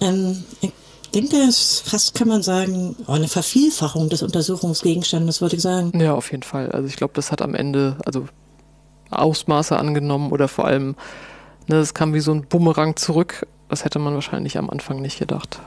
Ähm, 0.00 0.44
ich 0.60 0.70
denke, 1.14 1.36
fast 1.84 2.14
kann 2.14 2.28
man 2.28 2.42
sagen, 2.42 2.96
eine 3.06 3.28
Vervielfachung 3.28 4.08
des 4.08 4.22
Untersuchungsgegenstandes, 4.22 5.40
würde 5.40 5.56
ich 5.56 5.62
sagen. 5.62 5.98
Ja, 5.98 6.14
auf 6.14 6.30
jeden 6.30 6.42
Fall. 6.42 6.70
Also 6.70 6.88
ich 6.88 6.96
glaube, 6.96 7.12
das 7.14 7.30
hat 7.30 7.42
am 7.42 7.54
Ende, 7.54 7.96
also 8.04 8.26
Ausmaße 9.10 9.76
angenommen 9.76 10.32
oder 10.32 10.48
vor 10.48 10.66
allem, 10.66 10.96
ne, 11.68 11.76
es 11.76 11.94
kam 11.94 12.14
wie 12.14 12.20
so 12.20 12.32
ein 12.32 12.46
Bumerang 12.46 12.96
zurück. 12.96 13.46
Das 13.72 13.86
hätte 13.86 13.98
man 13.98 14.12
wahrscheinlich 14.12 14.58
am 14.58 14.68
Anfang 14.68 15.00
nicht 15.00 15.18
gedacht. 15.18 15.58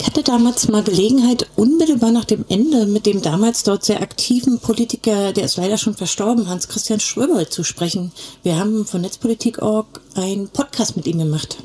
Ich 0.00 0.06
hatte 0.06 0.22
damals 0.22 0.68
mal 0.68 0.84
Gelegenheit, 0.84 1.48
unmittelbar 1.56 2.12
nach 2.12 2.26
dem 2.26 2.44
Ende 2.48 2.86
mit 2.86 3.06
dem 3.06 3.22
damals 3.22 3.64
dort 3.64 3.84
sehr 3.84 4.00
aktiven 4.00 4.60
Politiker, 4.60 5.32
der 5.32 5.42
ist 5.42 5.56
leider 5.56 5.78
schon 5.78 5.96
verstorben, 5.96 6.48
Hans-Christian 6.48 7.00
Schröbold, 7.00 7.52
zu 7.52 7.64
sprechen. 7.64 8.12
Wir 8.44 8.56
haben 8.56 8.86
von 8.86 9.00
Netzpolitik.org 9.00 10.00
einen 10.14 10.48
Podcast 10.48 10.96
mit 10.96 11.08
ihm 11.08 11.18
gemacht. 11.18 11.58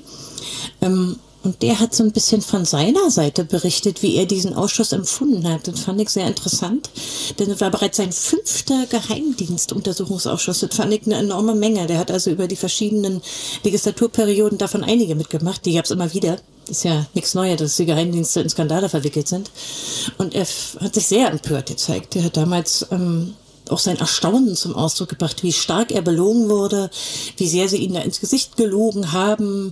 Ähm, 0.82 1.20
und 1.44 1.62
der 1.62 1.80
hat 1.80 1.94
so 1.94 2.04
ein 2.04 2.14
bisschen 2.14 2.42
von 2.42 2.64
seiner 2.64 3.12
Seite 3.12 3.44
berichtet, 3.44 4.02
wie 4.02 4.16
er 4.16 4.26
diesen 4.26 4.54
Ausschuss 4.54 4.94
empfunden 4.94 5.48
hat. 5.48 5.68
Das 5.68 5.82
fand 5.82 6.00
ich 6.00 6.10
sehr 6.10 6.26
interessant, 6.26 6.90
denn 7.38 7.52
es 7.52 7.60
war 7.60 7.70
bereits 7.70 7.98
sein 7.98 8.14
fünfter 8.14 8.86
Geheimdienstuntersuchungsausschuss. 8.88 10.62
Das 10.62 10.76
fand 10.76 10.94
ich 10.94 11.06
eine 11.06 11.16
enorme 11.16 11.54
Menge. 11.54 11.86
Der 11.86 11.98
hat 11.98 12.12
also 12.12 12.32
über 12.32 12.48
die 12.48 12.56
verschiedenen 12.56 13.22
Legislaturperioden 13.64 14.58
davon 14.58 14.86
einige 14.86 15.16
mitgemacht. 15.16 15.66
Die 15.66 15.74
gab 15.74 15.86
es 15.86 15.92
immer 15.92 16.14
wieder. 16.14 16.38
Ist 16.70 16.86
ja 16.86 17.06
nichts 17.14 17.34
Neues, 17.34 17.60
dass 17.60 17.76
die 17.76 17.86
Geheimdienste 17.86 18.40
in 18.40 18.50
Skandale 18.50 18.88
verwickelt 18.88 19.28
sind. 19.28 19.52
Und 20.18 20.34
er 20.34 20.46
hat 20.80 20.96
sich 20.96 21.08
sehr 21.08 21.30
empört 21.30 21.68
gezeigt. 21.68 22.16
Er 22.16 22.24
hat 22.24 22.38
damals 22.38 22.88
ähm, 22.90 23.34
auch 23.70 23.80
sein 23.80 23.98
Erstaunen 23.98 24.56
zum 24.56 24.76
Ausdruck 24.76 25.10
gebracht, 25.10 25.44
wie 25.44 25.54
stark 25.54 25.92
er 25.92 26.02
belogen 26.02 26.50
wurde, 26.50 26.90
wie 27.38 27.48
sehr 27.48 27.70
sie 27.70 27.78
ihn 27.78 27.94
da 27.94 28.02
ins 28.02 28.20
Gesicht 28.20 28.58
gelogen 28.58 29.12
haben, 29.12 29.72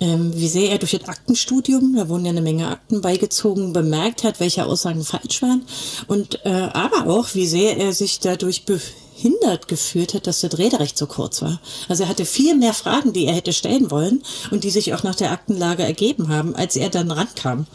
ähm, 0.00 0.32
wie 0.34 0.48
sehr 0.48 0.70
er 0.70 0.78
durch 0.78 0.92
das 0.92 1.08
Aktenstudium, 1.08 1.96
da 1.96 2.08
wurden 2.08 2.24
ja 2.24 2.30
eine 2.30 2.40
Menge 2.40 2.68
Akten 2.68 3.00
beigezogen, 3.00 3.72
bemerkt 3.72 4.24
hat, 4.24 4.40
welche 4.40 4.66
Aussagen 4.66 5.04
falsch 5.04 5.42
waren 5.42 5.62
und 6.06 6.44
äh, 6.44 6.68
aber 6.72 7.10
auch, 7.12 7.34
wie 7.34 7.46
sehr 7.46 7.76
er 7.76 7.92
sich 7.92 8.20
dadurch 8.20 8.64
behindert 8.64 9.68
gefühlt 9.68 10.14
hat, 10.14 10.26
dass 10.26 10.40
das 10.40 10.58
Rederecht 10.58 10.96
so 10.96 11.06
kurz 11.06 11.42
war. 11.42 11.60
Also 11.88 12.04
er 12.04 12.08
hatte 12.08 12.24
viel 12.24 12.54
mehr 12.54 12.74
Fragen, 12.74 13.12
die 13.12 13.26
er 13.26 13.34
hätte 13.34 13.52
stellen 13.52 13.90
wollen 13.90 14.22
und 14.50 14.64
die 14.64 14.70
sich 14.70 14.94
auch 14.94 15.02
nach 15.02 15.16
der 15.16 15.32
Aktenlage 15.32 15.82
ergeben 15.82 16.28
haben, 16.28 16.54
als 16.54 16.76
er 16.76 16.90
dann 16.90 17.10
rankam. 17.10 17.66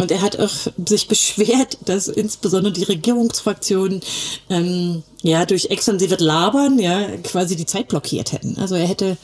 Und 0.00 0.10
er 0.10 0.22
hat 0.22 0.38
auch 0.38 0.50
sich 0.86 1.08
beschwert, 1.08 1.78
dass 1.84 2.08
insbesondere 2.08 2.72
die 2.72 2.84
Regierungsfraktionen 2.84 4.00
ähm, 4.48 5.02
ja 5.22 5.44
durch 5.44 5.66
extensives 5.66 6.20
Labern 6.20 6.78
ja 6.78 7.16
quasi 7.22 7.54
die 7.54 7.66
Zeit 7.66 7.88
blockiert 7.88 8.32
hätten. 8.32 8.56
Also 8.58 8.76
er 8.76 8.86
hätte 8.86 9.18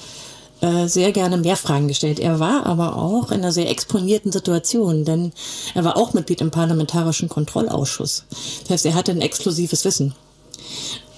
äh, 0.61 0.87
sehr 0.87 1.13
gerne 1.13 1.39
mehr 1.39 1.57
Fragen 1.57 1.89
gestellt. 1.89 2.19
Er 2.19 2.41
war 2.41 2.67
aber 2.67 2.97
auch 2.97 3.31
in 3.31 3.39
einer 3.39 3.53
sehr 3.53 3.71
exponierten 3.71 4.33
Situation, 4.33 5.05
denn 5.05 5.33
er 5.75 5.85
war 5.85 5.97
auch 5.97 6.13
Mitglied 6.13 6.41
im 6.41 6.51
Parlamentarischen 6.51 7.29
Kontrollausschuss. 7.29 8.25
Das 8.63 8.71
heißt, 8.71 8.87
er 8.87 8.95
hatte 8.95 9.13
ein 9.13 9.23
exklusives 9.23 9.85
Wissen. 9.85 10.15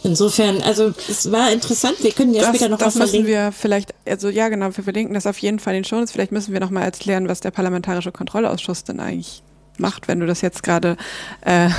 Insofern, 0.05 0.63
also 0.63 0.93
es 1.09 1.33
war 1.33 1.51
interessant. 1.51 1.97
Wir 2.03 2.13
können 2.13 2.33
ja 2.33 2.43
das, 2.43 2.51
später 2.51 2.69
noch 2.69 2.79
das 2.79 2.87
was 2.87 2.95
müssen 2.95 3.09
verlinken. 3.09 3.33
wir 3.33 3.53
vielleicht, 3.53 3.93
also 4.07 4.29
ja 4.29 4.49
genau, 4.49 4.67
wir 4.77 4.85
verlinken 4.85 5.15
das 5.15 5.27
auf 5.27 5.39
jeden 5.39 5.59
Fall 5.59 5.75
in 5.75 5.83
den 5.83 5.89
Shownotes. 5.89 6.13
Vielleicht 6.13 6.31
müssen 6.31 6.53
wir 6.53 6.61
noch 6.61 6.71
mal 6.71 6.83
erklären, 6.83 7.29
was 7.29 7.41
der 7.41 7.51
Parlamentarische 7.51 8.13
Kontrollausschuss 8.13 8.85
denn 8.85 9.01
eigentlich 9.01 9.43
macht, 9.81 10.09
wenn 10.09 10.21
du 10.21 10.27
das 10.27 10.41
jetzt 10.41 10.63
gerade 10.63 10.97
äh, 11.43 11.71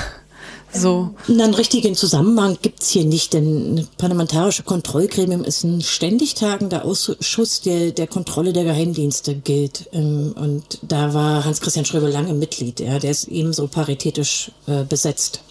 so. 0.71 1.15
Einen 1.27 1.53
richtigen 1.53 1.95
Zusammenhang 1.95 2.57
gibt's 2.61 2.89
hier 2.89 3.03
nicht, 3.03 3.33
denn 3.33 3.75
ein 3.75 3.87
parlamentarische 3.97 4.63
Kontrollgremium 4.63 5.43
ist 5.43 5.63
ein 5.63 5.81
ständig 5.81 6.35
tagender 6.35 6.85
Ausschuss, 6.85 7.61
der 7.61 7.91
der 7.91 8.07
Kontrolle 8.07 8.53
der 8.53 8.65
Geheimdienste 8.65 9.33
gilt. 9.35 9.89
Ähm, 9.93 10.35
Und 10.35 10.79
da 10.83 11.13
war 11.13 11.45
Hans-Christian 11.45 11.85
Schröber 11.85 12.09
lange 12.09 12.33
Mitglied. 12.33 12.79
Ja, 12.79 12.99
der 12.99 13.11
ist 13.11 13.27
ebenso 13.27 13.67
paritätisch 13.67 14.51
äh, 14.67 14.83
besetzt. 14.83 15.41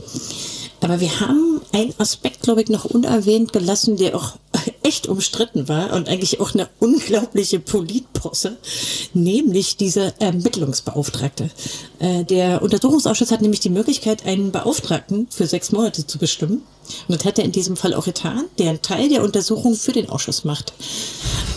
Aber 0.81 1.01
wir 1.01 1.21
haben 1.21 1.61
einen 1.73 1.95
Aspekt, 1.99 2.43
glaube 2.43 2.63
ich, 2.63 2.69
noch 2.69 2.85
unerwähnt 2.85 3.53
gelassen, 3.53 3.97
der 3.97 4.15
auch 4.15 4.37
echt 4.83 5.07
umstritten 5.07 5.69
war 5.69 5.93
und 5.93 6.09
eigentlich 6.09 6.41
auch 6.41 6.55
eine 6.55 6.69
unglaubliche 6.79 7.61
Politposse, 7.61 8.57
nämlich 9.15 9.77
dieser 9.77 10.21
Ermittlungsbeauftragte. 10.21 11.51
Äh, 11.99 12.25
Der 12.25 12.63
Untersuchungsausschuss 12.63 13.31
hat 13.31 13.43
nämlich 13.43 13.61
die 13.61 13.71
Möglichkeit, 13.71 14.27
einen 14.27 14.53
Beauftragten 14.53 15.29
für 15.31 15.47
sechs 15.47 15.73
Monate 15.73 16.07
zu 16.07 16.19
bestimmen. 16.19 16.63
Und 17.09 17.19
das 17.19 17.25
hat 17.25 17.39
er 17.39 17.45
in 17.45 17.53
diesem 17.53 17.77
Fall 17.77 17.95
auch 17.95 18.05
getan, 18.05 18.45
der 18.59 18.71
einen 18.71 18.83
Teil 18.83 19.09
der 19.09 19.23
Untersuchung 19.23 19.75
für 19.75 19.93
den 19.93 20.09
Ausschuss 20.09 20.45
macht. 20.45 20.73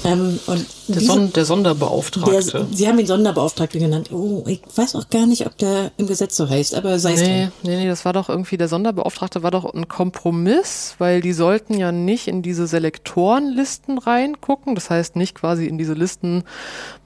Ähm, 0.04 0.39
und 0.48 0.65
Der, 0.88 0.96
diese- 0.98 1.06
Son 1.06 1.32
der 1.34 1.46
Sonderbeauftragte. 1.46 2.52
der, 2.52 2.65
Sie 2.72 2.88
haben 2.88 2.98
ihn 3.00 3.06
Sonderbeauftragte 3.06 3.78
genannt. 3.80 4.10
Oh, 4.12 4.44
ich 4.48 4.62
weiß 4.76 4.96
auch 4.96 5.10
gar 5.10 5.28
nicht, 5.28 5.46
ob 5.46 5.58
der 5.58 5.91
im 5.98 6.08
Gesetz 6.08 6.36
so 6.38 6.50
heißt, 6.50 6.74
aber 6.76 6.98
sei 7.00 7.13
es 7.13 7.22
Nee, 7.22 7.41
drum. 7.44 7.52
nee, 7.63 7.76
nee, 7.78 7.88
das 7.88 8.04
war 8.06 8.13
doch 8.13 8.28
irgendwie, 8.30 8.58
der 8.58 8.67
Sonderbeauftragte 8.67 9.44
war 9.44 9.52
doch 9.52 9.72
ein 9.74 9.88
Kompromiss, 9.88 10.96
weil 10.98 11.22
die 11.22 11.34
sollten 11.34 11.78
ja 11.78 11.91
nicht 11.91 12.28
in 12.28 12.41
diese 12.41 12.65
Selektorenlisten 12.67 13.98
reingucken. 14.00 14.74
Das 14.76 14.89
heißt 14.89 15.15
nicht 15.15 15.36
quasi 15.36 15.65
in 15.67 15.78
diese 15.78 15.94
Listen, 15.94 16.44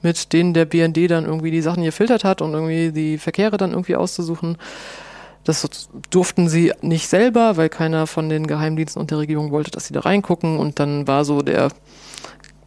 mit 0.02 0.32
denen 0.32 0.54
der 0.54 0.64
BND 0.64 1.10
dann 1.10 1.26
irgendwie 1.26 1.50
die 1.50 1.62
Sachen 1.62 1.82
gefiltert 1.84 2.24
hat 2.24 2.40
und 2.40 2.52
irgendwie 2.54 2.92
die 2.92 3.18
Verkehre 3.18 3.56
dann 3.58 3.72
irgendwie 3.72 3.96
auszusuchen. 3.96 4.56
Das 5.46 5.88
durften 6.10 6.48
sie 6.48 6.72
nicht 6.82 7.08
selber, 7.08 7.56
weil 7.56 7.68
keiner 7.68 8.08
von 8.08 8.28
den 8.28 8.48
Geheimdiensten 8.48 9.00
und 9.00 9.12
der 9.12 9.18
Regierung 9.18 9.52
wollte, 9.52 9.70
dass 9.70 9.86
sie 9.86 9.94
da 9.94 10.00
reingucken. 10.00 10.58
Und 10.58 10.80
dann 10.80 11.06
war 11.06 11.24
so 11.24 11.40
der 11.40 11.68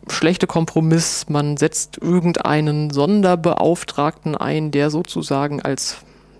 schlechte 0.07 0.47
Kompromiss, 0.47 1.25
man 1.27 1.57
setzt 1.57 1.97
irgendeinen 1.97 2.89
Sonderbeauftragten 2.89 4.35
ein, 4.35 4.71
der 4.71 4.91
sozusagen 4.91 5.61
als 5.61 5.97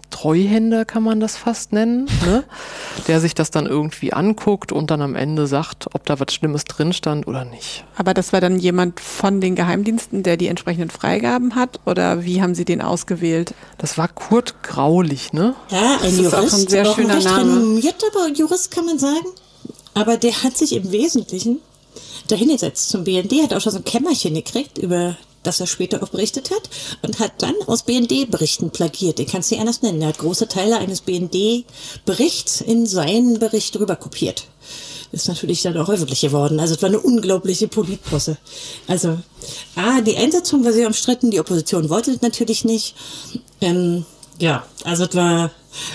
Treuhänder 0.10 0.86
kann 0.86 1.04
man 1.04 1.20
das 1.20 1.38
fast 1.38 1.74
nennen, 1.74 2.06
ne? 2.26 2.44
der 3.08 3.20
sich 3.22 3.36
das 3.36 3.52
dann 3.52 3.66
irgendwie 3.66 4.14
anguckt 4.14 4.72
und 4.72 4.92
dann 4.92 5.02
am 5.02 5.16
Ende 5.16 5.48
sagt, 5.48 5.88
ob 5.94 6.06
da 6.06 6.20
was 6.20 6.34
Schlimmes 6.34 6.66
drin 6.66 6.94
stand 6.94 7.28
oder 7.28 7.46
nicht. 7.46 7.84
Aber 7.96 8.14
das 8.14 8.34
war 8.34 8.42
dann 8.42 8.60
jemand 8.60 9.00
von 9.00 9.42
den 9.42 9.56
Geheimdiensten, 9.56 10.24
der 10.24 10.38
die 10.38 10.48
entsprechenden 10.48 10.90
Freigaben 10.90 11.56
hat? 11.56 11.80
Oder 11.86 12.24
wie 12.24 12.42
haben 12.42 12.56
Sie 12.56 12.66
den 12.66 12.82
ausgewählt? 12.82 13.54
Das 13.78 13.98
war 13.98 14.08
Kurt 14.08 14.64
Graulich, 14.64 15.34
ne? 15.34 15.56
Ja, 15.70 15.98
ein 15.98 16.00
Das 16.04 16.14
ist 16.14 16.34
auch 16.34 16.38
Jurist, 16.40 16.54
ein 16.56 16.68
sehr 16.68 16.90
auch 16.90 16.96
schöner 16.96 17.10
ein 17.10 17.16
recht 17.16 17.26
Name. 17.30 17.52
renommierter 17.56 18.28
Jurist, 18.36 18.72
kann 18.72 18.86
man 18.86 19.00
sagen. 19.00 19.28
Aber 19.94 20.18
der 20.18 20.44
hat 20.44 20.58
sich 20.58 20.74
im 20.76 20.92
Wesentlichen 20.92 21.60
dahingesetzt 22.28 22.90
zum 22.90 23.04
BND, 23.04 23.44
hat 23.44 23.54
auch 23.54 23.62
schon 23.62 23.72
so 23.72 23.80
ein 23.80 23.84
Kämmerchen 23.84 24.34
gekriegt, 24.34 24.78
über 24.78 25.18
das 25.44 25.60
er 25.60 25.68
später 25.68 26.04
auch 26.04 26.10
berichtet 26.10 26.52
hat, 26.52 26.70
und 27.02 27.20
hat 27.20 27.34
dann 27.42 27.56
aus 27.68 27.84
BND-Berichten 27.84 28.72
plagiert. 28.72 29.20
Den 29.20 29.28
kannst 29.28 29.50
du 29.50 29.56
nicht 29.56 29.62
anders 29.62 29.82
nennen. 29.82 30.02
Er 30.02 30.10
hat 30.10 30.18
große 30.18 30.48
Teile 30.48 30.78
eines 30.78 31.02
BND-Berichts 31.02 32.62
in 32.62 32.86
seinen 32.86 33.40
Bericht 33.40 33.80
rüber 33.80 33.96
kopiert. 33.96 34.46
Ist 35.12 35.28
natürlich 35.28 35.64
dann 35.64 35.78
auch 35.78 35.90
öffentlich 35.90 36.22
geworden. 36.22 36.60
Also 36.60 36.76
es 36.76 36.82
war 36.82 36.90
eine 36.90 37.00
unglaubliche 37.00 37.68
Politposse. 37.68 38.38
Also, 38.88 39.18
ah, 39.76 40.02
die 40.02 40.18
Einsetzung 40.18 40.64
war 40.64 40.72
sehr 40.72 40.86
umstritten, 40.86 41.32
die 41.32 41.40
Opposition 41.40 41.90
wollte 41.90 42.12
es 42.12 42.22
natürlich 42.22 42.64
nicht. 42.64 42.96
Ähm, 43.60 44.06
ja, 44.38 44.66
also 44.84 45.06
es 45.06 45.16
war 45.16 45.52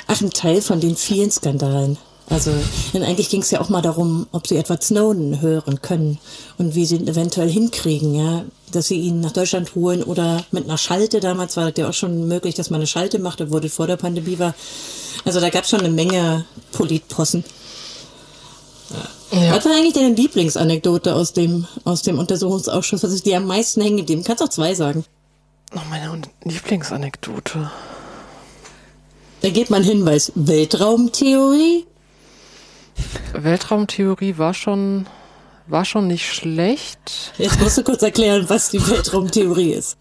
ach, 0.09 0.20
ein 0.20 0.30
Teil 0.30 0.61
von 0.62 0.80
den 0.80 0.96
vielen 0.96 1.30
Skandalen. 1.30 1.96
Also, 2.30 2.52
denn 2.94 3.02
eigentlich 3.02 3.28
ging 3.28 3.42
es 3.42 3.50
ja 3.50 3.60
auch 3.60 3.68
mal 3.68 3.82
darum, 3.82 4.26
ob 4.32 4.46
sie 4.46 4.56
Edward 4.56 4.82
Snowden 4.82 5.42
hören 5.42 5.82
können 5.82 6.18
und 6.56 6.74
wie 6.74 6.87
sie 6.87 6.96
ihn 6.96 7.06
eventuell 7.06 7.50
hinkriegen, 7.50 8.14
ja, 8.14 8.44
dass 8.72 8.88
sie 8.88 8.98
ihn 8.98 9.20
nach 9.20 9.32
Deutschland 9.32 9.74
holen 9.74 10.02
oder 10.02 10.42
mit 10.50 10.64
einer 10.64 10.78
Schalte. 10.78 11.20
Damals 11.20 11.56
war 11.56 11.70
das 11.70 11.78
ja 11.78 11.88
auch 11.88 11.94
schon 11.94 12.26
möglich, 12.26 12.54
dass 12.54 12.70
man 12.70 12.80
eine 12.80 12.87
Schalte 12.87 13.18
macht, 13.18 13.40
obwohl 13.42 13.60
das 13.60 13.74
vor 13.74 13.87
der 13.87 13.96
Pandemie 13.96 14.38
war. 14.38 14.54
Also 15.24 15.38
da 15.40 15.50
gab 15.50 15.64
es 15.64 15.70
schon 15.70 15.80
eine 15.80 15.90
Menge 15.90 16.46
Politpossen. 16.72 17.44
Ja. 19.30 19.56
Was 19.56 19.64
war 19.64 19.72
eigentlich 19.72 19.94
deine 19.94 20.14
Lieblingsanekdote 20.14 21.14
aus 21.14 21.32
dem, 21.32 21.66
aus 21.84 22.02
dem 22.02 22.18
Untersuchungsausschuss? 22.18 23.02
Was 23.02 23.12
ist 23.12 23.26
dir 23.26 23.37
am 23.37 23.46
meisten 23.46 23.82
hängen 23.82 23.98
geblieben? 23.98 24.24
Kannst 24.24 24.42
auch 24.42 24.48
zwei 24.48 24.74
sagen. 24.74 25.04
Oh, 25.74 25.80
meine 25.90 26.22
Lieblingsanekdote. 26.44 27.70
Da 29.40 29.50
geht 29.50 29.70
man 29.70 29.82
Hinweis. 29.82 30.32
Weltraumtheorie? 30.34 31.84
Weltraumtheorie 33.33 34.38
war 34.38 34.54
schon, 34.54 35.07
war 35.66 35.85
schon 35.85 36.07
nicht 36.07 36.33
schlecht. 36.33 37.33
Jetzt 37.38 37.61
musst 37.61 37.78
du 37.78 37.85
kurz 37.85 38.02
erklären, 38.02 38.44
was 38.48 38.70
die 38.70 38.87
Weltraumtheorie 38.88 39.72
ist. 39.72 39.96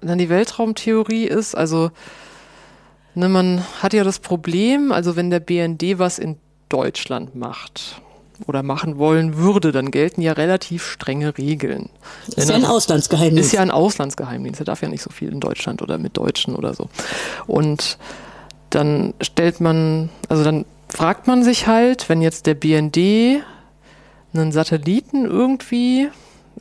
Dann 0.00 0.18
die 0.18 0.28
Weltraumtheorie 0.28 1.24
ist, 1.24 1.54
also 1.54 1.90
ne, 3.14 3.28
man 3.28 3.64
hat 3.82 3.92
ja 3.92 4.04
das 4.04 4.18
Problem, 4.18 4.92
also 4.92 5.16
wenn 5.16 5.30
der 5.30 5.40
BND 5.40 5.98
was 5.98 6.18
in 6.18 6.36
Deutschland 6.68 7.34
macht 7.34 8.00
oder 8.46 8.62
machen 8.62 8.98
wollen 8.98 9.36
würde, 9.36 9.72
dann 9.72 9.90
gelten 9.90 10.22
ja 10.22 10.32
relativ 10.32 10.86
strenge 10.86 11.36
Regeln. 11.36 11.90
Ist 12.36 12.48
ja 12.48 12.54
ein 12.54 12.64
Auslandsgeheimnis. 12.64 13.46
Ist 13.46 13.52
ja 13.52 13.60
ein 13.60 13.70
Auslandsgeheimdienst, 13.70 14.60
der 14.60 14.64
darf 14.64 14.82
ja 14.82 14.88
nicht 14.88 15.02
so 15.02 15.10
viel 15.10 15.30
in 15.30 15.40
Deutschland 15.40 15.82
oder 15.82 15.98
mit 15.98 16.16
Deutschen 16.16 16.54
oder 16.54 16.72
so. 16.72 16.88
Und 17.46 17.98
dann 18.70 19.14
stellt 19.20 19.60
man, 19.60 20.08
also 20.28 20.44
dann 20.44 20.64
fragt 20.92 21.26
man 21.26 21.42
sich 21.42 21.66
halt, 21.66 22.08
wenn 22.08 22.20
jetzt 22.20 22.46
der 22.46 22.54
BND 22.54 23.42
einen 24.32 24.52
Satelliten 24.52 25.24
irgendwie 25.24 26.08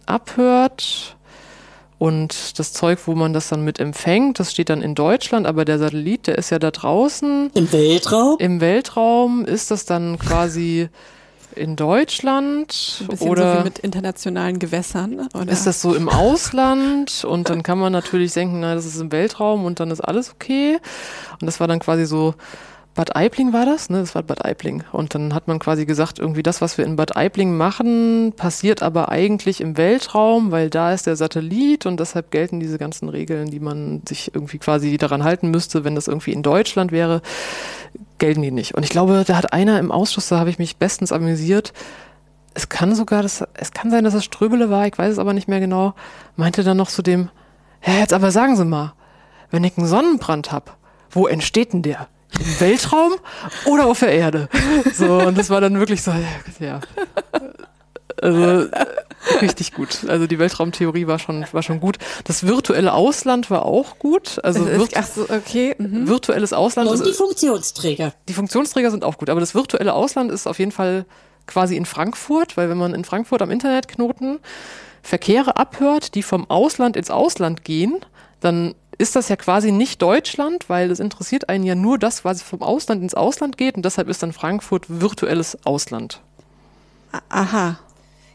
abhört 0.05 1.15
und 1.97 2.57
das 2.57 2.73
Zeug, 2.73 2.99
wo 3.05 3.13
man 3.13 3.33
das 3.33 3.49
dann 3.49 3.63
mit 3.63 3.79
empfängt, 3.79 4.39
das 4.39 4.51
steht 4.51 4.69
dann 4.69 4.81
in 4.81 4.95
Deutschland, 4.95 5.45
aber 5.45 5.65
der 5.65 5.79
Satellit, 5.79 6.27
der 6.27 6.37
ist 6.37 6.49
ja 6.49 6.59
da 6.59 6.71
draußen 6.71 7.51
Im 7.53 7.71
Weltraum? 7.71 8.37
im 8.39 8.61
Weltraum, 8.61 9.45
ist 9.45 9.71
das 9.71 9.85
dann 9.85 10.17
quasi 10.17 10.89
in 11.55 11.75
Deutschland 11.75 13.03
oder 13.19 13.53
so 13.53 13.59
wie 13.59 13.63
mit 13.65 13.79
internationalen 13.79 14.59
Gewässern? 14.59 15.27
Oder? 15.33 15.51
ist 15.51 15.65
das 15.65 15.81
so 15.81 15.93
im 15.93 16.07
Ausland 16.07 17.25
und 17.25 17.49
dann 17.49 17.63
kann 17.63 17.79
man 17.79 17.91
natürlich 17.91 18.33
denken, 18.33 18.61
na, 18.61 18.75
das 18.75 18.85
ist 18.85 18.99
im 19.01 19.11
Weltraum 19.11 19.65
und 19.65 19.79
dann 19.79 19.91
ist 19.91 20.01
alles 20.01 20.31
okay. 20.31 20.77
Und 21.41 21.47
das 21.47 21.59
war 21.59 21.67
dann 21.67 21.79
quasi 21.79 22.05
so, 22.05 22.35
Bad 22.95 23.15
Aibling 23.15 23.53
war 23.53 23.65
das, 23.65 23.89
ne? 23.89 23.99
Das 23.99 24.15
war 24.15 24.23
Bad 24.23 24.43
Aibling. 24.43 24.83
Und 24.91 25.15
dann 25.15 25.33
hat 25.33 25.47
man 25.47 25.59
quasi 25.59 25.85
gesagt, 25.85 26.19
irgendwie 26.19 26.43
das, 26.43 26.59
was 26.59 26.77
wir 26.77 26.85
in 26.85 26.95
Bad 26.95 27.15
Aibling 27.15 27.55
machen, 27.55 28.33
passiert 28.35 28.81
aber 28.81 29.09
eigentlich 29.09 29.61
im 29.61 29.77
Weltraum, 29.77 30.51
weil 30.51 30.69
da 30.69 30.91
ist 30.91 31.05
der 31.05 31.15
Satellit 31.15 31.85
und 31.85 31.99
deshalb 31.99 32.31
gelten 32.31 32.59
diese 32.59 32.77
ganzen 32.77 33.07
Regeln, 33.07 33.51
die 33.51 33.59
man 33.59 34.01
sich 34.07 34.33
irgendwie 34.33 34.57
quasi 34.57 34.97
daran 34.97 35.23
halten 35.23 35.49
müsste, 35.49 35.83
wenn 35.83 35.95
das 35.95 36.07
irgendwie 36.07 36.33
in 36.33 36.43
Deutschland 36.43 36.91
wäre, 36.91 37.21
gelten 38.17 38.41
die 38.41 38.51
nicht. 38.51 38.75
Und 38.75 38.83
ich 38.83 38.89
glaube, 38.89 39.23
da 39.25 39.37
hat 39.37 39.53
einer 39.53 39.79
im 39.79 39.91
Ausschuss, 39.91 40.27
da 40.27 40.39
habe 40.39 40.49
ich 40.49 40.59
mich 40.59 40.77
bestens 40.77 41.11
amüsiert, 41.11 41.73
es 42.53 42.67
kann 42.67 42.95
sogar, 42.95 43.21
das, 43.21 43.43
es 43.53 43.71
kann 43.71 43.91
sein, 43.91 44.03
dass 44.03 44.13
es 44.13 44.25
Ströbele 44.25 44.69
war, 44.69 44.87
ich 44.87 44.97
weiß 44.97 45.13
es 45.13 45.19
aber 45.19 45.33
nicht 45.33 45.47
mehr 45.47 45.59
genau, 45.59 45.93
meinte 46.35 46.63
dann 46.63 46.77
noch 46.77 46.89
zu 46.89 47.01
dem, 47.01 47.29
ja, 47.85 47.93
jetzt 47.93 48.13
aber 48.13 48.31
sagen 48.31 48.57
Sie 48.57 48.65
mal, 48.65 48.93
wenn 49.51 49.63
ich 49.63 49.77
einen 49.77 49.87
Sonnenbrand 49.87 50.51
hab, 50.51 50.77
wo 51.09 51.27
entsteht 51.27 51.73
denn 51.73 51.81
der? 51.81 52.07
Im 52.37 52.59
Weltraum 52.59 53.13
oder 53.65 53.87
auf 53.87 53.99
der 53.99 54.11
Erde? 54.11 54.49
So, 54.93 55.19
und 55.19 55.37
das 55.37 55.49
war 55.49 55.61
dann 55.61 55.79
wirklich 55.79 56.01
so, 56.03 56.11
ja. 56.59 56.79
Also, 58.21 58.67
richtig 59.41 59.73
gut. 59.73 60.05
Also 60.07 60.27
die 60.27 60.39
Weltraumtheorie 60.39 61.07
war 61.07 61.19
schon, 61.19 61.45
war 61.51 61.63
schon 61.63 61.79
gut. 61.79 61.97
Das 62.25 62.45
virtuelle 62.45 62.93
Ausland 62.93 63.49
war 63.49 63.65
auch 63.65 63.97
gut. 63.97 64.39
Also 64.43 64.67
Äh, 64.67 64.77
virt 64.77 64.91
Ach 64.95 65.05
so, 65.07 65.21
okay. 65.29 65.75
Mhm. 65.77 66.07
virtuelles 66.07 66.51
Ausland 66.53 66.89
Und 66.89 67.05
die 67.05 67.11
ist, 67.11 67.17
Funktionsträger. 67.17 68.13
die 68.27 68.33
Funktionsträger 68.33 68.91
sind 68.91 69.03
auch 69.05 69.17
gut, 69.17 69.29
aber 69.29 69.39
das 69.39 69.55
virtuelle 69.55 69.93
Ausland 69.93 70.31
ist 70.31 70.47
auf 70.47 70.59
jeden 70.59 70.71
Fall 70.71 71.05
quasi 71.47 71.77
in 71.77 71.85
Frankfurt, 71.85 72.57
weil 72.57 72.69
wenn 72.69 72.77
man 72.77 72.93
in 72.93 73.05
Frankfurt 73.05 73.41
am 73.41 73.51
Internetknoten 73.51 74.39
Verkehre 75.01 75.55
abhört, 75.55 76.13
die 76.15 76.23
vom 76.23 76.49
Ausland 76.49 76.97
ins 76.97 77.09
Ausland 77.09 77.63
gehen, 77.63 77.99
dann 78.41 78.75
ist 78.99 79.15
das 79.15 79.29
ja 79.29 79.35
quasi 79.35 79.71
nicht 79.71 80.01
Deutschland, 80.03 80.69
weil 80.69 80.91
es 80.91 80.99
interessiert 80.99 81.49
einen 81.49 81.63
ja 81.63 81.73
nur 81.73 81.97
das, 81.97 82.23
was 82.25 82.43
vom 82.43 82.61
Ausland 82.61 83.01
ins 83.01 83.15
Ausland 83.15 83.57
geht 83.57 83.75
und 83.75 83.83
deshalb 83.83 84.07
ist 84.09 84.21
dann 84.21 84.33
Frankfurt 84.33 84.85
virtuelles 84.87 85.57
Ausland. 85.65 86.21
Aha. 87.29 87.79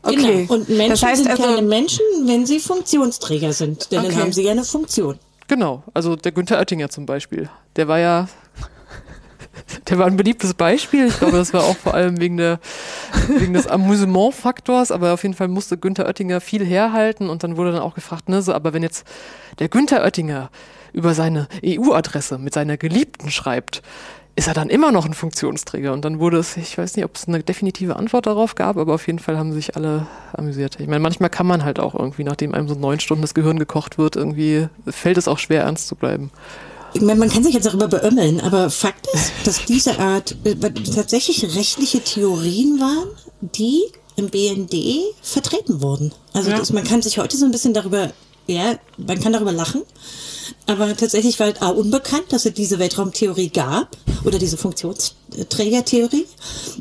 Okay. 0.02 0.16
Genau. 0.46 0.52
Und 0.54 0.68
Menschen 0.68 0.90
Das 0.90 1.02
heißt 1.02 1.22
sind 1.22 1.30
also- 1.30 1.42
keine 1.44 1.62
Menschen, 1.62 2.04
wenn 2.24 2.44
sie 2.46 2.58
Funktionsträger 2.58 3.52
sind. 3.52 3.90
Denn 3.92 4.00
Okay. 4.00 4.08
dann 4.10 4.20
haben 4.20 4.32
sie 4.32 4.42
ja 4.42 4.50
eine 4.52 4.64
Funktion. 4.64 5.18
Genau, 5.48 5.82
also 5.94 6.16
der 6.16 6.32
Günther 6.32 6.58
Oettinger 6.58 6.88
zum 6.90 7.06
Beispiel. 7.06 7.48
Der 7.76 7.86
war 7.88 7.98
ja, 7.98 8.28
der 9.88 9.98
war 9.98 10.06
ein 10.06 10.16
beliebtes 10.16 10.54
Beispiel. 10.54 11.06
Ich 11.06 11.18
glaube, 11.18 11.36
das 11.36 11.52
war 11.52 11.64
auch 11.64 11.76
vor 11.76 11.94
allem 11.94 12.20
wegen, 12.20 12.36
der, 12.36 12.60
wegen 13.28 13.54
des 13.54 13.66
Amüsementfaktors, 13.66 14.90
aber 14.90 15.12
auf 15.14 15.22
jeden 15.22 15.34
Fall 15.34 15.48
musste 15.48 15.78
Günther 15.78 16.06
Oettinger 16.06 16.40
viel 16.40 16.64
herhalten 16.64 17.28
und 17.28 17.42
dann 17.42 17.56
wurde 17.56 17.72
dann 17.72 17.82
auch 17.82 17.94
gefragt, 17.94 18.28
ne, 18.28 18.42
so, 18.42 18.52
aber 18.52 18.72
wenn 18.72 18.82
jetzt 18.82 19.06
der 19.58 19.68
Günther 19.68 20.02
Oettinger 20.02 20.50
über 20.92 21.14
seine 21.14 21.48
EU-Adresse 21.64 22.38
mit 22.38 22.54
seiner 22.54 22.76
Geliebten 22.76 23.30
schreibt, 23.30 23.82
ist 24.36 24.48
er 24.48 24.54
dann 24.54 24.68
immer 24.68 24.90
noch 24.90 25.06
ein 25.06 25.14
Funktionsträger? 25.14 25.92
Und 25.92 26.04
dann 26.04 26.18
wurde 26.18 26.38
es, 26.38 26.56
ich 26.56 26.76
weiß 26.76 26.96
nicht, 26.96 27.04
ob 27.04 27.14
es 27.14 27.28
eine 27.28 27.42
definitive 27.42 27.96
Antwort 27.96 28.26
darauf 28.26 28.54
gab, 28.54 28.76
aber 28.76 28.94
auf 28.94 29.06
jeden 29.06 29.20
Fall 29.20 29.38
haben 29.38 29.52
sich 29.52 29.76
alle 29.76 30.06
amüsiert. 30.32 30.80
Ich 30.80 30.88
meine, 30.88 31.00
manchmal 31.00 31.30
kann 31.30 31.46
man 31.46 31.64
halt 31.64 31.78
auch 31.78 31.94
irgendwie, 31.94 32.24
nachdem 32.24 32.54
einem 32.54 32.68
so 32.68 32.74
neun 32.74 32.98
Stunden 32.98 33.22
das 33.22 33.34
Gehirn 33.34 33.58
gekocht 33.58 33.96
wird, 33.96 34.16
irgendwie 34.16 34.68
fällt 34.88 35.18
es 35.18 35.28
auch 35.28 35.38
schwer, 35.38 35.62
ernst 35.62 35.86
zu 35.86 35.94
bleiben. 35.94 36.30
Ich 36.94 37.00
meine, 37.00 37.18
man 37.18 37.28
kann 37.28 37.42
sich 37.42 37.54
jetzt 37.54 37.66
darüber 37.66 37.88
beömmeln, 37.88 38.40
aber 38.40 38.70
Fakt 38.70 39.06
ist, 39.12 39.32
dass 39.44 39.64
diese 39.64 39.98
Art 39.98 40.36
äh, 40.44 40.54
tatsächlich 40.94 41.56
rechtliche 41.56 42.00
Theorien 42.00 42.78
waren, 42.80 43.08
die 43.40 43.82
im 44.16 44.28
BND 44.30 44.74
vertreten 45.20 45.82
wurden. 45.82 46.12
Also 46.32 46.50
Ja. 46.50 46.58
das, 46.58 46.72
man 46.72 46.84
kann 46.84 47.02
sich 47.02 47.18
heute 47.18 47.36
so 47.36 47.44
ein 47.44 47.50
bisschen 47.50 47.74
darüber, 47.74 48.12
ja, 48.46 48.78
man 48.96 49.18
kann 49.20 49.32
darüber 49.32 49.50
lachen, 49.50 49.82
aber 50.66 50.96
tatsächlich 50.96 51.40
war 51.40 51.52
A 51.60 51.68
unbekannt, 51.70 52.26
dass 52.30 52.46
es 52.46 52.54
diese 52.54 52.78
Weltraumtheorie 52.78 53.48
gab 53.48 53.96
oder 54.24 54.38
diese 54.38 54.56
Funktionsträgertheorie. 54.56 56.26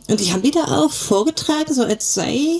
Und 0.10 0.20
die 0.20 0.32
haben 0.32 0.44
die 0.44 0.52
da 0.52 0.80
auch 0.80 0.92
vorgetragen, 0.92 1.74
so 1.74 1.84
als 1.84 2.14
sei 2.14 2.60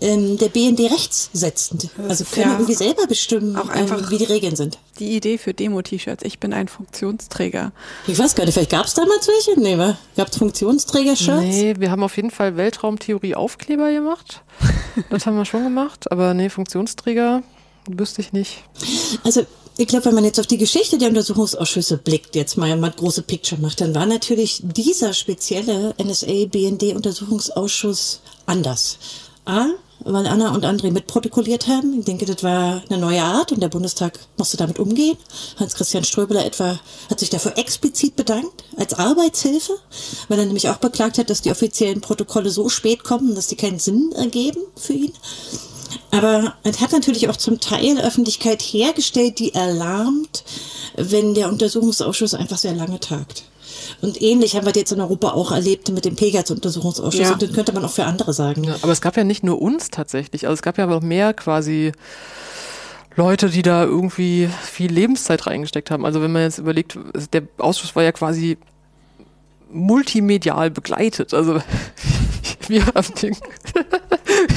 ähm, 0.00 0.36
der 0.38 0.48
BND 0.48 0.80
rechtssetzend. 0.90 1.88
Also 2.08 2.24
können 2.24 2.46
ja 2.46 2.52
irgendwie 2.54 2.74
selber 2.74 3.06
bestimmen, 3.06 3.56
auch 3.56 3.68
einfach- 3.68 3.98
ähm, 3.98 4.10
wie 4.10 4.18
die 4.18 4.24
Regeln 4.24 4.56
sind. 4.56 4.78
Die 4.98 5.16
Idee 5.16 5.38
für 5.38 5.54
Demo-T-Shirts. 5.54 6.24
Ich 6.24 6.38
bin 6.38 6.52
ein 6.52 6.68
Funktionsträger. 6.68 7.72
Ich 8.06 8.18
weiß 8.18 8.34
gar 8.34 8.44
nicht, 8.44 8.54
vielleicht 8.54 8.70
gab 8.70 8.86
es 8.86 8.94
damals 8.94 9.26
welche? 9.28 9.58
Nee, 9.60 9.76
gab 10.16 10.28
es 10.28 10.36
Funktionsträger-Shirts? 10.36 11.40
Nee, 11.42 11.74
wir 11.78 11.90
haben 11.90 12.02
auf 12.02 12.16
jeden 12.16 12.30
Fall 12.30 12.56
Weltraumtheorie-Aufkleber 12.56 13.90
gemacht. 13.92 14.42
Das 15.10 15.26
haben 15.26 15.36
wir 15.36 15.44
schon 15.44 15.64
gemacht, 15.64 16.10
aber 16.12 16.34
nee, 16.34 16.48
Funktionsträger 16.50 17.42
wüsste 17.88 18.20
ich 18.20 18.32
nicht. 18.32 18.62
Also 19.24 19.44
ich 19.76 19.88
glaube, 19.88 20.04
wenn 20.06 20.14
man 20.14 20.24
jetzt 20.24 20.38
auf 20.38 20.46
die 20.46 20.56
Geschichte 20.58 20.98
der 20.98 21.08
Untersuchungsausschüsse 21.08 21.98
blickt, 21.98 22.36
jetzt 22.36 22.56
mal 22.56 22.76
mal 22.76 22.92
große 22.92 23.22
Picture 23.22 23.60
macht, 23.60 23.80
dann 23.80 23.92
war 23.94 24.06
natürlich 24.06 24.60
dieser 24.62 25.12
spezielle 25.12 25.94
NSA-BND-Untersuchungsausschuss 26.94 28.20
anders. 28.46 28.98
A, 29.46 29.66
weil 30.04 30.26
Anna 30.26 30.54
und 30.54 30.64
André 30.64 30.90
mitprotokolliert 30.90 31.66
haben. 31.66 31.98
Ich 31.98 32.04
denke, 32.04 32.26
das 32.26 32.42
war 32.42 32.82
eine 32.88 32.98
neue 32.98 33.22
Art 33.22 33.52
und 33.52 33.60
der 33.60 33.68
Bundestag 33.68 34.18
musste 34.36 34.56
damit 34.56 34.78
umgehen. 34.78 35.16
Hans-Christian 35.58 36.04
Ströbeler 36.04 36.44
etwa 36.44 36.78
hat 37.10 37.20
sich 37.20 37.30
dafür 37.30 37.56
explizit 37.56 38.16
bedankt 38.16 38.64
als 38.76 38.94
Arbeitshilfe, 38.94 39.72
weil 40.28 40.38
er 40.38 40.46
nämlich 40.46 40.68
auch 40.68 40.76
beklagt 40.76 41.18
hat, 41.18 41.30
dass 41.30 41.42
die 41.42 41.50
offiziellen 41.50 42.00
Protokolle 42.00 42.50
so 42.50 42.68
spät 42.68 43.04
kommen, 43.04 43.34
dass 43.34 43.48
die 43.48 43.56
keinen 43.56 43.78
Sinn 43.78 44.12
ergeben 44.12 44.60
für 44.76 44.92
ihn. 44.92 45.12
Aber 46.10 46.54
es 46.62 46.80
hat 46.80 46.92
natürlich 46.92 47.28
auch 47.28 47.36
zum 47.36 47.60
Teil 47.60 47.98
Öffentlichkeit 47.98 48.62
hergestellt, 48.62 49.38
die 49.38 49.54
erlahmt, 49.54 50.44
wenn 50.96 51.34
der 51.34 51.48
Untersuchungsausschuss 51.48 52.34
einfach 52.34 52.58
sehr 52.58 52.74
lange 52.74 53.00
tagt. 53.00 53.44
Und 54.04 54.20
ähnlich 54.20 54.54
haben 54.54 54.66
wir 54.66 54.72
das 54.72 54.80
jetzt 54.80 54.92
in 54.92 55.00
Europa 55.00 55.30
auch 55.30 55.50
erlebt 55.50 55.90
mit 55.90 56.04
dem 56.04 56.14
Pegasus-Untersuchungsausschuss. 56.14 57.20
Ja. 57.20 57.32
Und 57.32 57.40
das 57.40 57.52
könnte 57.52 57.72
man 57.72 57.84
auch 57.84 57.90
für 57.90 58.04
andere 58.04 58.34
sagen. 58.34 58.64
Ja, 58.64 58.76
aber 58.82 58.92
es 58.92 59.00
gab 59.00 59.16
ja 59.16 59.24
nicht 59.24 59.42
nur 59.42 59.62
uns 59.62 59.88
tatsächlich, 59.88 60.46
also 60.46 60.52
es 60.54 60.62
gab 60.62 60.76
ja 60.76 60.84
noch 60.86 61.00
mehr 61.00 61.32
quasi 61.32 61.92
Leute, 63.16 63.48
die 63.48 63.62
da 63.62 63.82
irgendwie 63.84 64.50
viel 64.62 64.92
Lebenszeit 64.92 65.46
reingesteckt 65.46 65.90
haben. 65.90 66.04
Also 66.04 66.20
wenn 66.20 66.32
man 66.32 66.42
jetzt 66.42 66.58
überlegt, 66.58 66.98
der 67.32 67.44
Ausschuss 67.56 67.96
war 67.96 68.02
ja 68.02 68.12
quasi 68.12 68.58
multimedial 69.72 70.70
begleitet. 70.70 71.32
Also 71.32 71.60
wir 72.68 72.84
haben 72.86 73.14
den, 73.22 73.36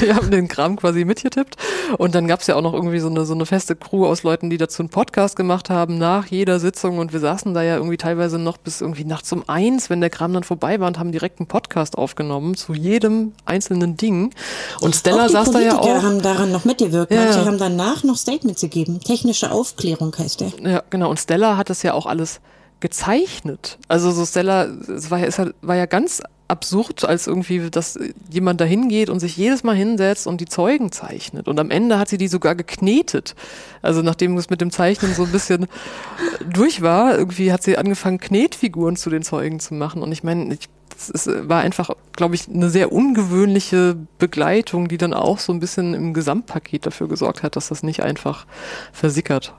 wir 0.00 0.16
haben 0.16 0.30
den 0.30 0.48
Kram 0.48 0.76
quasi 0.76 1.04
mitgetippt 1.04 1.56
und 1.98 2.14
dann 2.14 2.26
gab 2.28 2.40
es 2.40 2.46
ja 2.46 2.56
auch 2.56 2.62
noch 2.62 2.72
irgendwie 2.74 2.98
so 3.00 3.08
eine, 3.08 3.24
so 3.24 3.34
eine 3.34 3.46
feste 3.46 3.76
Crew 3.76 4.06
aus 4.06 4.22
Leuten, 4.22 4.50
die 4.50 4.56
dazu 4.58 4.82
einen 4.82 4.88
Podcast 4.90 5.36
gemacht 5.36 5.70
haben 5.70 5.98
nach 5.98 6.26
jeder 6.26 6.60
Sitzung 6.60 6.98
und 6.98 7.12
wir 7.12 7.20
saßen 7.20 7.54
da 7.54 7.62
ja 7.62 7.76
irgendwie 7.76 7.96
teilweise 7.96 8.38
noch 8.38 8.56
bis 8.58 8.80
irgendwie 8.80 9.04
nachts 9.04 9.32
um 9.32 9.44
eins, 9.48 9.90
wenn 9.90 10.00
der 10.00 10.10
Kram 10.10 10.32
dann 10.32 10.44
vorbei 10.44 10.80
war 10.80 10.86
und 10.88 10.98
haben 10.98 11.12
direkt 11.12 11.40
einen 11.40 11.46
Podcast 11.48 11.98
aufgenommen 11.98 12.54
zu 12.54 12.74
jedem 12.74 13.32
einzelnen 13.44 13.96
Ding 13.96 14.34
und 14.80 14.94
Stella 14.96 15.22
auch 15.24 15.26
die 15.26 15.32
saß 15.32 15.46
da 15.50 15.52
Politiker 15.58 15.86
ja 15.86 15.98
auch. 15.98 16.02
haben 16.02 16.22
daran 16.22 16.52
noch 16.52 16.64
mitgewirkt. 16.64 17.12
Ja, 17.12 17.24
Manche 17.24 17.44
haben 17.44 17.58
danach 17.58 18.04
noch 18.04 18.16
Statements 18.16 18.60
gegeben. 18.60 19.00
Technische 19.00 19.50
Aufklärung 19.50 20.14
heißt 20.16 20.40
der. 20.40 20.52
Ja, 20.62 20.82
genau. 20.90 21.10
Und 21.10 21.18
Stella 21.20 21.56
hat 21.56 21.70
das 21.70 21.82
ja 21.82 21.94
auch 21.94 22.06
alles 22.06 22.40
gezeichnet. 22.80 23.78
Also 23.88 24.10
so 24.12 24.24
Stella, 24.24 24.64
es 24.64 25.10
war, 25.10 25.18
ja- 25.18 25.26
es 25.26 25.38
war 25.62 25.76
ja 25.76 25.86
ganz 25.86 26.22
absurd, 26.48 27.04
als 27.04 27.26
irgendwie, 27.26 27.70
dass 27.70 27.98
jemand 28.30 28.60
da 28.60 28.64
hingeht 28.64 29.10
und 29.10 29.20
sich 29.20 29.36
jedes 29.36 29.62
Mal 29.62 29.76
hinsetzt 29.76 30.26
und 30.26 30.40
die 30.40 30.46
Zeugen 30.46 30.90
zeichnet. 30.90 31.46
Und 31.46 31.60
am 31.60 31.70
Ende 31.70 31.98
hat 31.98 32.08
sie 32.08 32.16
die 32.16 32.28
sogar 32.28 32.54
geknetet. 32.54 33.34
Also 33.82 34.02
nachdem 34.02 34.36
es 34.38 34.48
mit 34.48 34.62
dem 34.62 34.70
Zeichnen 34.70 35.14
so 35.14 35.24
ein 35.24 35.32
bisschen 35.32 35.66
durch 36.52 36.80
war, 36.80 37.16
irgendwie 37.16 37.52
hat 37.52 37.62
sie 37.62 37.76
angefangen, 37.76 38.18
Knetfiguren 38.18 38.96
zu 38.96 39.10
den 39.10 39.22
Zeugen 39.22 39.60
zu 39.60 39.74
machen. 39.74 40.02
Und 40.02 40.10
ich 40.10 40.24
meine, 40.24 40.54
ich, 40.54 40.68
es 41.12 41.26
war 41.26 41.60
einfach, 41.60 41.90
glaube 42.12 42.34
ich, 42.34 42.48
eine 42.48 42.70
sehr 42.70 42.92
ungewöhnliche 42.92 43.96
Begleitung, 44.18 44.88
die 44.88 44.98
dann 44.98 45.12
auch 45.12 45.38
so 45.38 45.52
ein 45.52 45.60
bisschen 45.60 45.92
im 45.92 46.14
Gesamtpaket 46.14 46.86
dafür 46.86 47.08
gesorgt 47.08 47.42
hat, 47.42 47.56
dass 47.56 47.68
das 47.68 47.82
nicht 47.82 48.02
einfach 48.02 48.46
versickert. 48.92 49.54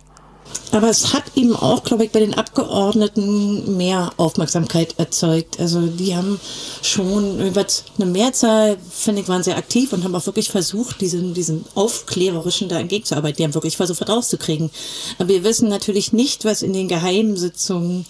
Aber 0.71 0.89
es 0.89 1.13
hat 1.13 1.23
eben 1.35 1.55
auch, 1.55 1.83
glaube 1.83 2.05
ich, 2.05 2.11
bei 2.11 2.19
den 2.19 2.35
Abgeordneten 2.35 3.75
mehr 3.77 4.11
Aufmerksamkeit 4.17 4.99
erzeugt. 4.99 5.59
Also 5.59 5.87
die 5.87 6.15
haben 6.15 6.39
schon 6.83 7.43
jeweils 7.43 7.85
eine 7.97 8.05
Mehrzahl, 8.05 8.77
finde 8.91 9.21
ich, 9.21 9.27
waren 9.27 9.41
sehr 9.41 9.57
aktiv 9.57 9.93
und 9.93 10.03
haben 10.03 10.13
auch 10.13 10.25
wirklich 10.27 10.49
versucht, 10.49 11.01
diesen, 11.01 11.33
diesen 11.33 11.65
Aufklärerischen 11.73 12.69
da 12.69 12.79
entgegenzuarbeiten. 12.79 13.37
Die 13.37 13.43
haben 13.45 13.55
wirklich 13.55 13.77
versucht, 13.77 14.07
rauszukriegen. 14.07 14.69
Aber 15.17 15.29
wir 15.29 15.43
wissen 15.43 15.69
natürlich 15.69 16.13
nicht, 16.13 16.45
was 16.45 16.61
in 16.61 16.73
den 16.73 16.87
Geheimsitzungen 16.87 18.05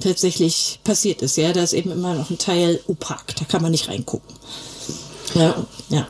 tatsächlich 0.00 0.80
passiert 0.84 1.22
ist. 1.22 1.36
Ja, 1.38 1.52
da 1.54 1.62
ist 1.62 1.72
eben 1.72 1.90
immer 1.90 2.14
noch 2.14 2.28
ein 2.28 2.38
Teil 2.38 2.80
opak. 2.88 3.34
Da 3.36 3.46
kann 3.46 3.62
man 3.62 3.70
nicht 3.70 3.88
reingucken. 3.88 4.36
Ja, 5.34 5.54
ja. 5.88 6.06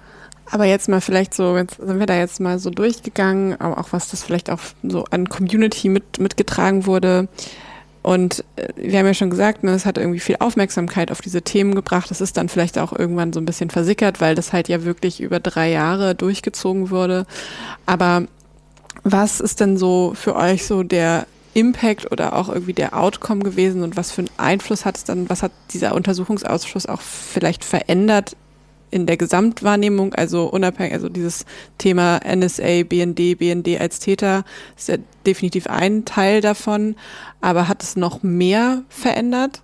Aber 0.53 0.67
jetzt 0.67 0.87
mal 0.91 1.01
vielleicht 1.01 1.33
so, 1.33 1.57
jetzt 1.57 1.79
sind 1.79 1.99
wir 1.99 2.05
da 2.05 2.15
jetzt 2.15 2.39
mal 2.39 2.59
so 2.59 2.69
durchgegangen, 2.69 3.59
aber 3.59 3.79
auch 3.79 3.89
was 3.93 4.11
das 4.11 4.23
vielleicht 4.23 4.51
auch 4.51 4.61
so 4.83 5.07
an 5.11 5.31
Community 5.31 5.89
mit, 5.89 6.19
mitgetragen 6.19 6.85
wurde. 6.85 7.27
Und 8.03 8.45
äh, 8.57 8.69
wir 8.77 8.99
haben 8.99 9.07
ja 9.07 9.15
schon 9.15 9.31
gesagt, 9.31 9.65
ne, 9.65 9.71
es 9.71 9.87
hat 9.87 9.97
irgendwie 9.97 10.21
viel 10.21 10.37
Aufmerksamkeit 10.41 11.11
auf 11.11 11.23
diese 11.23 11.41
Themen 11.41 11.75
gebracht. 11.75 12.11
Es 12.11 12.21
ist 12.21 12.37
dann 12.37 12.51
vielleicht 12.51 12.79
auch 12.79 12.93
irgendwann 12.93 13.33
so 13.33 13.41
ein 13.41 13.47
bisschen 13.47 13.71
versickert, 13.71 14.21
weil 14.21 14.35
das 14.35 14.53
halt 14.53 14.69
ja 14.69 14.85
wirklich 14.85 15.23
über 15.23 15.41
drei 15.41 15.71
Jahre 15.71 16.15
durchgezogen 16.15 16.91
wurde. 16.91 17.25
Aber 17.87 18.25
was 19.05 19.41
ist 19.41 19.59
denn 19.59 19.79
so 19.79 20.13
für 20.15 20.37
euch 20.37 20.67
so 20.67 20.83
der 20.83 21.27
Impact 21.55 22.13
oder 22.13 22.37
auch 22.37 22.51
irgendwie 22.51 22.75
der 22.75 22.99
Outcome 22.99 23.43
gewesen 23.43 23.83
und 23.83 23.97
was 23.97 24.13
für 24.13 24.21
einen 24.21 24.31
Einfluss 24.37 24.85
hat 24.85 24.99
es 24.99 25.05
dann, 25.05 25.31
was 25.31 25.43
hat 25.43 25.53
dieser 25.73 25.95
Untersuchungsausschuss 25.95 26.85
auch 26.85 27.01
vielleicht 27.01 27.65
verändert 27.65 28.37
in 28.93 29.07
der 29.07 29.17
Gesamtwahrnehmung, 29.17 30.15
also 30.15 30.45
unabhängig, 30.45 30.93
also 30.93 31.09
dieses 31.09 31.45
Thema 31.79 32.21
NSA, 32.25 32.85
BND, 32.85 33.39
BND 33.39 33.81
als 33.81 33.99
Täter 33.99 34.45
ist 34.77 34.89
ja 34.89 34.97
definitiv 35.27 35.67
ein 35.67 36.05
Teil 36.05 36.41
davon, 36.41 36.95
aber 37.41 37.67
hat 37.69 37.83
es 37.83 37.97
noch 37.97 38.23
mehr 38.23 38.83
verändert? 38.89 39.63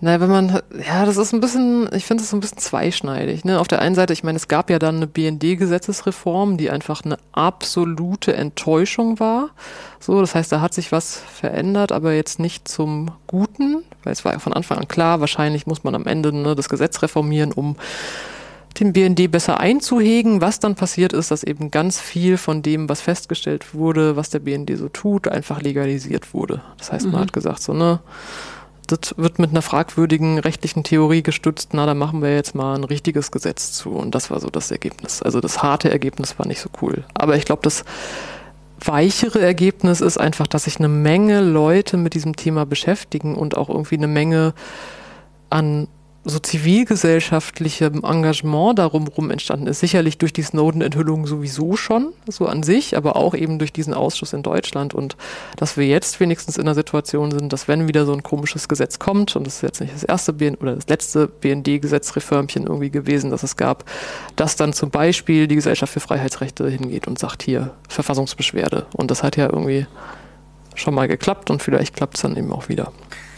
Naja, 0.00 0.20
wenn 0.20 0.30
man, 0.30 0.60
ja, 0.86 1.06
das 1.06 1.16
ist 1.16 1.32
ein 1.32 1.40
bisschen, 1.40 1.88
ich 1.94 2.04
finde 2.04 2.22
es 2.22 2.30
so 2.30 2.36
ein 2.36 2.40
bisschen 2.40 2.58
zweischneidig. 2.58 3.44
Ne? 3.44 3.58
Auf 3.58 3.68
der 3.68 3.80
einen 3.80 3.94
Seite, 3.94 4.12
ich 4.12 4.22
meine, 4.22 4.36
es 4.36 4.48
gab 4.48 4.68
ja 4.68 4.78
dann 4.78 4.96
eine 4.96 5.06
BND-Gesetzesreform, 5.06 6.58
die 6.58 6.68
einfach 6.68 7.04
eine 7.04 7.16
absolute 7.32 8.34
Enttäuschung 8.34 9.18
war. 9.18 9.50
So, 10.00 10.20
das 10.20 10.34
heißt, 10.34 10.52
da 10.52 10.60
hat 10.60 10.74
sich 10.74 10.92
was 10.92 11.16
verändert, 11.16 11.90
aber 11.90 12.12
jetzt 12.12 12.38
nicht 12.38 12.68
zum 12.68 13.12
Guten, 13.26 13.82
weil 14.02 14.12
es 14.12 14.24
war 14.24 14.32
ja 14.32 14.38
von 14.40 14.52
Anfang 14.52 14.78
an 14.78 14.88
klar, 14.88 15.20
wahrscheinlich 15.20 15.66
muss 15.66 15.84
man 15.84 15.94
am 15.94 16.06
Ende 16.06 16.32
ne, 16.34 16.54
das 16.54 16.68
Gesetz 16.68 17.00
reformieren, 17.00 17.52
um 17.52 17.76
den 18.80 18.92
BND 18.92 19.30
besser 19.30 19.60
einzuhegen. 19.60 20.40
Was 20.40 20.60
dann 20.60 20.74
passiert 20.74 21.12
ist, 21.12 21.30
dass 21.30 21.44
eben 21.44 21.70
ganz 21.70 22.00
viel 22.00 22.36
von 22.36 22.62
dem, 22.62 22.88
was 22.88 23.00
festgestellt 23.00 23.72
wurde, 23.74 24.16
was 24.16 24.30
der 24.30 24.40
BND 24.40 24.76
so 24.76 24.88
tut, 24.88 25.28
einfach 25.28 25.62
legalisiert 25.62 26.34
wurde. 26.34 26.60
Das 26.78 26.92
heißt, 26.92 27.06
man 27.06 27.20
hat 27.20 27.32
gesagt, 27.32 27.62
so, 27.62 27.72
ne, 27.72 28.00
das 28.86 29.14
wird 29.16 29.38
mit 29.38 29.50
einer 29.50 29.62
fragwürdigen 29.62 30.38
rechtlichen 30.38 30.84
Theorie 30.84 31.22
gestützt, 31.22 31.70
na, 31.72 31.86
da 31.86 31.94
machen 31.94 32.22
wir 32.22 32.34
jetzt 32.34 32.54
mal 32.54 32.74
ein 32.74 32.84
richtiges 32.84 33.30
Gesetz 33.30 33.72
zu. 33.72 33.90
Und 33.90 34.14
das 34.14 34.30
war 34.30 34.40
so 34.40 34.48
das 34.48 34.70
Ergebnis. 34.70 35.22
Also 35.22 35.40
das 35.40 35.62
harte 35.62 35.90
Ergebnis 35.90 36.38
war 36.38 36.46
nicht 36.46 36.60
so 36.60 36.68
cool. 36.82 37.04
Aber 37.14 37.36
ich 37.36 37.44
glaube, 37.44 37.62
das 37.62 37.84
weichere 38.80 39.40
Ergebnis 39.40 40.00
ist 40.00 40.18
einfach, 40.18 40.46
dass 40.46 40.64
sich 40.64 40.78
eine 40.78 40.88
Menge 40.88 41.40
Leute 41.40 41.96
mit 41.96 42.14
diesem 42.14 42.36
Thema 42.36 42.66
beschäftigen 42.66 43.34
und 43.34 43.56
auch 43.56 43.68
irgendwie 43.68 43.96
eine 43.96 44.08
Menge 44.08 44.52
an 45.50 45.88
so 46.24 46.38
zivilgesellschaftlichem 46.38 48.02
Engagement 48.02 48.78
darum 48.78 49.06
rum 49.08 49.30
entstanden 49.30 49.66
ist. 49.66 49.80
Sicherlich 49.80 50.16
durch 50.16 50.32
die 50.32 50.42
Snowden-Enthüllung 50.42 51.26
sowieso 51.26 51.76
schon, 51.76 52.12
so 52.26 52.46
an 52.46 52.62
sich, 52.62 52.96
aber 52.96 53.16
auch 53.16 53.34
eben 53.34 53.58
durch 53.58 53.72
diesen 53.72 53.92
Ausschuss 53.92 54.32
in 54.32 54.42
Deutschland 54.42 54.94
und 54.94 55.16
dass 55.56 55.76
wir 55.76 55.86
jetzt 55.86 56.20
wenigstens 56.20 56.56
in 56.56 56.64
der 56.64 56.74
Situation 56.74 57.30
sind, 57.30 57.52
dass 57.52 57.68
wenn 57.68 57.88
wieder 57.88 58.06
so 58.06 58.12
ein 58.12 58.22
komisches 58.22 58.68
Gesetz 58.68 58.98
kommt, 58.98 59.36
und 59.36 59.46
das 59.46 59.56
ist 59.56 59.62
jetzt 59.62 59.80
nicht 59.80 59.94
das 59.94 60.02
erste 60.02 60.32
BN 60.32 60.54
oder 60.56 60.74
das 60.74 60.88
letzte 60.88 61.28
BND-Gesetzreformchen 61.28 62.64
irgendwie 62.64 62.90
gewesen, 62.90 63.30
das 63.30 63.42
es 63.42 63.56
gab, 63.56 63.84
dass 64.36 64.56
dann 64.56 64.72
zum 64.72 64.90
Beispiel 64.90 65.46
die 65.46 65.56
Gesellschaft 65.56 65.92
für 65.92 66.00
Freiheitsrechte 66.00 66.68
hingeht 66.68 67.06
und 67.06 67.18
sagt 67.18 67.42
hier 67.42 67.72
Verfassungsbeschwerde. 67.88 68.86
Und 68.94 69.10
das 69.10 69.22
hat 69.22 69.36
ja 69.36 69.46
irgendwie 69.46 69.86
schon 70.74 70.94
mal 70.94 71.06
geklappt 71.06 71.50
und 71.50 71.62
vielleicht 71.62 71.94
klappt 71.94 72.16
es 72.16 72.22
dann 72.22 72.36
eben 72.36 72.52
auch 72.52 72.68
wieder. 72.68 72.92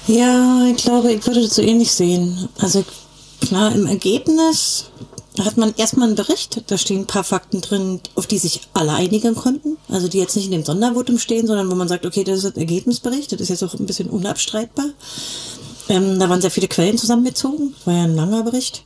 Ja, 0.06 0.64
ich 0.66 0.76
glaube, 0.76 1.12
ich 1.12 1.26
würde 1.26 1.42
das 1.42 1.56
so 1.56 1.62
ähnlich 1.62 1.90
sehen. 1.90 2.48
Also 2.58 2.84
klar, 3.40 3.74
im 3.74 3.86
Ergebnis 3.86 4.84
hat 5.44 5.56
man 5.56 5.74
erstmal 5.76 6.06
einen 6.06 6.16
Bericht, 6.16 6.62
da 6.68 6.78
stehen 6.78 7.00
ein 7.00 7.06
paar 7.06 7.24
Fakten 7.24 7.60
drin, 7.60 8.00
auf 8.14 8.26
die 8.26 8.38
sich 8.38 8.60
alle 8.72 8.92
einigen 8.92 9.34
konnten. 9.34 9.76
Also 9.88 10.08
die 10.08 10.18
jetzt 10.18 10.36
nicht 10.36 10.46
in 10.46 10.52
dem 10.52 10.64
Sondervotum 10.64 11.18
stehen, 11.18 11.46
sondern 11.46 11.70
wo 11.70 11.74
man 11.74 11.88
sagt, 11.88 12.06
okay, 12.06 12.24
das 12.24 12.38
ist 12.38 12.56
ein 12.56 12.60
Ergebnisbericht, 12.60 13.32
das 13.32 13.40
ist 13.40 13.48
jetzt 13.48 13.64
auch 13.64 13.74
ein 13.74 13.86
bisschen 13.86 14.08
unabstreitbar. 14.08 14.86
Ähm, 15.88 16.18
da 16.18 16.28
waren 16.28 16.40
sehr 16.40 16.50
viele 16.50 16.66
Quellen 16.66 16.98
zusammengezogen, 16.98 17.74
war 17.84 17.94
ja 17.94 18.04
ein 18.04 18.16
langer 18.16 18.42
Bericht. 18.42 18.82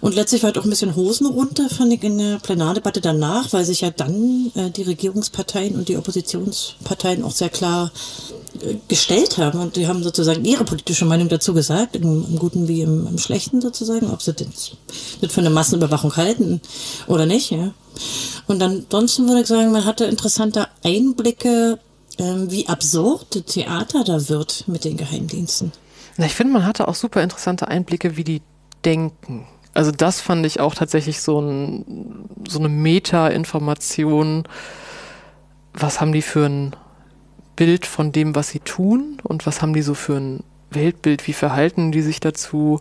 Und 0.00 0.14
letztlich 0.14 0.42
war 0.42 0.48
halt 0.48 0.58
auch 0.58 0.64
ein 0.64 0.70
bisschen 0.70 0.94
Hosen 0.94 1.26
runter, 1.26 1.68
fand 1.68 1.92
ich 1.92 2.02
in 2.04 2.18
der 2.18 2.38
Plenardebatte 2.38 3.00
danach, 3.00 3.52
weil 3.52 3.64
sich 3.64 3.80
ja 3.80 3.90
dann 3.90 4.52
äh, 4.54 4.70
die 4.70 4.82
Regierungsparteien 4.82 5.74
und 5.74 5.88
die 5.88 5.96
Oppositionsparteien 5.96 7.24
auch 7.24 7.32
sehr 7.32 7.48
klar 7.48 7.90
gestellt 8.88 9.38
haben. 9.38 9.60
Und 9.60 9.76
die 9.76 9.86
haben 9.86 10.02
sozusagen 10.02 10.44
ihre 10.44 10.64
politische 10.64 11.04
Meinung 11.04 11.28
dazu 11.28 11.54
gesagt, 11.54 11.96
im, 11.96 12.26
im 12.28 12.38
Guten 12.38 12.68
wie 12.68 12.82
im, 12.82 13.06
im, 13.06 13.18
Schlechten 13.18 13.60
sozusagen, 13.60 14.10
ob 14.10 14.22
sie 14.22 14.32
das, 14.32 14.72
das 15.20 15.32
für 15.32 15.40
eine 15.40 15.50
Massenüberwachung 15.50 16.16
halten 16.16 16.60
oder 17.06 17.26
nicht. 17.26 17.50
Ja. 17.50 17.72
Und 18.46 18.62
ansonsten 18.62 19.28
würde 19.28 19.42
ich 19.42 19.46
sagen, 19.46 19.72
man 19.72 19.84
hatte 19.84 20.04
interessante 20.04 20.68
Einblicke, 20.84 21.78
ähm, 22.18 22.50
wie 22.50 22.68
absurd 22.68 23.46
Theater 23.46 24.04
da 24.04 24.28
wird 24.28 24.64
mit 24.66 24.84
den 24.84 24.96
Geheimdiensten. 24.96 25.72
Na, 26.16 26.26
ich 26.26 26.34
finde, 26.34 26.54
man 26.54 26.64
hatte 26.64 26.88
auch 26.88 26.94
super 26.94 27.22
interessante 27.22 27.68
Einblicke, 27.68 28.16
wie 28.16 28.24
die 28.24 28.42
denken. 28.84 29.46
Also 29.74 29.90
das 29.90 30.22
fand 30.22 30.46
ich 30.46 30.60
auch 30.60 30.74
tatsächlich 30.74 31.20
so, 31.20 31.38
ein, 31.38 32.28
so 32.48 32.58
eine 32.58 32.70
Meta-Information. 32.70 34.44
Was 35.74 36.00
haben 36.00 36.12
die 36.12 36.22
für 36.22 36.46
ein 36.46 36.76
Bild 37.56 37.86
von 37.86 38.12
dem, 38.12 38.34
was 38.34 38.50
sie 38.50 38.60
tun 38.60 39.18
und 39.22 39.46
was 39.46 39.62
haben 39.62 39.72
die 39.72 39.82
so 39.82 39.94
für 39.94 40.16
ein 40.16 40.44
Weltbild, 40.70 41.26
wie 41.26 41.32
verhalten 41.32 41.92
die 41.92 42.02
sich 42.02 42.20
dazu? 42.20 42.80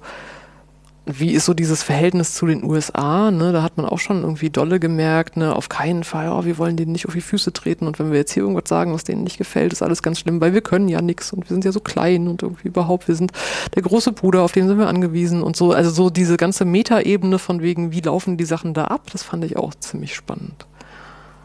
wie 1.05 1.32
ist 1.32 1.45
so 1.45 1.53
dieses 1.53 1.84
Verhältnis 1.84 2.34
zu 2.34 2.47
den 2.47 2.63
USA? 2.63 3.30
Ne? 3.30 3.51
Da 3.51 3.61
hat 3.61 3.78
man 3.78 3.86
auch 3.86 3.99
schon 3.99 4.21
irgendwie 4.21 4.49
dolle 4.49 4.80
gemerkt, 4.80 5.38
ne? 5.38 5.55
auf 5.55 5.69
keinen 5.69 6.03
Fall, 6.03 6.30
oh, 6.30 6.45
wir 6.45 6.57
wollen 6.57 6.78
denen 6.78 6.91
nicht 6.91 7.07
auf 7.07 7.13
die 7.13 7.21
Füße 7.21 7.53
treten 7.53 7.88
und 7.88 7.99
wenn 7.99 8.11
wir 8.11 8.17
jetzt 8.17 8.32
hier 8.32 8.43
irgendwas 8.43 8.67
sagen, 8.67 8.93
was 8.93 9.03
denen 9.03 9.23
nicht 9.23 9.38
gefällt, 9.38 9.71
ist 9.71 9.84
alles 9.84 10.01
ganz 10.01 10.19
schlimm, 10.19 10.41
weil 10.41 10.53
wir 10.53 10.61
können 10.61 10.88
ja 10.88 11.01
nichts 11.01 11.32
und 11.32 11.47
wir 11.47 11.53
sind 11.53 11.63
ja 11.63 11.71
so 11.71 11.80
klein 11.80 12.28
und 12.28 12.41
irgendwie 12.41 12.67
überhaupt, 12.67 13.07
wir 13.07 13.15
sind 13.15 13.32
der 13.76 13.84
große 13.84 14.11
Bruder, 14.13 14.41
auf 14.41 14.51
den 14.51 14.67
sind 14.67 14.80
wir 14.80 14.88
angewiesen 14.88 15.43
und 15.43 15.55
so. 15.55 15.71
Also 15.71 15.91
so 15.91 16.09
diese 16.09 16.38
ganze 16.38 16.65
Metaebene 16.65 17.38
von 17.38 17.61
wegen, 17.61 17.91
wie 17.91 18.01
laufen 18.01 18.38
die 18.38 18.45
Sachen 18.45 18.73
da 18.73 18.86
ab, 18.86 19.09
das 19.11 19.21
fand 19.21 19.45
ich 19.45 19.57
auch 19.57 19.76
ziemlich 19.76 20.15
spannend. 20.15 20.65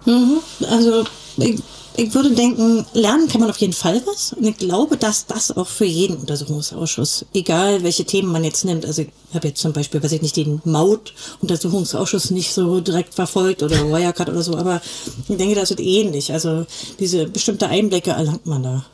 Mhm. 0.07 0.39
Also 0.71 1.05
ich 1.37 1.63
ich 2.01 2.15
würde 2.15 2.31
denken, 2.31 2.87
lernen 2.95 3.29
kann 3.29 3.43
man 3.43 3.51
auf 3.51 3.59
jeden 3.59 3.75
Fall 3.75 4.01
was. 4.07 4.33
Und 4.33 4.47
ich 4.47 4.57
glaube, 4.57 4.97
dass 4.97 5.27
das 5.27 5.55
auch 5.55 5.67
für 5.67 5.85
jeden 5.85 6.17
Untersuchungsausschuss, 6.17 7.27
egal 7.35 7.83
welche 7.83 8.05
Themen 8.05 8.33
man 8.33 8.43
jetzt 8.43 8.65
nimmt, 8.65 8.87
also 8.87 9.03
ich 9.03 9.09
habe 9.35 9.49
jetzt 9.49 9.61
zum 9.61 9.75
Beispiel, 9.75 10.03
weiß 10.03 10.13
ich 10.13 10.23
nicht, 10.23 10.37
den 10.37 10.63
Maut-Untersuchungsausschuss 10.65 12.31
nicht 12.31 12.55
so 12.55 12.81
direkt 12.81 13.15
verfolgt 13.15 13.63
oder 13.63 13.91
Wirecard 13.91 14.31
oder 14.31 14.43
so, 14.43 14.57
aber 14.57 14.81
ich 15.29 15.37
denke, 15.37 15.55
das 15.55 15.71
wird 15.71 15.81
ähnlich. 15.81 16.33
Also 16.33 16.65
diese 16.99 17.27
bestimmte 17.27 17.69
Einblicke 17.69 18.13
erlangt 18.13 18.47
man 18.47 18.63
da. 18.63 18.87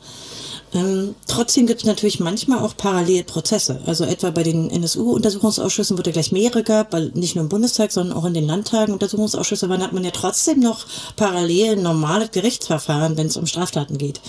Ähm, 0.73 1.15
trotzdem 1.27 1.65
gibt 1.65 1.81
es 1.81 1.85
natürlich 1.85 2.19
manchmal 2.19 2.59
auch 2.59 2.75
Parallelprozesse. 2.75 3.81
Also 3.85 4.03
etwa 4.03 4.31
bei 4.31 4.43
den 4.43 4.69
NSU-Untersuchungsausschüssen, 4.69 5.97
es 5.97 6.13
gleich 6.13 6.31
mehrere 6.31 6.63
gab, 6.63 6.91
weil 6.91 7.11
nicht 7.13 7.35
nur 7.35 7.43
im 7.43 7.49
Bundestag, 7.49 7.91
sondern 7.91 8.17
auch 8.17 8.25
in 8.25 8.33
den 8.33 8.45
Landtagen 8.45 8.93
Untersuchungsausschüsse 8.93 9.69
waren, 9.69 9.81
hat 9.81 9.93
man 9.93 10.03
ja 10.03 10.11
trotzdem 10.11 10.59
noch 10.59 10.85
parallel 11.15 11.77
normale 11.77 12.27
Gerichtsverfahren, 12.27 13.15
wenn 13.17 13.27
es 13.27 13.37
um 13.37 13.45
Straftaten 13.45 13.97
geht. 13.97 14.19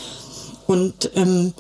Und 0.67 1.11
ähm, 1.15 1.55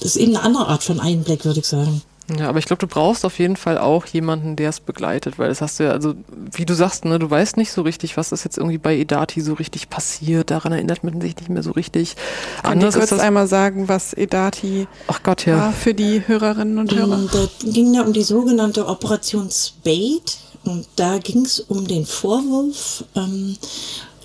das 0.00 0.16
ist 0.16 0.16
eben 0.16 0.36
eine 0.36 0.44
andere 0.44 0.66
Art 0.66 0.82
von 0.82 1.00
Einblick, 1.00 1.44
würde 1.44 1.60
ich 1.60 1.66
sagen. 1.66 2.02
Ja, 2.38 2.48
aber 2.48 2.58
ich 2.58 2.64
glaube, 2.64 2.80
du 2.80 2.88
brauchst 2.88 3.24
auf 3.24 3.38
jeden 3.38 3.56
Fall 3.56 3.78
auch 3.78 4.04
jemanden, 4.06 4.56
der 4.56 4.70
es 4.70 4.80
begleitet, 4.80 5.38
weil 5.38 5.48
das 5.48 5.60
hast 5.60 5.78
du 5.78 5.84
ja, 5.84 5.90
also 5.92 6.14
wie 6.52 6.66
du 6.66 6.74
sagst, 6.74 7.04
ne, 7.04 7.18
du 7.18 7.30
weißt 7.30 7.56
nicht 7.56 7.70
so 7.70 7.82
richtig, 7.82 8.16
was 8.16 8.32
ist 8.32 8.42
jetzt 8.44 8.58
irgendwie 8.58 8.78
bei 8.78 8.96
Edati 8.96 9.40
so 9.40 9.54
richtig 9.54 9.90
passiert. 9.90 10.50
Daran 10.50 10.72
erinnert 10.72 11.04
man 11.04 11.20
sich 11.20 11.36
nicht 11.36 11.48
mehr 11.48 11.62
so 11.62 11.70
richtig. 11.70 12.16
Kann 12.62 12.72
Anders 12.72 12.96
kurz 12.96 13.12
einmal 13.12 13.46
sagen, 13.46 13.88
was 13.88 14.12
Edati 14.12 14.88
Ach 15.06 15.22
Gott, 15.22 15.46
ja. 15.46 15.56
war 15.56 15.72
für 15.72 15.94
die 15.94 16.26
Hörerinnen 16.26 16.78
und 16.78 16.92
Hörer? 16.92 17.28
Da 17.32 17.48
ging 17.62 17.94
ja 17.94 18.02
um 18.02 18.12
die 18.12 18.24
sogenannte 18.24 18.86
Operation 18.86 19.50
Spade. 19.50 20.22
Und 20.64 20.88
da 20.96 21.18
ging 21.18 21.44
es 21.44 21.60
um 21.60 21.86
den 21.86 22.04
Vorwurf, 22.04 23.04
ähm, 23.14 23.56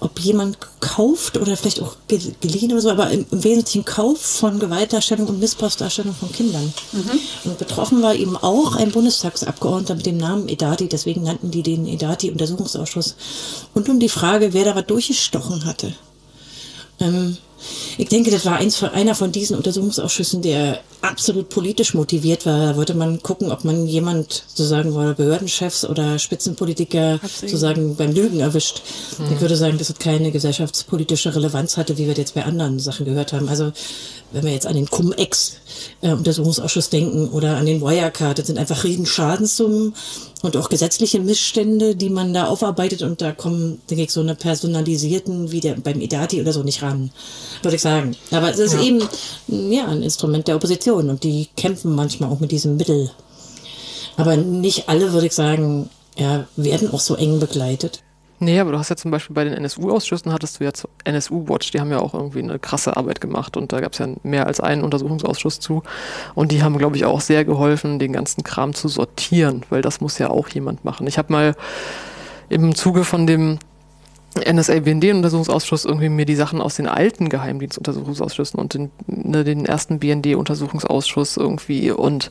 ob 0.02 0.20
jemand 0.20 0.58
kauft 0.80 1.38
oder 1.38 1.56
vielleicht 1.56 1.80
auch 1.80 1.96
geliehen 2.08 2.72
oder 2.72 2.82
so, 2.82 2.90
aber 2.90 3.12
im, 3.12 3.24
im 3.30 3.44
Wesentlichen 3.44 3.86
Kauf 3.86 4.20
von 4.20 4.60
Gewaltdarstellung 4.60 5.28
und 5.28 5.40
Missbrauchsdarstellung 5.40 6.16
von 6.16 6.32
Kindern. 6.32 6.74
Mhm. 6.92 7.20
Und 7.46 7.58
betroffen 7.60 8.02
war 8.02 8.16
eben 8.16 8.36
auch 8.36 8.76
ein 8.76 8.92
Bundestagsabgeordneter 8.92 9.96
mit 9.96 10.06
dem 10.08 10.18
Namen 10.18 10.50
Edati, 10.50 10.90
deswegen 10.90 11.22
nannten 11.22 11.52
die 11.52 11.62
den 11.62 11.86
Edati-Untersuchungsausschuss. 11.86 13.16
Und 13.76 13.90
um 13.90 14.00
die 14.00 14.10
Frage, 14.10 14.54
wer 14.54 14.66
da 14.66 14.76
was 14.76 14.88
durchgestochen 14.88 15.66
hatte. 15.66 15.94
Ähm, 17.00 17.38
ich 17.98 18.10
denke, 18.10 18.32
das 18.32 18.46
war 18.46 18.58
eins 18.58 18.78
von, 18.78 18.90
einer 18.90 19.16
von 19.16 19.32
diesen 19.32 19.56
Untersuchungsausschüssen, 19.56 20.42
der 20.42 20.82
absolut 21.02 21.50
politisch 21.50 21.94
motiviert 21.94 22.46
war. 22.46 22.68
Da 22.68 22.78
wollte 22.78 22.94
man 22.94 23.22
gucken, 23.22 23.52
ob 23.52 23.64
man 23.64 23.88
jemand, 23.88 24.44
sozusagen, 24.48 24.94
oder 24.94 25.14
Behördenchefs 25.14 25.86
oder 25.86 26.20
Spitzenpolitiker 26.20 27.20
sozusagen 27.24 27.96
beim 27.96 28.14
Lügen 28.14 28.40
erwischt. 28.40 28.82
Mhm. 29.18 29.34
Ich 29.34 29.42
würde 29.42 29.56
sagen, 29.56 29.78
dass 29.78 29.90
es 29.90 30.00
keine 30.00 30.32
gesellschaftspolitische 30.32 31.36
Relevanz 31.36 31.78
hatte, 31.78 31.98
wie 31.98 32.08
wir 32.08 32.14
jetzt 32.14 32.36
bei 32.36 32.46
anderen 32.46 32.80
Sachen 32.80 33.06
gehört 33.06 33.34
haben. 33.34 33.50
Also, 33.50 33.72
wenn 34.32 34.46
wir 34.46 34.54
jetzt 34.54 34.68
an 34.68 34.76
den 34.76 34.90
Cum-Ex-Untersuchungsausschuss 34.90 36.90
denken 36.90 37.30
oder 37.30 37.58
an 37.58 37.66
den 37.66 37.82
Wirecard, 37.82 38.40
das 38.40 38.48
sind 38.48 38.58
einfach 38.58 38.84
riesen 38.84 39.06
Schadenssummen 39.06 39.94
und 40.42 40.56
auch 40.56 40.70
gesetzliche 40.70 41.20
Missstände, 41.20 41.96
die 41.96 42.10
man 42.10 42.34
da 42.34 42.46
aufarbeitet 42.46 43.02
und 43.02 43.22
da 43.22 43.34
kommen, 43.34 43.82
denke 43.90 44.04
ich, 44.04 44.12
so 44.12 44.22
eine 44.22 44.36
personalisierten 44.36 45.52
wie 45.52 45.60
der, 45.60 45.76
beim 45.76 46.00
Edati 46.00 46.40
oder 46.40 46.54
so 46.54 46.64
nicht 46.64 46.82
ran 46.82 47.12
würde 47.62 47.76
ich 47.76 47.82
sagen. 47.82 48.16
Aber 48.32 48.50
es 48.50 48.60
ist 48.60 48.74
ja. 48.74 48.82
eben 48.82 49.02
ja, 49.48 49.88
ein 49.88 50.02
Instrument 50.02 50.48
der 50.48 50.56
Opposition 50.56 51.10
und 51.10 51.24
die 51.24 51.48
kämpfen 51.58 51.96
manchmal 51.96 52.30
auch 52.32 52.40
mit 52.40 52.52
diesem 52.52 52.78
Mittel. 52.78 53.12
Aber 54.18 54.38
nicht 54.38 54.90
alle, 54.90 55.14
würde 55.14 55.28
ich 55.28 55.34
sagen, 55.34 55.90
ja, 56.18 56.46
werden 56.56 56.92
auch 56.92 57.00
so 57.00 57.16
eng 57.16 57.40
begleitet. 57.40 58.04
Nee, 58.44 58.60
aber 58.60 58.72
du 58.72 58.80
hast 58.80 58.90
ja 58.90 58.96
zum 58.96 59.12
Beispiel 59.12 59.36
bei 59.36 59.44
den 59.44 59.54
NSU-Ausschüssen 59.54 60.34
hattest 60.34 60.60
du 60.60 60.64
ja 60.64 60.72
NSU-Watch, 61.04 61.70
die 61.70 61.80
haben 61.80 61.92
ja 61.92 62.00
auch 62.00 62.16
irgendwie 62.16 62.40
eine 62.40 62.58
krasse 62.58 62.98
Arbeit 62.98 63.22
gemacht 63.22 63.56
und 63.56 63.72
da 63.72 63.80
gab 63.80 63.94
es 63.94 64.00
ja 64.00 64.08
mehr 64.24 64.48
als 64.48 64.60
einen 64.60 64.82
Untersuchungsausschuss 64.82 65.60
zu. 65.60 65.84
Und 66.34 66.52
die 66.52 66.64
haben, 66.64 66.80
glaube 66.80 66.96
ich, 66.96 67.06
auch 67.06 67.22
sehr 67.22 67.46
geholfen, 67.46 68.00
den 68.00 68.14
ganzen 68.14 68.44
Kram 68.44 68.74
zu 68.74 68.88
sortieren, 68.88 69.62
weil 69.70 69.84
das 69.84 70.02
muss 70.02 70.18
ja 70.18 70.32
auch 70.32 70.50
jemand 70.50 70.84
machen. 70.84 71.06
Ich 71.06 71.20
habe 71.20 71.32
mal 71.32 71.56
im 72.50 72.74
Zuge 72.74 73.04
von 73.04 73.28
dem 73.28 73.60
NSA-BND-Untersuchungsausschuss 74.36 75.86
irgendwie 75.86 76.10
mir 76.10 76.26
die 76.26 76.36
Sachen 76.36 76.62
aus 76.62 76.76
den 76.76 76.88
alten 76.88 77.30
Geheimdienstuntersuchungsausschüssen 77.30 78.60
und 78.60 78.74
den, 78.74 78.92
ne, 79.08 79.44
den 79.44 79.66
ersten 79.66 80.00
BND-Untersuchungsausschuss 80.00 81.38
irgendwie 81.38 81.92
und 81.92 82.30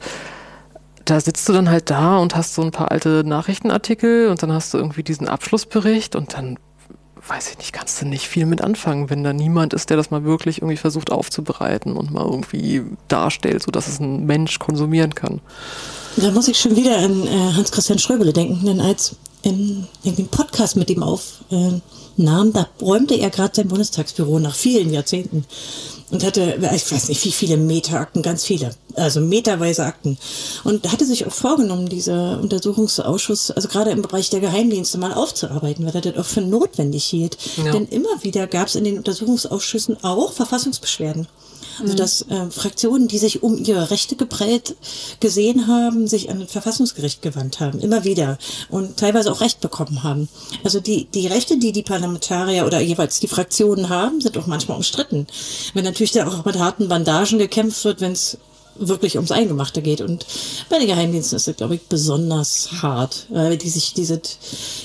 da 1.05 1.21
sitzt 1.21 1.49
du 1.49 1.53
dann 1.53 1.71
halt 1.71 1.91
da 1.91 2.19
und 2.19 2.37
hast 2.37 2.55
so 2.55 2.63
ein 2.63 2.71
paar 2.71 2.91
alte 2.91 3.25
Nachrichtenartikel 3.25 4.29
und 4.29 4.43
dann 4.43 4.53
hast 4.53 4.73
du 4.73 4.79
irgendwie 4.79 5.03
diesen 5.03 5.29
Abschlussbericht 5.29 6.15
und 6.15 6.35
dann 6.35 6.59
weiß 7.27 7.51
ich 7.51 7.59
nicht, 7.59 7.73
kannst 7.73 8.01
du 8.01 8.07
nicht 8.07 8.29
viel 8.29 8.47
mit 8.47 8.63
anfangen, 8.63 9.11
wenn 9.11 9.25
da 9.25 9.33
niemand 9.33 9.75
ist, 9.75 9.91
der 9.91 9.97
das 9.97 10.11
mal 10.11 10.25
wirklich 10.25 10.59
irgendwie 10.59 10.77
versucht 10.77 11.13
aufzubereiten 11.13 11.97
und 11.97 12.11
mal 12.11 12.25
irgendwie 12.25 12.83
darstellt, 13.09 13.63
sodass 13.63 13.89
es 13.89 14.01
ein 14.01 14.25
Mensch 14.25 14.59
konsumieren 14.59 15.15
kann. 15.15 15.41
Da 16.17 16.31
muss 16.31 16.49
ich 16.49 16.59
schon 16.59 16.77
wieder 16.77 16.99
an 16.99 17.27
äh, 17.27 17.53
Hans-Christian 17.55 17.99
Schröbele 17.99 18.33
denken, 18.33 18.65
denn 18.67 18.81
als 18.81 19.17
in, 19.43 19.87
in 20.03 20.17
dem 20.17 20.29
Podcast 20.29 20.77
mit 20.77 20.91
ihm 20.91 21.03
aufnahm, 21.03 21.83
äh, 22.49 22.53
da 22.53 22.69
räumte 22.81 23.15
er 23.15 23.31
gerade 23.31 23.55
sein 23.55 23.69
Bundestagsbüro 23.69 24.39
nach 24.39 24.55
vielen 24.55 24.93
Jahrzehnten 24.93 25.45
und 26.11 26.25
hatte, 26.25 26.59
ich 26.75 26.91
weiß 26.91 27.09
nicht, 27.09 27.25
wie 27.25 27.33
viele 27.33 27.57
Meta-Akten, 27.57 28.23
ganz 28.23 28.45
viele, 28.45 28.75
also 28.95 29.21
meterweise 29.21 29.85
Akten. 29.85 30.19
Und 30.65 30.91
hatte 30.91 31.07
sich 31.07 31.27
auch 31.27 31.33
vorgenommen, 31.33 31.89
dieser 31.89 32.41
Untersuchungsausschuss, 32.41 33.53
also 33.53 33.69
gerade 33.69 33.91
im 33.91 34.03
Bereich 34.03 34.29
der 34.31 34.41
Geheimdienste 34.41 34.99
mal 34.99 35.15
aufzuarbeiten, 35.15 35.87
weil 35.87 35.95
er 35.95 36.01
das 36.01 36.17
auch 36.17 36.27
für 36.27 36.41
notwendig 36.41 37.05
hielt. 37.05 37.39
Ja. 37.65 37.71
Denn 37.73 37.87
immer 37.87 38.23
wieder 38.23 38.47
gab 38.49 38.67
es 38.67 38.75
in 38.75 38.85
den 38.85 38.99
Untersuchungsausschüssen 38.99 40.03
auch 40.03 40.33
Verfassungsbeschwerden. 40.33 41.29
Also 41.81 41.95
dass 41.95 42.23
äh, 42.23 42.51
Fraktionen, 42.51 43.09
die 43.09 43.19
sich 43.19 43.43
um 43.43 43.57
ihre 43.57 43.91
Rechte 43.91 44.17
geprellt 44.17 44.77
gesehen 45.21 45.67
haben, 45.67 46.07
sich 46.07 46.31
an 46.31 46.41
das 46.41 46.53
Verfassungsgericht 46.53 47.23
gewandt 47.23 47.61
haben, 47.61 47.81
immer 47.81 48.05
wieder 48.05 48.39
und 48.69 48.97
teilweise 48.97 49.33
auch 49.33 49.41
Recht 49.41 49.61
bekommen 49.61 50.03
haben. 50.03 50.29
Also 50.65 50.81
die, 50.81 51.07
die 51.07 51.27
Rechte, 51.27 51.59
die 51.59 51.73
die 51.73 51.83
Parlamentarier 51.83 52.67
oder 52.67 52.81
jeweils 52.81 53.21
die 53.21 53.29
Fraktionen 53.29 53.89
haben, 53.89 54.21
sind 54.21 54.37
auch 54.39 54.47
manchmal 54.47 54.77
umstritten. 54.77 55.27
Wenn 55.75 55.85
natürlich 55.85 56.13
da 56.13 56.27
auch 56.27 56.45
mit 56.45 56.59
harten 56.59 56.89
Bandagen 56.89 57.39
gekämpft 57.39 57.85
wird, 57.85 58.01
wenn 58.01 58.13
es 58.13 58.39
wirklich 58.81 59.17
ums 59.17 59.31
Eingemachte 59.31 59.83
geht. 59.83 60.01
Und 60.01 60.27
bei 60.69 60.79
den 60.79 60.89
Geheimdiensten 60.89 61.37
ist 61.37 61.49
es, 61.49 61.57
glaube 61.57 61.77
ich, 61.77 61.83
besonders 61.83 62.71
hart, 62.83 63.27
weil 63.29 63.57
die 63.57 63.69
sich 63.69 63.95
diese, 63.95 64.21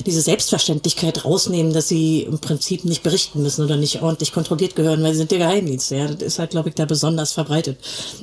diese 0.06 0.22
Selbstverständlichkeit 0.22 1.26
rausnehmen, 1.26 1.74
dass 1.74 1.88
sie 1.88 2.24
im 2.24 2.40
Prinzip 2.40 2.86
nicht 2.86 3.04
berichten 3.04 3.42
müssen 3.42 3.64
oder 3.66 3.78
nicht 3.78 4.02
ordentlich 4.02 4.34
kontrolliert 4.34 4.76
gehören, 4.76 5.04
weil 5.04 5.14
sie 5.14 5.20
sind 5.20 5.32
der 5.32 5.40
Geheimdienste. 5.40 5.96
Ja, 5.96 6.08
das 6.08 6.22
ist 6.22 6.40
halt, 6.40 6.52
glaube 6.52 6.70
ich, 6.70 6.76
da 6.76 6.86
besonders 6.86 7.32
verbreitet. 7.32 7.78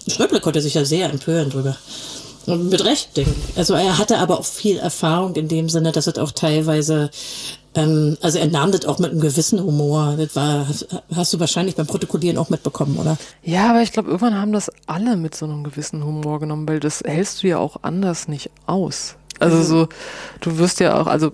Schröble 0.06 0.40
konnte 0.40 0.60
sich 0.60 0.74
ja 0.74 0.84
sehr 0.84 1.10
empören 1.10 1.50
drüber. 1.50 1.76
Und 2.46 2.70
mit 2.70 2.84
Recht, 2.84 3.16
denke 3.16 3.30
ich. 3.30 3.56
Also 3.56 3.74
er 3.74 3.98
hatte 3.98 4.18
aber 4.18 4.38
auch 4.40 4.44
viel 4.44 4.78
Erfahrung 4.78 5.36
in 5.36 5.48
dem 5.48 5.68
Sinne, 5.68 5.92
dass 5.92 6.06
es 6.06 6.18
auch 6.18 6.32
teilweise 6.32 7.10
ähm, 7.74 8.16
also 8.20 8.38
er 8.38 8.48
nahm 8.48 8.72
das 8.72 8.84
auch 8.84 8.98
mit 8.98 9.10
einem 9.10 9.20
gewissen 9.20 9.62
Humor. 9.62 10.16
Das 10.18 10.36
war, 10.36 10.66
hast 11.14 11.32
du 11.32 11.40
wahrscheinlich 11.40 11.76
beim 11.76 11.86
Protokollieren 11.86 12.38
auch 12.38 12.50
mitbekommen, 12.50 12.96
oder? 12.98 13.16
Ja, 13.42 13.70
aber 13.70 13.82
ich 13.82 13.92
glaube, 13.92 14.08
irgendwann 14.08 14.38
haben 14.38 14.52
das 14.52 14.70
alle 14.86 15.16
mit 15.16 15.34
so 15.34 15.46
einem 15.46 15.64
gewissen 15.64 16.04
Humor 16.04 16.40
genommen, 16.40 16.68
weil 16.68 16.80
das 16.80 17.02
hältst 17.04 17.42
du 17.42 17.48
ja 17.48 17.58
auch 17.58 17.76
anders 17.82 18.28
nicht 18.28 18.50
aus. 18.66 19.16
Also 19.38 19.56
mhm. 19.56 19.62
so, 19.62 19.88
du 20.40 20.58
wirst 20.58 20.80
ja 20.80 21.00
auch, 21.00 21.06
also 21.06 21.32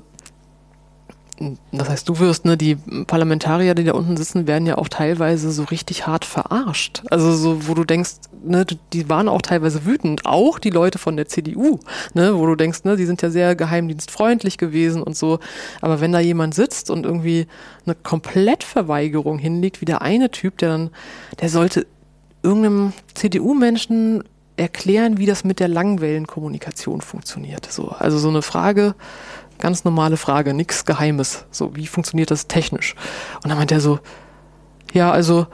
das 1.73 1.89
heißt, 1.89 2.09
du 2.09 2.19
wirst, 2.19 2.45
ne, 2.45 2.57
die 2.57 2.77
Parlamentarier, 3.07 3.75
die 3.75 3.85
da 3.85 3.93
unten 3.93 4.17
sitzen, 4.17 4.47
werden 4.47 4.67
ja 4.67 4.79
auch 4.79 4.89
teilweise 4.89 5.51
so 5.53 5.65
richtig 5.65 6.07
hart 6.07 6.25
verarscht. 6.25 7.03
Also 7.11 7.33
so, 7.33 7.69
wo 7.69 7.75
du 7.75 7.85
denkst, 7.85 8.13
ne, 8.45 8.67
die 8.93 9.09
waren 9.09 9.29
auch 9.29 9.43
teilweise 9.43 9.85
wütend, 9.85 10.27
auch 10.27 10.59
die 10.59 10.71
Leute 10.71 10.99
von 10.99 11.17
der 11.17 11.29
CDU, 11.29 11.81
ne, 12.15 12.37
wo 12.37 12.47
du 12.47 12.57
denkst, 12.57 12.85
ne, 12.85 12.97
die 12.97 13.07
sind 13.07 13.23
ja 13.23 13.31
sehr 13.31 13.55
geheimdienstfreundlich 13.55 14.59
gewesen 14.59 15.03
und 15.03 15.17
so. 15.17 15.39
Aber 15.81 16.01
wenn 16.01 16.13
da 16.13 16.21
jemand 16.21 16.55
sitzt 16.55 16.91
und 16.91 17.07
irgendwie 17.07 17.47
eine 17.87 17.95
Komplettverweigerung 17.95 19.39
hinlegt, 19.39 19.81
wie 19.81 19.87
der 19.87 20.03
eine 20.03 20.31
Typ, 20.31 20.59
der 20.59 20.71
dann, 20.71 20.91
der 21.41 21.49
sollte 21.49 21.87
irgendeinem 22.43 22.93
CDU-Menschen 23.15 24.25
erklären, 24.59 25.19
wie 25.19 25.27
das 25.27 25.45
mit 25.45 25.61
der 25.61 25.69
Langwellenkommunikation 25.69 27.01
funktioniert. 27.01 27.71
So, 27.71 27.89
also 27.89 28.19
so 28.19 28.29
eine 28.29 28.43
Frage, 28.43 28.95
Ganz 29.59 29.85
normale 29.85 30.17
Frage, 30.17 30.55
nichts 30.55 30.85
Geheimes. 30.85 31.45
So, 31.51 31.75
wie 31.75 31.87
funktioniert 31.87 32.31
das 32.31 32.47
technisch? 32.47 32.95
Und 33.43 33.51
dann 33.51 33.59
meint 33.59 33.73
er 33.73 33.81
so, 33.81 33.99
ja, 34.93 35.11
also 35.11 35.47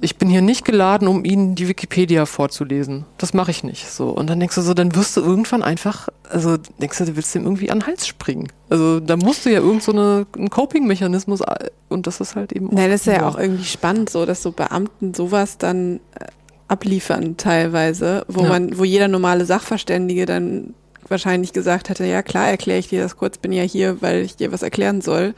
ich 0.00 0.16
bin 0.16 0.28
hier 0.28 0.42
nicht 0.42 0.64
geladen, 0.64 1.08
um 1.08 1.24
Ihnen 1.24 1.54
die 1.54 1.68
Wikipedia 1.68 2.26
vorzulesen. 2.26 3.04
Das 3.18 3.34
mache 3.34 3.50
ich 3.50 3.64
nicht. 3.64 3.90
So. 3.90 4.10
Und 4.10 4.30
dann 4.30 4.38
denkst 4.38 4.54
du 4.54 4.62
so, 4.62 4.74
dann 4.74 4.94
wirst 4.94 5.16
du 5.16 5.20
irgendwann 5.20 5.62
einfach, 5.62 6.08
also 6.30 6.56
denkst 6.80 6.98
du, 6.98 7.04
du 7.06 7.16
willst 7.16 7.34
dem 7.34 7.44
irgendwie 7.44 7.70
an 7.70 7.80
den 7.80 7.86
Hals 7.86 8.06
springen. 8.06 8.48
Also 8.70 9.00
da 9.00 9.16
musst 9.16 9.44
du 9.44 9.50
ja 9.50 9.58
irgend 9.58 9.82
so 9.82 9.92
eine, 9.92 10.26
einen 10.36 10.50
Coping-Mechanismus 10.50 11.42
und 11.88 12.06
das 12.06 12.20
ist 12.20 12.36
halt 12.36 12.52
eben. 12.52 12.68
Nein, 12.70 12.90
das 12.90 13.02
ist 13.02 13.06
ja 13.06 13.26
auch 13.26 13.38
irgendwie 13.38 13.64
spannend, 13.64 14.10
so 14.10 14.24
dass 14.24 14.42
so 14.42 14.52
Beamten 14.52 15.14
sowas 15.14 15.58
dann 15.58 15.96
äh, 16.14 16.26
abliefern 16.68 17.36
teilweise, 17.36 18.24
wo 18.28 18.42
ja. 18.42 18.48
man, 18.50 18.78
wo 18.78 18.84
jeder 18.84 19.08
normale 19.08 19.46
Sachverständige 19.46 20.26
dann 20.26 20.74
wahrscheinlich 21.10 21.52
gesagt 21.52 21.88
hätte, 21.88 22.04
ja 22.04 22.22
klar, 22.22 22.48
erkläre 22.48 22.78
ich 22.78 22.88
dir 22.88 23.02
das 23.02 23.16
kurz, 23.16 23.38
bin 23.38 23.52
ja 23.52 23.62
hier, 23.62 24.00
weil 24.02 24.22
ich 24.22 24.36
dir 24.36 24.52
was 24.52 24.62
erklären 24.62 25.00
soll. 25.00 25.34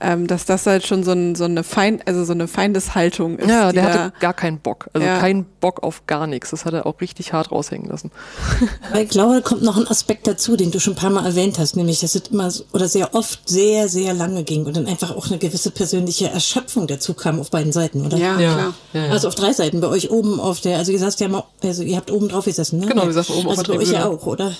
Ähm, 0.00 0.28
dass 0.28 0.44
das 0.44 0.64
halt 0.66 0.86
schon 0.86 1.02
so, 1.02 1.10
ein, 1.10 1.34
so 1.34 1.42
eine 1.42 1.64
Feind, 1.64 2.06
also 2.06 2.24
so 2.24 2.32
eine 2.32 2.46
Feindeshaltung 2.46 3.36
ist. 3.38 3.48
Ja, 3.50 3.72
der 3.72 3.82
hatte 3.82 4.12
gar 4.20 4.32
keinen 4.32 4.60
Bock. 4.60 4.88
Also 4.92 5.04
ja. 5.04 5.18
keinen 5.18 5.44
Bock 5.60 5.82
auf 5.82 6.06
gar 6.06 6.28
nichts. 6.28 6.50
Das 6.50 6.64
hat 6.64 6.72
er 6.72 6.86
auch 6.86 7.00
richtig 7.00 7.32
hart 7.32 7.50
raushängen 7.50 7.88
lassen. 7.90 8.12
Aber 8.90 9.00
ich 9.00 9.08
glaube, 9.08 9.34
da 9.34 9.40
kommt 9.40 9.62
noch 9.62 9.76
ein 9.76 9.88
Aspekt 9.88 10.28
dazu, 10.28 10.56
den 10.56 10.70
du 10.70 10.78
schon 10.78 10.92
ein 10.92 10.96
paar 10.96 11.10
Mal 11.10 11.26
erwähnt 11.26 11.58
hast, 11.58 11.74
nämlich, 11.74 11.98
dass 11.98 12.14
es 12.14 12.28
immer 12.28 12.48
oder 12.72 12.86
sehr 12.86 13.12
oft 13.12 13.48
sehr, 13.48 13.88
sehr 13.88 14.14
lange 14.14 14.44
ging 14.44 14.66
und 14.66 14.76
dann 14.76 14.86
einfach 14.86 15.16
auch 15.16 15.26
eine 15.26 15.38
gewisse 15.38 15.72
persönliche 15.72 16.28
Erschöpfung 16.28 16.86
dazu 16.86 17.14
kam 17.14 17.40
auf 17.40 17.50
beiden 17.50 17.72
Seiten, 17.72 18.06
oder? 18.06 18.18
Ja, 18.18 18.38
ja. 18.38 18.52
klar. 18.52 18.74
Ja, 18.92 19.06
ja. 19.06 19.10
Also 19.10 19.26
auf 19.26 19.34
drei 19.34 19.52
Seiten. 19.52 19.80
Bei 19.80 19.88
euch 19.88 20.12
oben 20.12 20.38
auf 20.38 20.60
der, 20.60 20.78
also 20.78 20.92
ihr 20.92 21.00
saßt 21.00 21.18
ja 21.18 21.26
mal, 21.26 21.42
also 21.64 21.82
ihr 21.82 21.96
habt 21.96 22.12
oben 22.12 22.28
drauf 22.28 22.44
gesessen, 22.44 22.78
ne? 22.78 22.86
Genau, 22.86 23.04
wir 23.04 23.12
saßen 23.12 23.34
oben 23.34 23.48
also 23.48 23.62
auf 23.62 23.66
der 23.66 23.74
bei 23.74 23.80
euch 23.80 23.90
ja 23.90 24.06
auch, 24.06 24.26
oder? 24.26 24.52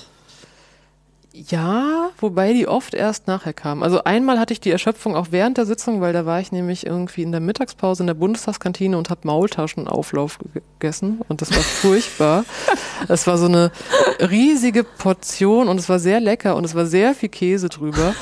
Ja, 1.46 2.10
wobei 2.18 2.52
die 2.52 2.66
oft 2.66 2.94
erst 2.94 3.28
nachher 3.28 3.52
kamen. 3.52 3.84
Also 3.84 4.02
einmal 4.02 4.40
hatte 4.40 4.52
ich 4.52 4.60
die 4.60 4.72
Erschöpfung 4.72 5.14
auch 5.14 5.28
während 5.30 5.56
der 5.56 5.66
Sitzung, 5.66 6.00
weil 6.00 6.12
da 6.12 6.26
war 6.26 6.40
ich 6.40 6.50
nämlich 6.50 6.84
irgendwie 6.84 7.22
in 7.22 7.30
der 7.30 7.40
Mittagspause 7.40 8.02
in 8.02 8.08
der 8.08 8.14
Bundestagskantine 8.14 8.98
und 8.98 9.08
habe 9.08 9.20
Maultaschenauflauf 9.22 10.40
gegessen 10.80 11.20
und 11.28 11.40
das 11.40 11.52
war 11.52 11.58
furchtbar. 11.62 12.44
Es 13.06 13.28
war 13.28 13.38
so 13.38 13.46
eine 13.46 13.70
riesige 14.20 14.82
Portion 14.82 15.68
und 15.68 15.78
es 15.78 15.88
war 15.88 16.00
sehr 16.00 16.18
lecker 16.18 16.56
und 16.56 16.64
es 16.64 16.74
war 16.74 16.86
sehr 16.86 17.14
viel 17.14 17.28
Käse 17.28 17.68
drüber 17.68 18.16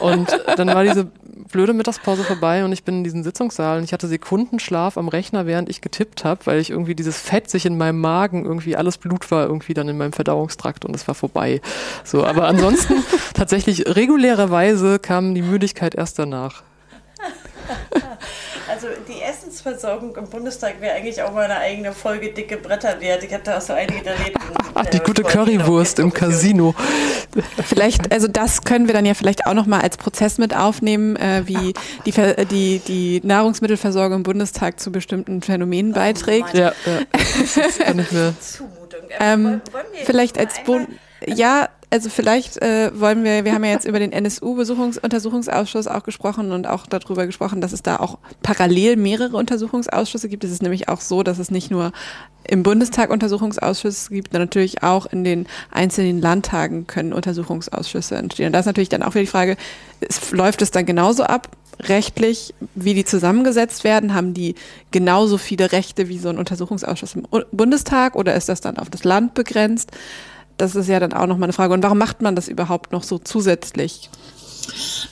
und 0.00 0.28
dann 0.56 0.68
war 0.68 0.84
diese 0.84 1.10
blöde 1.48 1.72
Mittagspause 1.72 2.24
vorbei 2.24 2.64
und 2.64 2.72
ich 2.72 2.84
bin 2.84 2.98
in 2.98 3.04
diesen 3.04 3.24
Sitzungssaal 3.24 3.78
und 3.78 3.84
ich 3.84 3.92
hatte 3.92 4.06
Sekundenschlaf 4.06 4.96
am 4.98 5.08
Rechner, 5.08 5.46
während 5.46 5.68
ich 5.68 5.80
getippt 5.80 6.24
habe, 6.24 6.44
weil 6.44 6.60
ich 6.60 6.70
irgendwie 6.70 6.94
dieses 6.94 7.18
Fett 7.18 7.50
sich 7.50 7.66
in 7.66 7.76
meinem 7.76 8.00
Magen 8.00 8.44
irgendwie 8.44 8.76
alles 8.76 8.98
Blut 8.98 9.30
war 9.30 9.46
irgendwie 9.46 9.74
dann 9.74 9.88
in 9.88 9.98
meinem 9.98 10.12
Verdauungstrakt 10.12 10.84
und 10.84 10.94
es 10.94 11.08
war 11.08 11.14
vorbei. 11.14 11.60
So, 12.04 12.24
aber 12.24 12.46
ansonsten 12.58 13.04
tatsächlich 13.34 13.86
regulärerweise 13.86 14.98
kam 14.98 15.34
die 15.34 15.42
Müdigkeit 15.42 15.94
erst 15.94 16.18
danach. 16.18 16.62
Also 18.70 18.88
die 19.08 19.22
Essensversorgung 19.22 20.14
im 20.16 20.28
Bundestag 20.28 20.80
wäre 20.80 20.94
eigentlich 20.94 21.22
auch 21.22 21.32
mal 21.32 21.44
eine 21.44 21.56
eigene 21.56 21.92
Folge 21.92 22.32
dicke 22.32 22.58
Bretter 22.58 23.00
wert. 23.00 23.24
Ich 23.24 23.32
habe 23.32 23.42
da 23.42 23.58
auch 23.58 23.62
so 23.62 23.72
einige 23.72 24.06
erlebt. 24.06 24.38
Ach, 24.74 24.86
die 24.86 24.98
gute 25.00 25.22
Currywurst 25.22 25.98
im 25.98 26.12
Casino. 26.12 26.74
Vielleicht, 27.66 28.12
also 28.12 28.28
das 28.28 28.62
können 28.62 28.86
wir 28.86 28.94
dann 28.94 29.06
ja 29.06 29.14
vielleicht 29.14 29.46
auch 29.46 29.54
noch 29.54 29.66
mal 29.66 29.80
als 29.80 29.96
Prozess 29.96 30.38
mit 30.38 30.54
aufnehmen, 30.54 31.16
äh, 31.16 31.42
wie 31.46 31.74
die, 32.04 32.12
die, 32.50 32.78
die 32.80 33.20
Nahrungsmittelversorgung 33.24 34.18
im 34.18 34.22
Bundestag 34.22 34.78
zu 34.78 34.92
bestimmten 34.92 35.42
Phänomenen 35.42 35.92
beiträgt. 35.92 36.50
Oh, 36.54 36.58
ja, 36.58 36.72
ja. 36.86 37.00
Das 37.56 37.78
kann 37.78 37.98
ich 37.98 38.12
mir. 38.12 38.34
Ähm, 39.20 39.60
vielleicht 40.04 40.38
als 40.38 40.62
Bund 40.64 40.88
ja, 41.26 41.68
also 41.90 42.10
vielleicht 42.10 42.60
äh, 42.60 42.90
wollen 42.98 43.24
wir, 43.24 43.44
wir 43.44 43.54
haben 43.54 43.64
ja 43.64 43.70
jetzt 43.70 43.86
über 43.86 43.98
den 43.98 44.12
NSU-Untersuchungsausschuss 44.12 45.86
auch 45.86 46.02
gesprochen 46.02 46.52
und 46.52 46.66
auch 46.66 46.86
darüber 46.86 47.24
gesprochen, 47.24 47.62
dass 47.62 47.72
es 47.72 47.82
da 47.82 47.96
auch 47.96 48.18
parallel 48.42 48.96
mehrere 48.96 49.36
Untersuchungsausschüsse 49.36 50.28
gibt. 50.28 50.44
Es 50.44 50.50
ist 50.50 50.62
nämlich 50.62 50.88
auch 50.88 51.00
so, 51.00 51.22
dass 51.22 51.38
es 51.38 51.50
nicht 51.50 51.70
nur 51.70 51.92
im 52.44 52.62
Bundestag 52.62 53.10
Untersuchungsausschüsse 53.10 54.10
gibt, 54.10 54.32
sondern 54.32 54.48
natürlich 54.48 54.82
auch 54.82 55.06
in 55.06 55.24
den 55.24 55.46
einzelnen 55.70 56.20
Landtagen 56.20 56.86
können 56.86 57.14
Untersuchungsausschüsse 57.14 58.16
entstehen. 58.16 58.46
Und 58.46 58.52
da 58.52 58.60
ist 58.60 58.66
natürlich 58.66 58.90
dann 58.90 59.02
auch 59.02 59.14
wieder 59.14 59.24
die 59.24 59.26
Frage, 59.26 59.56
es, 60.00 60.30
läuft 60.30 60.60
es 60.60 60.70
dann 60.70 60.84
genauso 60.84 61.24
ab? 61.24 61.48
rechtlich, 61.80 62.54
wie 62.74 62.94
die 62.94 63.04
zusammengesetzt 63.04 63.84
werden? 63.84 64.14
Haben 64.14 64.34
die 64.34 64.54
genauso 64.90 65.38
viele 65.38 65.72
Rechte 65.72 66.08
wie 66.08 66.18
so 66.18 66.28
ein 66.28 66.38
Untersuchungsausschuss 66.38 67.14
im 67.14 67.26
Bundestag 67.52 68.16
oder 68.16 68.34
ist 68.34 68.48
das 68.48 68.60
dann 68.60 68.78
auf 68.78 68.90
das 68.90 69.04
Land 69.04 69.34
begrenzt? 69.34 69.92
Das 70.58 70.74
ist 70.74 70.88
ja 70.88 71.00
dann 71.00 71.12
auch 71.12 71.26
nochmal 71.26 71.46
eine 71.46 71.52
Frage. 71.52 71.72
Und 71.72 71.82
warum 71.82 71.98
macht 71.98 72.20
man 72.20 72.36
das 72.36 72.48
überhaupt 72.48 72.92
noch 72.92 73.02
so 73.02 73.18
zusätzlich? 73.18 74.10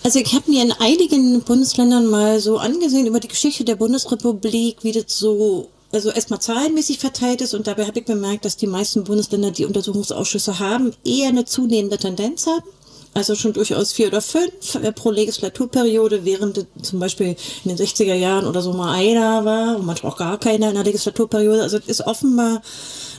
Also 0.03 0.19
ich 0.19 0.35
habe 0.35 0.51
mir 0.51 0.63
in 0.63 0.73
einigen 0.73 1.41
Bundesländern 1.43 2.07
mal 2.07 2.41
so 2.41 2.59
angesehen 2.59 3.07
über 3.07 3.21
die 3.21 3.29
Geschichte 3.29 3.65
der 3.65 3.77
Bundesrepublik, 3.77 4.79
wie 4.83 4.93
das 4.93 5.05
so 5.19 5.71
also 5.93 6.11
erstmal 6.11 6.41
zahlenmäßig 6.41 6.99
verteilt 6.99 7.41
ist 7.41 7.55
und 7.55 7.67
dabei 7.67 7.87
habe 7.87 8.01
ich 8.01 8.05
bemerkt, 8.05 8.45
dass 8.45 8.57
die 8.57 8.67
meisten 8.67 9.05
Bundesländer, 9.05 9.51
die 9.53 9.65
Untersuchungsausschüsse 9.65 10.59
haben, 10.59 10.93
eher 11.05 11.29
eine 11.29 11.45
zunehmende 11.45 11.97
Tendenz 11.97 12.47
haben. 12.47 12.67
Also 13.15 13.35
schon 13.35 13.55
durchaus 13.55 13.95
vier 13.95 14.09
oder 14.09 14.21
fünf 14.21 14.75
äh, 14.75 14.93
pro 14.93 15.11
Legislaturperiode, 15.11 16.27
während 16.27 16.67
zum 16.83 16.99
Beispiel 16.99 17.35
in 17.65 17.75
den 17.75 17.79
60er 17.79 18.13
Jahren 18.13 18.45
oder 18.45 18.61
so 18.61 18.75
mal 18.75 18.93
einer 18.93 19.43
war 19.47 19.77
und 19.77 19.87
manchmal 19.87 20.13
auch 20.13 20.19
gar 20.19 20.39
keiner 20.39 20.69
in 20.69 20.75
der 20.75 20.85
Legislaturperiode. 20.85 21.63
Also 21.63 21.79
es 21.79 21.87
ist 21.87 22.07
offenbar 22.07 22.61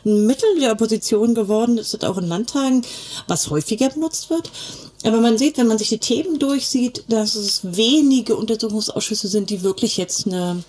Mittel 0.07 0.59
der 0.59 0.71
Opposition 0.71 1.35
geworden, 1.35 1.77
ist 1.77 2.03
auch 2.03 2.17
in 2.17 2.27
Landtagen, 2.27 2.83
was 3.27 3.49
häufiger 3.49 3.89
benutzt 3.89 4.29
wird. 4.29 4.49
Aber 5.03 5.21
man 5.21 5.37
sieht, 5.37 5.57
wenn 5.57 5.67
man 5.67 5.77
sich 5.77 5.89
die 5.89 5.99
Themen 5.99 6.39
durchsieht, 6.39 7.03
dass 7.09 7.35
es 7.35 7.61
wenige 7.63 8.35
Untersuchungsausschüsse 8.35 9.27
sind, 9.27 9.49
die 9.49 9.63
wirklich 9.63 9.97
jetzt 9.97 10.25
eine 10.25 10.63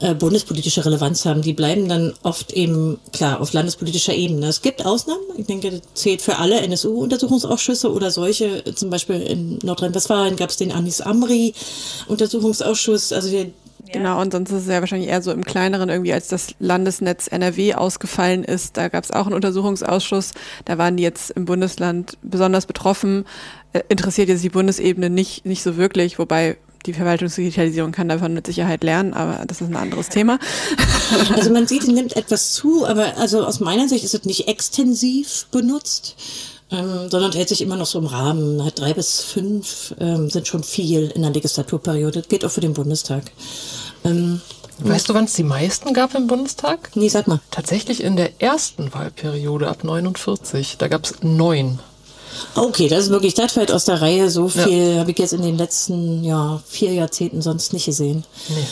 äh, 0.00 0.14
bundespolitische 0.14 0.84
Relevanz 0.84 1.24
haben. 1.24 1.42
Die 1.42 1.52
bleiben 1.52 1.88
dann 1.88 2.14
oft 2.22 2.52
eben, 2.52 2.98
klar, 3.12 3.40
auf 3.40 3.52
landespolitischer 3.52 4.14
Ebene. 4.14 4.46
Es 4.48 4.62
gibt 4.62 4.86
Ausnahmen. 4.86 5.22
Ich 5.36 5.46
denke, 5.46 5.70
das 5.70 5.82
zählt 5.94 6.22
für 6.22 6.38
alle 6.38 6.60
NSU-Untersuchungsausschüsse 6.60 7.92
oder 7.92 8.10
solche. 8.10 8.64
Zum 8.74 8.90
Beispiel 8.90 9.20
in 9.20 9.60
Nordrhein-Westfalen 9.62 10.34
gab 10.36 10.50
es 10.50 10.56
den 10.56 10.72
Anis 10.72 11.00
Amri-Untersuchungsausschuss. 11.00 13.12
Also 13.12 13.30
der, 13.30 13.46
Genau, 13.92 14.20
und 14.20 14.32
sonst 14.32 14.50
ist 14.50 14.62
es 14.62 14.68
ja 14.68 14.80
wahrscheinlich 14.80 15.08
eher 15.08 15.22
so 15.22 15.32
im 15.32 15.44
Kleineren 15.44 15.88
irgendwie, 15.88 16.12
als 16.12 16.28
das 16.28 16.54
Landesnetz 16.58 17.28
NRW 17.28 17.74
ausgefallen 17.74 18.44
ist. 18.44 18.76
Da 18.76 18.88
gab 18.88 19.04
es 19.04 19.10
auch 19.10 19.26
einen 19.26 19.34
Untersuchungsausschuss. 19.34 20.32
Da 20.64 20.78
waren 20.78 20.96
die 20.96 21.02
jetzt 21.02 21.30
im 21.30 21.44
Bundesland 21.44 22.18
besonders 22.22 22.66
betroffen. 22.66 23.24
Äh, 23.72 23.82
interessiert 23.88 24.28
jetzt 24.28 24.44
die 24.44 24.50
Bundesebene 24.50 25.10
nicht, 25.10 25.46
nicht 25.46 25.62
so 25.62 25.76
wirklich, 25.76 26.18
wobei 26.18 26.56
die 26.86 26.92
Verwaltungsdigitalisierung 26.92 27.92
kann 27.92 28.08
davon 28.08 28.34
mit 28.34 28.46
Sicherheit 28.46 28.82
lernen, 28.84 29.12
aber 29.12 29.44
das 29.46 29.60
ist 29.60 29.68
ein 29.68 29.76
anderes 29.76 30.08
Thema. 30.08 30.38
Also 31.34 31.50
man 31.50 31.66
sieht, 31.66 31.82
es 31.84 31.88
nimmt 31.88 32.16
etwas 32.16 32.52
zu, 32.52 32.86
aber 32.86 33.16
also 33.16 33.42
aus 33.44 33.60
meiner 33.60 33.88
Sicht 33.88 34.04
ist 34.04 34.14
es 34.14 34.24
nicht 34.24 34.46
extensiv 34.46 35.46
benutzt. 35.50 36.16
Ähm, 36.70 37.08
sondern 37.10 37.32
hält 37.32 37.48
sich 37.48 37.62
immer 37.62 37.76
noch 37.76 37.86
so 37.86 37.98
im 37.98 38.06
Rahmen. 38.06 38.62
Halt 38.62 38.78
drei 38.78 38.92
bis 38.92 39.22
fünf 39.22 39.94
ähm, 40.00 40.28
sind 40.28 40.46
schon 40.46 40.62
viel 40.62 41.10
in 41.14 41.22
der 41.22 41.30
Legislaturperiode. 41.30 42.20
Das 42.20 42.28
geht 42.28 42.44
auch 42.44 42.50
für 42.50 42.60
den 42.60 42.74
Bundestag. 42.74 43.30
Ähm, 44.04 44.42
Weißt 44.80 45.08
du, 45.08 45.14
wann 45.14 45.24
es 45.24 45.32
die 45.32 45.42
meisten 45.42 45.92
gab 45.92 46.14
im 46.14 46.28
Bundestag? 46.28 46.90
nee, 46.94 47.08
sag 47.08 47.26
mal. 47.26 47.40
Tatsächlich 47.50 48.02
in 48.02 48.16
der 48.16 48.40
ersten 48.40 48.94
Wahlperiode 48.94 49.68
ab 49.68 49.82
49. 49.82 50.76
Da 50.78 50.88
gab 50.88 51.04
es 51.04 51.14
neun. 51.22 51.80
Okay, 52.54 52.88
das 52.88 53.04
ist 53.04 53.10
wirklich, 53.10 53.34
das 53.34 53.52
fällt 53.54 53.72
aus 53.72 53.86
der 53.86 54.00
Reihe. 54.00 54.30
So 54.30 54.48
viel 54.48 54.98
habe 54.98 55.10
ich 55.10 55.18
jetzt 55.18 55.32
in 55.32 55.42
den 55.42 55.56
letzten 55.58 56.22
ja, 56.22 56.62
vier 56.66 56.92
Jahrzehnten 56.92 57.42
sonst 57.42 57.72
nicht 57.72 57.86
gesehen. 57.86 58.24
Nee. 58.48 58.66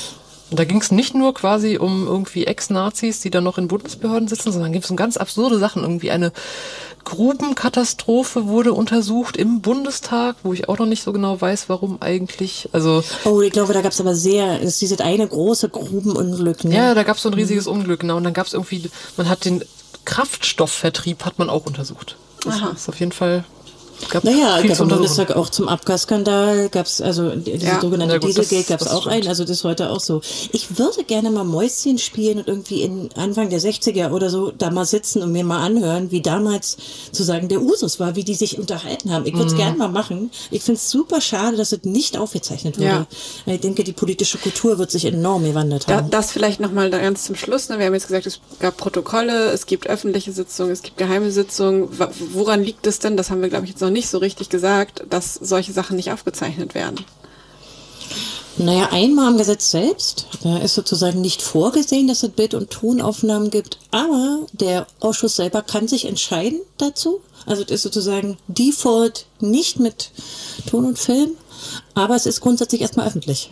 Und 0.51 0.61
da 0.61 0.64
ging 0.64 0.80
es 0.80 0.92
nicht 0.92 1.14
nur 1.14 1.34
quasi 1.34 1.76
um 1.76 2.07
irgendwie 2.07 2.47
Ex-Nazis, 2.47 3.20
die 3.20 3.30
dann 3.30 3.42
noch 3.42 3.59
in 3.59 3.66
Bundesbehörden 3.66 4.28
sitzen, 4.28 4.53
sondern 4.53 4.72
gibt 4.72 4.84
es 4.84 4.90
um 4.90 4.97
ganz 4.97 5.16
absurde 5.16 5.59
Sachen. 5.59 5.82
Irgendwie 5.82 6.12
eine 6.12 6.32
Grubenkatastrophe 7.05 8.47
wurde 8.47 8.72
untersucht 8.72 9.36
im 9.36 9.61
Bundestag, 9.61 10.36
wo 10.44 10.53
ich 10.53 10.68
auch 10.68 10.78
noch 10.78 10.86
nicht 10.86 11.03
so 11.03 11.12
genau 11.12 11.40
weiß, 11.40 11.68
warum 11.68 12.01
eigentlich. 12.01 12.68
Also 12.72 13.03
Oh, 13.24 13.40
ich 13.40 13.53
glaube, 13.53 13.72
da 13.72 13.80
gab 13.80 13.92
es 13.92 14.01
aber 14.01 14.14
sehr, 14.14 14.61
ist 14.61 14.80
dieses 14.80 15.01
eine 15.01 15.26
große 15.26 15.68
Grubenunglück. 15.68 16.64
Ne? 16.64 16.76
ja, 16.76 16.94
da 16.94 17.03
gab 17.03 17.16
es 17.16 17.22
so 17.22 17.28
ein 17.28 17.34
riesiges 17.34 17.66
Unglück, 17.66 18.01
genau. 18.01 18.16
Und 18.16 18.24
dann 18.24 18.34
gab 18.34 18.47
es 18.47 18.53
irgendwie, 18.53 18.88
man 19.16 19.28
hat 19.28 19.44
den 19.44 19.64
Kraftstoffvertrieb 20.05 21.24
hat 21.24 21.38
man 21.38 21.51
auch 21.51 21.66
untersucht. 21.66 22.16
Das 22.44 22.55
Aha. 22.55 22.70
ist 22.70 22.88
auf 22.88 23.01
jeden 23.01 23.12
Fall. 23.12 23.44
Gab 24.11 24.24
Naja, 24.24 24.57
gab 24.57 24.62
untersuchen. 24.64 24.88
Bundestag 24.88 25.30
auch 25.36 25.49
zum 25.49 25.68
Abgasskandal, 25.68 26.68
gab 26.68 26.86
es 26.86 27.01
also 27.01 27.30
diese 27.30 27.64
Ja. 27.66 27.80
sogenannte 27.80 28.20
gut, 28.20 28.28
Dieselgate 28.30 28.68
gab 28.68 28.80
es 28.80 28.88
auch 28.88 29.03
stimmt. 29.03 29.14
ein, 29.24 29.28
also 29.28 29.42
das 29.44 29.51
ist 29.59 29.64
heute 29.64 29.90
auch 29.90 30.01
so. 30.01 30.20
Ich 30.53 30.78
würde 30.78 31.03
gerne 31.05 31.30
mal 31.30 31.44
Mäuschen 31.44 31.99
spielen 31.99 32.38
und 32.38 32.49
irgendwie 32.49 32.82
in 32.82 33.09
Anfang 33.16 33.51
der 33.51 33.61
60er 33.61 34.11
oder 34.12 34.30
so 34.30 34.51
da 34.51 34.70
mal 34.70 34.84
sitzen 34.84 35.22
und 35.22 35.32
mir 35.32 35.44
mal 35.44 35.64
anhören, 35.64 36.11
wie 36.11 36.20
damals 36.20 36.76
zu 37.12 37.22
sagen 37.22 37.49
der 37.49 37.62
Usus 37.62 37.99
war, 37.99 38.16
wie 38.16 38.24
die 38.24 38.34
sich 38.34 38.59
unterhalten 38.59 39.12
haben. 39.12 39.26
Ich 39.26 39.32
würde 39.34 39.47
es 39.47 39.53
Mhm. 39.55 39.59
gerne 39.59 39.76
mal 39.78 39.88
machen. 39.88 40.30
Ich 40.51 40.62
finde 40.62 40.78
es 40.78 40.90
super 40.90 41.20
schade, 41.20 41.57
dass 41.57 41.72
es 41.72 41.82
nicht 41.84 42.16
aufgezeichnet 42.18 42.78
wurde. 42.78 43.07
Ich 43.47 43.61
denke, 43.61 43.82
die 43.82 43.92
politische 43.92 44.38
Kultur 44.38 44.78
wird 44.78 44.90
sich 44.90 45.05
enorm 45.07 45.44
gewandelt 45.44 45.84
Da, 45.88 45.97
haben. 45.97 46.11
das 46.11 46.30
vielleicht 46.32 46.61
nochmal 46.61 46.90
ganz 46.90 47.24
zum 47.24 47.34
Schluss. 47.34 47.68
Ne? 47.68 47.78
Wir 47.78 47.86
haben 47.86 47.94
jetzt 47.94 48.07
gesagt, 48.09 48.26
es 48.26 48.40
gab 48.61 48.76
Protokolle, 48.76 49.51
es 49.51 49.66
gibt 49.66 49.86
öffentliche 49.88 50.32
Sitzungen, 50.32 50.72
es 50.72 50.82
gibt 50.82 50.97
geheime 50.99 51.30
Sitzungen. 51.30 51.88
Woran 52.32 52.62
liegt 52.62 52.86
es 52.86 52.99
denn, 52.99 53.16
das 53.16 53.30
haben 53.30 53.40
wir, 53.42 53.49
glaube 53.49 53.64
ich, 53.64 53.70
jetzt 53.70 53.80
noch 53.80 53.86
nicht 53.91 54.09
so 54.09 54.18
richtig 54.18 54.49
gesagt, 54.49 55.05
dass 55.11 55.34
solche 55.34 55.72
Sachen 55.72 55.97
nicht 55.97 56.11
aufgezeichnet 56.11 56.74
werden? 56.74 57.05
Naja, 58.59 58.89
einmal 58.91 59.28
am 59.28 59.39
Gesetz 59.39 59.70
selbst. 59.70 60.26
Da 60.43 60.59
ist 60.59 60.74
sozusagen 60.74 61.20
nicht 61.20 61.43
vorgesehen, 61.43 62.09
dass 62.09 62.22
es 62.22 62.30
Bild- 62.30 62.55
und 62.55 62.70
Tonaufnahmen 62.70 63.51
gibt, 63.51 63.78
aber 63.91 64.47
der 64.53 64.87
Ausschuss 65.01 65.37
selber 65.37 65.62
kann 65.62 65.89
sich 65.89 66.07
entscheiden 66.07 66.61
dazu. 66.78 67.20
Also 67.45 67.62
es 67.62 67.70
ist 67.70 67.82
sozusagen 67.82 68.39
Default 68.49 69.26
nicht 69.41 69.78
mit 69.78 70.11
Ton 70.66 70.87
und 70.87 70.99
Film, 70.99 71.32
aber 71.95 72.16
es 72.16 72.24
ist 72.24 72.41
grundsätzlich 72.41 72.80
erstmal 72.80 73.07
öffentlich. 73.07 73.51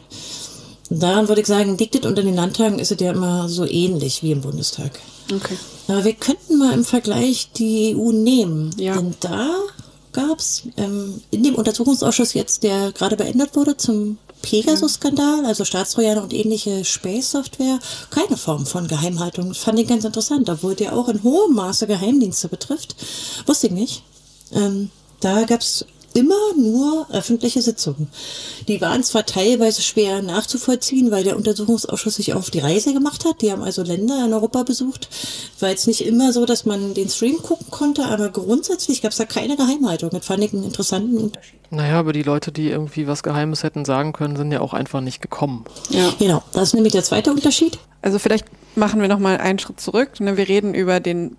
Daran 0.91 1.29
würde 1.29 1.41
ich 1.41 1.47
sagen, 1.47 1.77
liegt 1.77 1.95
es 1.95 2.07
unter 2.07 2.23
den 2.23 2.35
Landtagen, 2.35 2.79
ist 2.79 2.93
es 2.93 3.01
ja 3.01 3.13
immer 3.13 3.49
so 3.49 3.65
ähnlich 3.67 4.23
wie 4.23 4.33
im 4.33 4.41
Bundestag. 4.41 5.01
Okay. 5.35 5.57
Aber 5.89 6.05
wir 6.05 6.13
könnten 6.15 6.59
mal 6.59 6.73
im 6.73 6.85
Vergleich 6.85 7.51
die 7.53 7.95
EU 7.97 8.13
nehmen. 8.13 8.71
Ja. 8.79 8.95
Denn 8.95 9.15
da 9.21 9.51
gab 10.15 10.39
es 10.39 10.63
ähm, 10.79 11.21
in 11.31 11.43
dem 11.43 11.55
Untersuchungsausschuss 11.57 12.33
jetzt, 12.33 12.63
der 12.63 12.93
gerade 12.93 13.17
beendet 13.17 13.55
wurde 13.55 13.77
zum 13.77 14.17
Pegasus-Skandal, 14.41 15.45
also 15.47 15.65
Staatstrojaner 15.65 16.23
und 16.23 16.33
ähnliche 16.33 16.85
Space-Software, 16.85 17.79
keine 18.11 18.37
Form 18.37 18.67
von 18.67 18.89
Geheimhaltung. 18.89 19.49
Das 19.49 19.59
fand 19.59 19.79
ich 19.79 19.89
ganz 19.89 20.05
interessant, 20.05 20.49
obwohl 20.49 20.75
der 20.75 20.97
auch 20.97 21.09
in 21.09 21.23
hohem 21.23 21.55
Maße 21.55 21.87
Geheimdienste 21.87 22.49
betrifft. 22.49 22.97
Wusste 23.47 23.69
ich 23.69 23.73
nicht. 23.73 24.03
Ähm, 24.53 24.91
da 25.21 25.45
gab 25.45 25.61
es 25.61 25.87
immer 26.15 26.55
nur 26.57 27.07
öffentliche 27.11 27.61
Sitzungen. 27.61 28.09
Die 28.69 28.81
waren 28.81 29.03
zwar 29.03 29.27
teilweise 29.27 29.83
schwer 29.83 30.23
nachzuvollziehen, 30.23 31.11
weil 31.11 31.25
der 31.25 31.37
Untersuchungsausschuss 31.37 32.15
sich 32.15 32.35
auf 32.35 32.51
die 32.51 32.61
Reise 32.61 32.95
gemacht 32.95 33.25
hat. 33.25 33.43
Die 33.43 33.53
haben 33.53 33.63
also 33.63 33.83
Länder 33.83 34.25
in 34.25 34.33
Europa 34.33 34.63
besucht. 34.63 35.09
War 35.61 35.71
jetzt 35.71 35.87
nicht 35.87 36.07
immer 36.07 36.33
so, 36.33 36.47
dass 36.47 36.65
man 36.65 36.95
den 36.95 37.09
Stream 37.09 37.39
gucken 37.43 37.67
konnte, 37.71 38.05
aber 38.07 38.31
grundsätzlich 38.31 39.03
gab 39.03 39.13
es 39.13 39.19
da 39.19 39.25
keine 39.25 39.57
Geheimhaltung. 39.57 40.11
Das 40.11 40.25
fand 40.25 40.43
ich 40.43 40.53
einen 40.53 40.65
interessanten 40.65 41.19
Unterschied. 41.19 41.59
Naja, 41.71 41.99
aber 41.99 42.13
die 42.13 42.23
Leute, 42.23 42.53
die 42.53 42.69
irgendwie 42.69 43.07
was 43.07 43.23
Geheimes 43.23 43.63
hätten 43.63 43.85
sagen 43.85 44.13
können, 44.13 44.37
sind 44.37 44.53
ja 44.53 44.61
auch 44.61 44.75
einfach 44.75 45.01
nicht 45.01 45.21
gekommen. 45.21 45.65
Ja. 45.91 46.13
Genau, 46.19 46.43
das 46.53 46.69
ist 46.69 46.75
nämlich 46.75 46.93
der 46.93 47.03
zweite 47.03 47.31
Unterschied. 47.31 47.79
Also 48.03 48.19
vielleicht 48.19 48.47
machen 48.77 49.01
wir 49.01 49.09
nochmal 49.09 49.39
einen 49.39 49.59
Schritt 49.59 49.81
zurück. 49.81 50.21
Ne? 50.21 50.37
Wir 50.37 50.49
reden 50.49 50.75
über 50.75 51.01
den, 51.01 51.37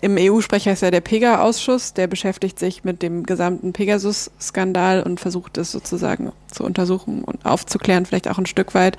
im 0.00 0.16
EU-Sprecher 0.18 0.72
ist 0.72 0.80
ja 0.80 0.90
der 0.90 1.02
PEGA-Ausschuss, 1.02 1.92
der 1.92 2.06
beschäftigt 2.06 2.58
sich 2.58 2.84
mit 2.84 3.02
dem 3.02 3.24
gesamten 3.24 3.74
Pegasus-Skandal 3.74 5.02
und 5.02 5.20
versucht 5.20 5.58
es 5.58 5.72
sozusagen 5.72 6.32
zu 6.50 6.64
untersuchen 6.64 7.22
und 7.22 7.44
aufzuklären, 7.44 8.06
vielleicht 8.06 8.28
auch 8.28 8.38
ein 8.38 8.46
Stück 8.46 8.74
weit. 8.74 8.96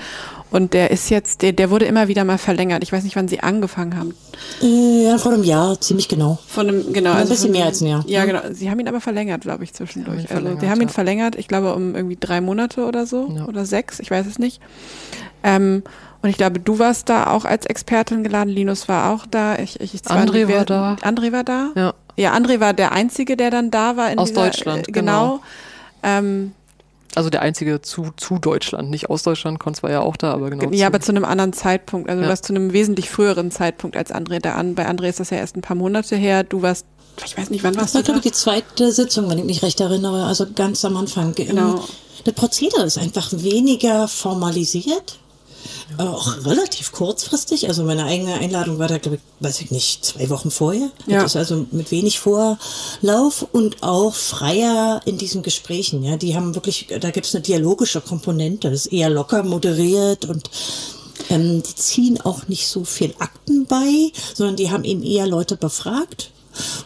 Und 0.51 0.73
der 0.73 0.91
ist 0.91 1.09
jetzt, 1.09 1.41
der, 1.41 1.53
der 1.53 1.71
wurde 1.71 1.85
immer 1.85 2.07
wieder 2.07 2.23
mal 2.23 2.37
verlängert. 2.37 2.83
Ich 2.83 2.91
weiß 2.91 3.03
nicht, 3.03 3.15
wann 3.15 3.27
sie 3.27 3.39
angefangen 3.39 3.97
haben. 3.97 4.13
Äh, 4.61 5.05
ja, 5.05 5.17
vor 5.17 5.33
einem 5.33 5.43
Jahr, 5.43 5.81
ziemlich 5.81 6.07
genau. 6.07 6.37
Von 6.47 6.67
einem, 6.67 6.93
genau. 6.93 7.11
Ein 7.11 7.17
also 7.17 7.29
bisschen 7.29 7.47
von 7.47 7.57
mehr 7.57 7.65
als 7.65 7.81
ein 7.81 7.87
Jahr. 7.87 8.03
Ja, 8.05 8.25
genau. 8.25 8.41
Sie 8.51 8.69
haben 8.69 8.79
ihn 8.79 8.87
aber 8.87 9.01
verlängert, 9.01 9.41
glaube 9.41 9.63
ich, 9.63 9.73
zwischendurch. 9.73 10.29
ihn 10.29 10.37
also 10.37 10.55
die 10.55 10.69
haben 10.69 10.81
ihn 10.81 10.87
ja. 10.87 10.93
verlängert, 10.93 11.35
ich 11.35 11.47
glaube, 11.47 11.73
um 11.73 11.95
irgendwie 11.95 12.17
drei 12.19 12.41
Monate 12.41 12.85
oder 12.85 13.07
so 13.07 13.33
Ja. 13.35 13.45
oder 13.45 13.65
sechs, 13.65 13.99
ich 13.99 14.11
weiß 14.11 14.27
es 14.27 14.37
nicht. 14.37 14.61
Ähm, 15.43 15.83
und 16.21 16.29
ich 16.29 16.37
glaube, 16.37 16.59
du 16.59 16.79
warst 16.79 17.09
da 17.09 17.27
auch 17.27 17.45
als 17.45 17.65
Expertin 17.65 18.23
geladen, 18.23 18.49
Linus 18.49 18.87
war 18.87 19.11
auch 19.11 19.25
da. 19.29 19.57
Ich, 19.59 19.79
ich, 19.79 19.91
André 20.05 20.47
war 20.53 20.65
da. 20.65 20.95
André 21.01 21.31
war 21.31 21.43
da? 21.43 21.69
Ja. 21.75 21.93
Ja, 22.17 22.33
André 22.33 22.59
war 22.61 22.73
der 22.73 22.93
Einzige, 22.93 23.35
der 23.37 23.51
dann 23.51 23.71
da 23.71 23.97
war. 23.97 24.09
In 24.11 24.17
Aus 24.19 24.29
dieser, 24.29 24.45
Deutschland, 24.45 24.87
äh, 24.87 24.91
Genau. 24.91 25.21
genau. 25.23 25.41
Ähm, 26.03 26.53
Also 27.13 27.29
der 27.29 27.41
einzige 27.41 27.81
zu, 27.81 28.11
zu 28.17 28.39
Deutschland, 28.39 28.89
nicht 28.89 29.09
aus 29.09 29.23
Deutschland, 29.23 29.59
Konz 29.59 29.83
war 29.83 29.91
ja 29.91 29.99
auch 30.01 30.15
da, 30.17 30.33
aber 30.33 30.49
genau. 30.49 30.63
ja, 30.71 30.77
zu. 30.79 30.85
aber 30.85 30.99
zu 31.01 31.11
einem 31.11 31.25
anderen 31.25 31.53
Zeitpunkt. 31.53 32.09
Also 32.09 32.21
Ja. 32.21 32.25
du 32.25 32.29
warst 32.29 32.45
zu 32.45 32.53
einem 32.53 32.71
wesentlich 32.73 33.09
früheren 33.09 33.51
Zeitpunkt 33.51 33.97
als 33.97 34.11
André 34.13 34.39
da 34.39 34.53
an. 34.55 34.75
Bei 34.75 34.87
André 34.89 35.09
ist 35.09 35.19
das 35.19 35.29
ja 35.29 35.37
erst 35.37 35.55
ein 35.57 35.61
paar 35.61 35.75
Monate 35.75 36.15
her. 36.15 36.43
Du 36.43 36.61
warst, 36.61 36.85
ich 37.25 37.37
weiß 37.37 37.49
nicht, 37.49 37.63
wann 37.63 37.73
Das 37.73 37.81
warst 37.83 37.95
war, 37.95 38.01
du 38.01 38.05
glaube 38.05 38.21
da? 38.21 38.25
ich, 38.25 38.31
die 38.31 38.37
zweite 38.37 38.91
Sitzung, 38.91 39.29
wenn 39.29 39.37
ich 39.39 39.45
mich 39.45 39.61
recht 39.63 39.79
erinnere, 39.81 40.25
also 40.25 40.45
ganz 40.55 40.83
am 40.85 40.95
Anfang. 40.97 41.33
Genau. 41.35 41.83
Das 42.23 42.33
Prozedere 42.33 42.83
ist 42.85 42.97
einfach 42.97 43.29
weniger 43.33 44.07
formalisiert, 44.07 45.19
auch 45.97 46.45
relativ 46.45 46.91
kurzfristig. 46.91 47.67
Also 47.67 47.83
meine 47.83 48.05
eigene 48.05 48.35
Einladung 48.35 48.79
war 48.79 48.87
da, 48.87 48.97
glaube 48.97 49.17
ich, 49.17 49.21
weiß 49.45 49.61
ich 49.61 49.71
nicht, 49.71 50.03
zwei 50.03 50.29
Wochen 50.29 50.51
vorher. 50.51 50.89
Ja. 51.07 51.21
Das 51.21 51.31
ist 51.31 51.37
also 51.37 51.65
mit 51.71 51.91
wenig 51.91 52.19
Vorlauf 52.19 53.45
und 53.51 53.83
auch 53.83 54.13
freier 54.13 55.01
in 55.05 55.17
diesen 55.17 55.41
Gesprächen. 55.41 56.03
Ja, 56.03 56.17
die 56.17 56.35
haben 56.35 56.55
wirklich, 56.55 56.87
da 56.99 57.11
gibt 57.11 57.25
es 57.25 57.35
eine 57.35 57.43
dialogische 57.43 58.01
Komponente. 58.01 58.69
Das 58.69 58.85
ist 58.85 58.93
eher 58.93 59.09
locker 59.09 59.43
moderiert 59.43 60.25
und 60.25 60.49
ähm, 61.29 61.63
die 61.63 61.75
ziehen 61.75 62.21
auch 62.21 62.47
nicht 62.47 62.67
so 62.67 62.83
viel 62.83 63.13
Akten 63.19 63.65
bei, 63.65 64.11
sondern 64.33 64.55
die 64.55 64.71
haben 64.71 64.83
eben 64.83 65.03
eher 65.03 65.27
Leute 65.27 65.55
befragt. 65.55 66.31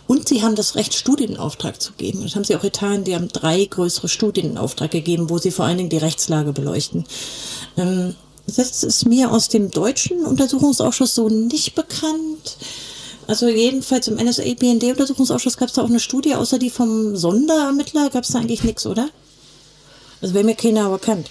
Und 0.07 0.27
sie 0.27 0.41
haben 0.41 0.55
das 0.55 0.75
Recht, 0.75 0.93
Studien 0.95 1.31
in 1.31 1.37
Auftrag 1.37 1.81
zu 1.81 1.93
geben. 1.93 2.23
Das 2.23 2.35
haben 2.35 2.43
sie 2.43 2.55
auch 2.55 2.61
getan. 2.61 3.03
Die 3.03 3.15
haben 3.15 3.27
drei 3.27 3.65
größere 3.65 4.09
Studien 4.09 4.51
in 4.51 4.57
Auftrag 4.57 4.91
gegeben, 4.91 5.29
wo 5.29 5.37
sie 5.37 5.51
vor 5.51 5.65
allen 5.65 5.77
Dingen 5.77 5.89
die 5.89 5.97
Rechtslage 5.97 6.53
beleuchten. 6.53 7.05
Ähm, 7.77 8.15
das 8.57 8.83
ist 8.83 9.05
mir 9.05 9.31
aus 9.31 9.49
dem 9.49 9.71
deutschen 9.71 10.25
Untersuchungsausschuss 10.25 11.15
so 11.15 11.29
nicht 11.29 11.75
bekannt. 11.75 12.57
Also 13.27 13.47
jedenfalls 13.47 14.07
im 14.07 14.15
NSA-BND-Untersuchungsausschuss 14.15 15.57
gab 15.57 15.69
es 15.69 15.75
da 15.75 15.83
auch 15.83 15.89
eine 15.89 15.99
Studie, 15.99 16.35
außer 16.35 16.57
die 16.57 16.69
vom 16.69 17.15
Sonderermittler 17.15 18.09
gab 18.09 18.23
es 18.23 18.29
da 18.29 18.39
eigentlich 18.39 18.63
nichts, 18.63 18.87
oder? 18.87 19.09
Also 20.21 20.33
wäre 20.33 20.43
mir 20.43 20.55
keiner 20.55 20.89
bekannt. 20.89 21.29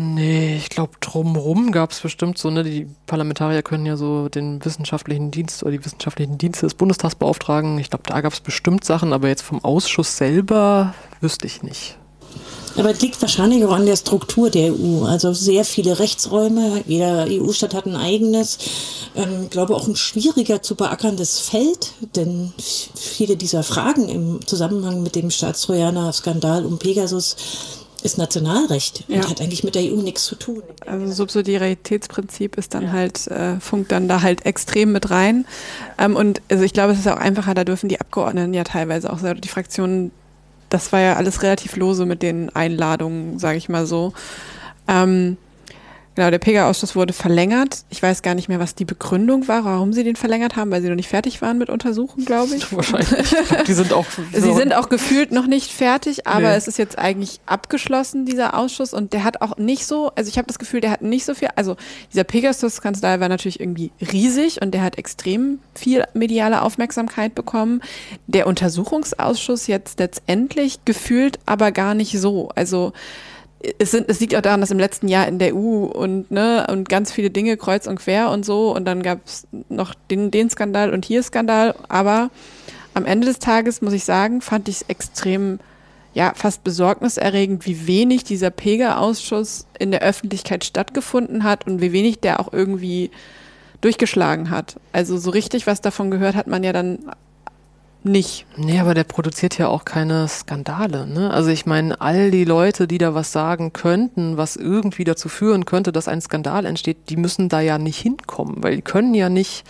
Nee, 0.00 0.56
ich 0.56 0.70
glaube, 0.70 0.92
drumrum 1.00 1.72
gab 1.72 1.90
es 1.90 2.00
bestimmt 2.00 2.38
so, 2.38 2.50
ne, 2.50 2.62
die 2.62 2.86
Parlamentarier 3.06 3.62
können 3.62 3.84
ja 3.84 3.96
so 3.96 4.28
den 4.28 4.64
wissenschaftlichen 4.64 5.32
Dienst 5.32 5.64
oder 5.64 5.72
die 5.72 5.84
wissenschaftlichen 5.84 6.38
Dienste 6.38 6.66
des 6.66 6.74
Bundestags 6.74 7.16
beauftragen. 7.16 7.78
Ich 7.80 7.90
glaube, 7.90 8.04
da 8.06 8.20
gab 8.20 8.32
es 8.32 8.40
bestimmt 8.40 8.84
Sachen, 8.84 9.12
aber 9.12 9.26
jetzt 9.26 9.42
vom 9.42 9.64
Ausschuss 9.64 10.16
selber 10.16 10.94
wüsste 11.20 11.48
ich 11.48 11.64
nicht. 11.64 11.98
Aber 12.78 12.90
es 12.92 13.00
liegt 13.00 13.20
wahrscheinlich 13.20 13.64
auch 13.64 13.72
an 13.72 13.86
der 13.86 13.96
Struktur 13.96 14.50
der 14.50 14.72
EU. 14.72 15.04
Also 15.04 15.32
sehr 15.32 15.64
viele 15.64 15.98
Rechtsräume. 15.98 16.82
Jeder 16.86 17.26
EU-Staat 17.28 17.74
hat 17.74 17.86
ein 17.86 17.96
eigenes. 17.96 18.58
Ähm, 19.16 19.44
ich 19.44 19.50
glaube 19.50 19.74
auch 19.74 19.88
ein 19.88 19.96
schwieriger 19.96 20.62
zu 20.62 20.74
beackerndes 20.76 21.40
Feld, 21.40 21.92
denn 22.14 22.52
viele 22.94 23.36
dieser 23.36 23.62
Fragen 23.62 24.08
im 24.08 24.46
Zusammenhang 24.46 25.02
mit 25.02 25.16
dem 25.16 25.30
Staatstrojaner-Skandal 25.30 26.64
um 26.64 26.78
Pegasus 26.78 27.36
ist 28.04 28.16
Nationalrecht 28.16 29.04
Ja. 29.08 29.16
und 29.16 29.28
hat 29.28 29.40
eigentlich 29.40 29.64
mit 29.64 29.74
der 29.74 29.82
EU 29.82 29.96
nichts 29.96 30.24
zu 30.24 30.36
tun. 30.36 30.62
Also 30.86 31.12
Subsidiaritätsprinzip 31.12 32.56
ist 32.56 32.74
dann 32.74 32.92
halt, 32.92 33.26
äh, 33.26 33.58
funkt 33.58 33.90
dann 33.90 34.06
da 34.06 34.22
halt 34.22 34.46
extrem 34.46 34.92
mit 34.92 35.10
rein. 35.10 35.46
Ähm, 35.98 36.14
und 36.14 36.40
also 36.48 36.62
ich 36.62 36.72
glaube, 36.72 36.92
es 36.92 37.00
ist 37.00 37.08
auch 37.08 37.16
einfacher, 37.16 37.54
da 37.54 37.64
dürfen 37.64 37.88
die 37.88 38.00
Abgeordneten 38.00 38.54
ja 38.54 38.62
teilweise 38.62 39.12
auch, 39.12 39.18
selber, 39.18 39.40
die 39.40 39.48
Fraktionen 39.48 40.12
das 40.68 40.92
war 40.92 41.00
ja 41.00 41.16
alles 41.16 41.42
relativ 41.42 41.76
lose 41.76 42.06
mit 42.06 42.22
den 42.22 42.54
Einladungen, 42.54 43.38
sage 43.38 43.58
ich 43.58 43.68
mal 43.68 43.86
so. 43.86 44.12
Ähm, 44.86 45.36
Genau, 46.18 46.32
der 46.32 46.40
Pega-Ausschuss 46.40 46.96
wurde 46.96 47.12
verlängert. 47.12 47.84
Ich 47.90 48.02
weiß 48.02 48.22
gar 48.22 48.34
nicht 48.34 48.48
mehr, 48.48 48.58
was 48.58 48.74
die 48.74 48.84
Begründung 48.84 49.46
war, 49.46 49.64
warum 49.64 49.92
sie 49.92 50.02
den 50.02 50.16
verlängert 50.16 50.56
haben, 50.56 50.72
weil 50.72 50.82
sie 50.82 50.88
noch 50.88 50.96
nicht 50.96 51.08
fertig 51.08 51.40
waren 51.42 51.58
mit 51.58 51.70
Untersuchen, 51.70 52.24
glaube 52.24 52.56
ich. 52.56 52.72
Wahrscheinlich. 52.76 53.32
Ich 53.32 53.48
glaub, 53.48 53.64
die 53.64 53.72
sind 53.72 53.92
auch. 53.92 54.04
sie 54.32 54.52
sind 54.52 54.74
auch 54.74 54.88
gefühlt 54.88 55.30
noch 55.30 55.46
nicht 55.46 55.70
fertig, 55.70 56.26
aber 56.26 56.50
nee. 56.50 56.56
es 56.56 56.66
ist 56.66 56.76
jetzt 56.76 56.98
eigentlich 56.98 57.38
abgeschlossen, 57.46 58.26
dieser 58.26 58.58
Ausschuss. 58.58 58.94
Und 58.94 59.12
der 59.12 59.22
hat 59.22 59.42
auch 59.42 59.58
nicht 59.58 59.86
so, 59.86 60.10
also 60.16 60.28
ich 60.28 60.38
habe 60.38 60.48
das 60.48 60.58
Gefühl, 60.58 60.80
der 60.80 60.90
hat 60.90 61.02
nicht 61.02 61.24
so 61.24 61.36
viel, 61.36 61.50
also 61.54 61.76
dieser 62.12 62.24
Pegasus-Skandal 62.24 63.20
war 63.20 63.28
natürlich 63.28 63.60
irgendwie 63.60 63.92
riesig 64.00 64.60
und 64.60 64.72
der 64.72 64.82
hat 64.82 64.98
extrem 64.98 65.60
viel 65.72 66.02
mediale 66.14 66.62
Aufmerksamkeit 66.62 67.36
bekommen. 67.36 67.80
Der 68.26 68.48
Untersuchungsausschuss 68.48 69.68
jetzt 69.68 70.00
letztendlich 70.00 70.84
gefühlt 70.84 71.38
aber 71.46 71.70
gar 71.70 71.94
nicht 71.94 72.18
so. 72.18 72.48
Also 72.56 72.92
es, 73.78 73.90
sind, 73.90 74.08
es 74.08 74.20
liegt 74.20 74.34
auch 74.36 74.40
daran, 74.40 74.60
dass 74.60 74.70
im 74.70 74.78
letzten 74.78 75.08
Jahr 75.08 75.26
in 75.26 75.38
der 75.38 75.54
EU 75.54 75.84
und, 75.86 76.30
ne, 76.30 76.66
und 76.70 76.88
ganz 76.88 77.12
viele 77.12 77.30
Dinge 77.30 77.56
kreuz 77.56 77.86
und 77.86 77.98
quer 77.98 78.30
und 78.30 78.44
so 78.44 78.74
und 78.74 78.84
dann 78.84 79.02
gab 79.02 79.26
es 79.26 79.46
noch 79.68 79.94
den, 80.10 80.30
den 80.30 80.48
Skandal 80.50 80.92
und 80.92 81.04
hier 81.04 81.22
Skandal, 81.22 81.74
aber 81.88 82.30
am 82.94 83.04
Ende 83.04 83.26
des 83.26 83.38
Tages 83.38 83.82
muss 83.82 83.92
ich 83.92 84.04
sagen, 84.04 84.40
fand 84.40 84.68
ich 84.68 84.76
es 84.76 84.82
extrem, 84.82 85.60
ja, 86.14 86.32
fast 86.34 86.64
besorgniserregend, 86.64 87.66
wie 87.66 87.86
wenig 87.86 88.24
dieser 88.24 88.50
Pega-Ausschuss 88.50 89.66
in 89.78 89.90
der 89.90 90.02
Öffentlichkeit 90.02 90.64
stattgefunden 90.64 91.44
hat 91.44 91.66
und 91.66 91.80
wie 91.80 91.92
wenig 91.92 92.20
der 92.20 92.40
auch 92.40 92.52
irgendwie 92.52 93.10
durchgeschlagen 93.80 94.50
hat. 94.50 94.76
Also 94.92 95.18
so 95.18 95.30
richtig 95.30 95.66
was 95.66 95.80
davon 95.80 96.10
gehört 96.10 96.34
hat 96.34 96.48
man 96.48 96.64
ja 96.64 96.72
dann 96.72 96.98
nicht. 98.04 98.46
Nee, 98.56 98.78
aber 98.80 98.94
der 98.94 99.04
produziert 99.04 99.58
ja 99.58 99.68
auch 99.68 99.84
keine 99.84 100.28
Skandale. 100.28 101.06
Ne? 101.06 101.30
Also 101.30 101.50
ich 101.50 101.66
meine, 101.66 102.00
all 102.00 102.30
die 102.30 102.44
Leute, 102.44 102.86
die 102.86 102.98
da 102.98 103.14
was 103.14 103.32
sagen 103.32 103.72
könnten, 103.72 104.36
was 104.36 104.56
irgendwie 104.56 105.04
dazu 105.04 105.28
führen 105.28 105.64
könnte, 105.64 105.92
dass 105.92 106.08
ein 106.08 106.20
Skandal 106.20 106.64
entsteht, 106.64 107.10
die 107.10 107.16
müssen 107.16 107.48
da 107.48 107.60
ja 107.60 107.78
nicht 107.78 107.98
hinkommen, 107.98 108.62
weil 108.62 108.76
die 108.76 108.82
können 108.82 109.14
ja 109.14 109.28
nicht 109.28 109.64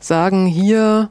sagen, 0.00 0.46
hier, 0.46 1.10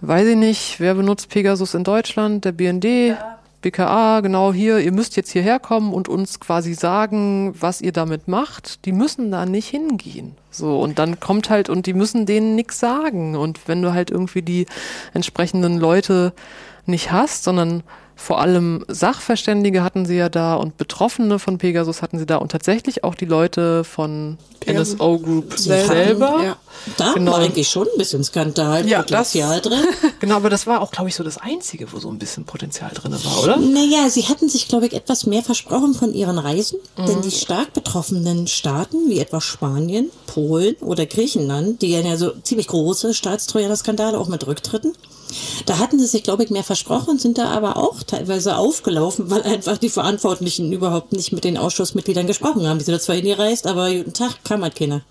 weiß 0.00 0.28
ich 0.28 0.36
nicht, 0.36 0.80
wer 0.80 0.94
benutzt 0.94 1.28
Pegasus 1.28 1.74
in 1.74 1.84
Deutschland, 1.84 2.44
der 2.44 2.52
BND. 2.52 2.84
Ja. 2.84 3.37
BKA, 3.60 4.20
genau 4.20 4.52
hier, 4.52 4.78
ihr 4.78 4.92
müsst 4.92 5.16
jetzt 5.16 5.32
hierher 5.32 5.58
kommen 5.58 5.92
und 5.92 6.08
uns 6.08 6.38
quasi 6.38 6.74
sagen, 6.74 7.54
was 7.58 7.80
ihr 7.80 7.92
damit 7.92 8.28
macht. 8.28 8.84
Die 8.84 8.92
müssen 8.92 9.32
da 9.32 9.46
nicht 9.46 9.68
hingehen. 9.68 10.36
So, 10.50 10.80
und 10.80 10.98
dann 10.98 11.18
kommt 11.18 11.50
halt, 11.50 11.68
und 11.68 11.86
die 11.86 11.94
müssen 11.94 12.24
denen 12.24 12.54
nichts 12.54 12.78
sagen. 12.78 13.34
Und 13.36 13.66
wenn 13.66 13.82
du 13.82 13.92
halt 13.92 14.10
irgendwie 14.10 14.42
die 14.42 14.66
entsprechenden 15.12 15.78
Leute 15.78 16.32
nicht 16.86 17.10
hast, 17.10 17.42
sondern 17.42 17.82
vor 18.20 18.40
allem 18.40 18.84
Sachverständige 18.88 19.84
hatten 19.84 20.04
sie 20.04 20.16
ja 20.16 20.28
da 20.28 20.56
und 20.56 20.76
Betroffene 20.76 21.38
von 21.38 21.56
Pegasus 21.56 22.02
hatten 22.02 22.18
sie 22.18 22.26
da 22.26 22.36
und 22.36 22.50
tatsächlich 22.50 23.04
auch 23.04 23.14
die 23.14 23.26
Leute 23.26 23.84
von 23.84 24.38
Pegasus. 24.58 24.94
NSO 24.94 25.18
Group 25.20 25.56
selber. 25.56 26.32
Hatten, 26.32 26.44
ja. 26.44 26.56
Da 26.96 27.12
genau. 27.12 27.32
war 27.32 27.38
eigentlich 27.38 27.68
schon 27.68 27.86
ein 27.86 27.96
bisschen 27.96 28.24
Skandal, 28.24 28.86
ja, 28.88 29.02
Potenzial 29.02 29.60
das, 29.60 29.72
drin. 29.72 29.84
genau, 30.20 30.34
aber 30.34 30.50
das 30.50 30.66
war 30.66 30.80
auch, 30.80 30.90
glaube 30.90 31.08
ich, 31.08 31.14
so 31.14 31.22
das 31.22 31.38
Einzige, 31.38 31.92
wo 31.92 32.00
so 32.00 32.10
ein 32.10 32.18
bisschen 32.18 32.44
Potenzial 32.44 32.90
drin 32.92 33.12
war, 33.12 33.42
oder? 33.44 33.56
Naja, 33.56 34.10
sie 34.10 34.24
hatten 34.26 34.48
sich, 34.48 34.66
glaube 34.66 34.86
ich, 34.86 34.94
etwas 34.94 35.24
mehr 35.24 35.44
versprochen 35.44 35.94
von 35.94 36.12
ihren 36.12 36.38
Reisen, 36.38 36.80
mhm. 36.96 37.06
denn 37.06 37.22
die 37.22 37.30
stark 37.30 37.72
betroffenen 37.72 38.48
Staaten, 38.48 39.08
wie 39.08 39.20
etwa 39.20 39.40
Spanien, 39.40 40.10
Polen 40.26 40.74
oder 40.80 41.06
Griechenland, 41.06 41.82
die 41.82 41.92
ja 41.92 42.16
so 42.16 42.32
ziemlich 42.42 42.66
große 42.66 43.14
Staatstrojaner-Skandale 43.14 44.18
auch 44.18 44.28
mit 44.28 44.44
Rücktritten, 44.44 44.92
da 45.66 45.78
hatten 45.78 45.98
sie 45.98 46.06
sich, 46.06 46.22
glaube 46.22 46.44
ich, 46.44 46.50
mehr 46.50 46.64
versprochen, 46.64 47.18
sind 47.18 47.38
da 47.38 47.50
aber 47.50 47.76
auch 47.76 48.02
teilweise 48.02 48.56
aufgelaufen, 48.56 49.30
weil 49.30 49.42
einfach 49.42 49.78
die 49.78 49.88
Verantwortlichen 49.88 50.72
überhaupt 50.72 51.12
nicht 51.12 51.32
mit 51.32 51.44
den 51.44 51.58
Ausschussmitgliedern 51.58 52.26
gesprochen 52.26 52.66
haben. 52.66 52.78
Die 52.78 52.84
sind 52.84 52.94
da 52.94 53.00
zwar 53.00 53.16
hingereist, 53.16 53.66
aber 53.66 53.92
guten 53.92 54.12
Tag, 54.12 54.44
kam 54.44 54.62
halt 54.62 54.76
keiner. 54.76 55.02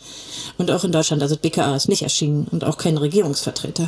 Und 0.58 0.72
auch 0.72 0.84
in 0.84 0.92
Deutschland, 0.92 1.22
also 1.22 1.38
BKA 1.38 1.76
ist 1.76 1.90
nicht 1.90 2.04
erschienen 2.04 2.48
und 2.52 2.64
auch 2.64 2.78
kein 2.78 2.98
Regierungsvertreter. 2.98 3.88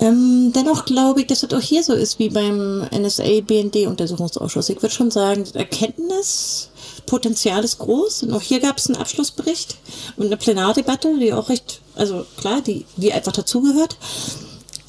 Ähm, 0.00 0.52
dennoch 0.54 0.86
glaube 0.86 1.20
ich, 1.20 1.26
dass 1.26 1.42
es 1.42 1.52
auch 1.52 1.60
hier 1.60 1.82
so 1.82 1.92
ist 1.92 2.18
wie 2.18 2.30
beim 2.30 2.86
NSA-BND-Untersuchungsausschuss. 2.90 4.70
Ich 4.70 4.80
würde 4.80 4.94
schon 4.94 5.10
sagen, 5.10 5.44
Erkenntnispotenzial 5.52 7.62
ist 7.62 7.78
groß. 7.78 8.22
Und 8.22 8.32
auch 8.32 8.40
hier 8.40 8.60
gab 8.60 8.78
es 8.78 8.86
einen 8.86 8.96
Abschlussbericht 8.96 9.76
und 10.16 10.24
eine 10.26 10.38
Plenardebatte, 10.38 11.18
die 11.18 11.34
auch 11.34 11.50
recht, 11.50 11.82
also 11.96 12.24
klar, 12.38 12.62
die, 12.62 12.86
die 12.96 13.12
einfach 13.12 13.32
dazugehört. 13.32 13.98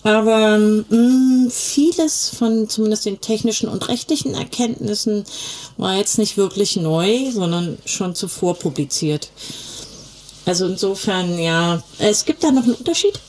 Aber 0.03 0.57
mh, 0.57 0.85
mm, 0.89 1.51
vieles 1.51 2.29
von 2.29 2.67
zumindest 2.69 3.05
den 3.05 3.21
technischen 3.21 3.69
und 3.69 3.87
rechtlichen 3.87 4.33
Erkenntnissen 4.33 5.25
war 5.77 5.95
jetzt 5.95 6.17
nicht 6.17 6.37
wirklich 6.37 6.75
neu, 6.75 7.31
sondern 7.31 7.77
schon 7.85 8.15
zuvor 8.15 8.55
publiziert. 8.55 9.29
Also 10.45 10.65
insofern, 10.65 11.37
ja, 11.37 11.83
es 11.99 12.25
gibt 12.25 12.43
da 12.43 12.51
noch 12.51 12.63
einen 12.63 12.73
Unterschied 12.73 13.19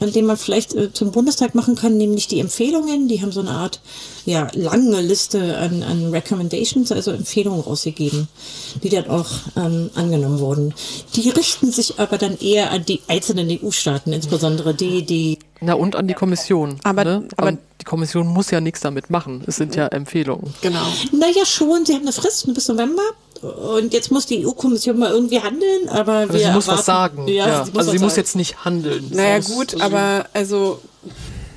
an 0.00 0.12
dem 0.12 0.26
man 0.26 0.36
vielleicht 0.36 0.74
äh, 0.74 0.92
zum 0.92 1.12
Bundestag 1.12 1.54
machen 1.54 1.74
kann, 1.74 1.96
nämlich 1.96 2.26
die 2.28 2.40
Empfehlungen. 2.40 3.08
Die 3.08 3.20
haben 3.22 3.32
so 3.32 3.40
eine 3.40 3.50
Art 3.50 3.80
ja, 4.26 4.48
lange 4.54 5.00
Liste 5.00 5.58
an, 5.58 5.82
an 5.82 6.10
Recommendations, 6.10 6.92
also 6.92 7.10
Empfehlungen 7.10 7.60
rausgegeben, 7.60 8.28
die 8.82 8.88
dann 8.88 9.08
auch 9.08 9.28
ähm, 9.56 9.90
angenommen 9.94 10.38
wurden. 10.40 10.74
Die 11.14 11.28
richten 11.30 11.70
sich 11.70 11.98
aber 11.98 12.18
dann 12.18 12.38
eher 12.38 12.70
an 12.70 12.84
die 12.84 13.00
einzelnen 13.08 13.48
EU-Staaten, 13.50 14.12
insbesondere 14.12 14.74
die, 14.74 15.04
die. 15.04 15.38
Na 15.60 15.74
und 15.74 15.94
an 15.96 16.08
die 16.08 16.14
Kommission. 16.14 16.80
Aber, 16.84 17.04
ne? 17.04 17.28
aber 17.36 17.52
die 17.52 17.84
Kommission 17.84 18.26
muss 18.26 18.50
ja 18.50 18.60
nichts 18.60 18.80
damit 18.80 19.10
machen. 19.10 19.44
Es 19.46 19.56
sind 19.56 19.76
ja 19.76 19.88
Empfehlungen. 19.88 20.54
Genau. 20.62 20.86
Naja, 21.12 21.44
schon. 21.44 21.84
Sie 21.84 21.94
haben 21.94 22.02
eine 22.02 22.12
Frist 22.12 22.52
bis 22.54 22.68
November. 22.68 23.02
Und 23.42 23.94
jetzt 23.94 24.10
muss 24.10 24.26
die 24.26 24.46
EU-Kommission 24.46 24.98
mal 24.98 25.10
irgendwie 25.10 25.40
handeln, 25.40 25.88
aber, 25.88 26.12
aber 26.12 26.32
wir 26.34 26.40
sie 26.40 26.50
muss 26.50 26.68
was 26.68 26.84
sagen. 26.84 27.26
Ja, 27.26 27.48
ja. 27.48 27.64
Sie 27.64 27.72
also 27.72 27.90
sie 27.90 27.96
sagen. 27.96 28.04
muss 28.04 28.16
jetzt 28.16 28.36
nicht 28.36 28.66
handeln. 28.66 29.10
Naja 29.12 29.38
gut, 29.38 29.72
also 29.74 29.84
aber 29.84 30.26
also 30.34 30.82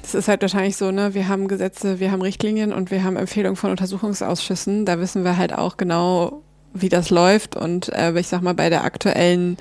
es 0.01 0.13
ist 0.13 0.29
halt 0.29 0.41
wahrscheinlich 0.41 0.77
so, 0.77 0.91
ne, 0.91 1.13
wir 1.13 1.27
haben 1.27 1.49
Gesetze, 1.49 1.99
wir 1.99 2.11
haben 2.11 2.21
Richtlinien 2.21 2.71
und 2.71 2.89
wir 2.89 3.03
haben 3.03 3.17
Empfehlungen 3.17 3.57
von 3.57 3.71
Untersuchungsausschüssen. 3.71 4.85
Da 4.85 4.99
wissen 4.99 5.25
wir 5.25 5.35
halt 5.37 5.53
auch 5.53 5.75
genau, 5.75 6.41
wie 6.73 6.87
das 6.87 7.09
läuft. 7.09 7.57
Und 7.57 7.89
äh, 7.89 8.17
ich 8.17 8.29
sag 8.29 8.41
mal, 8.41 8.53
bei 8.53 8.69
der 8.69 8.85
aktuellen 8.85 9.57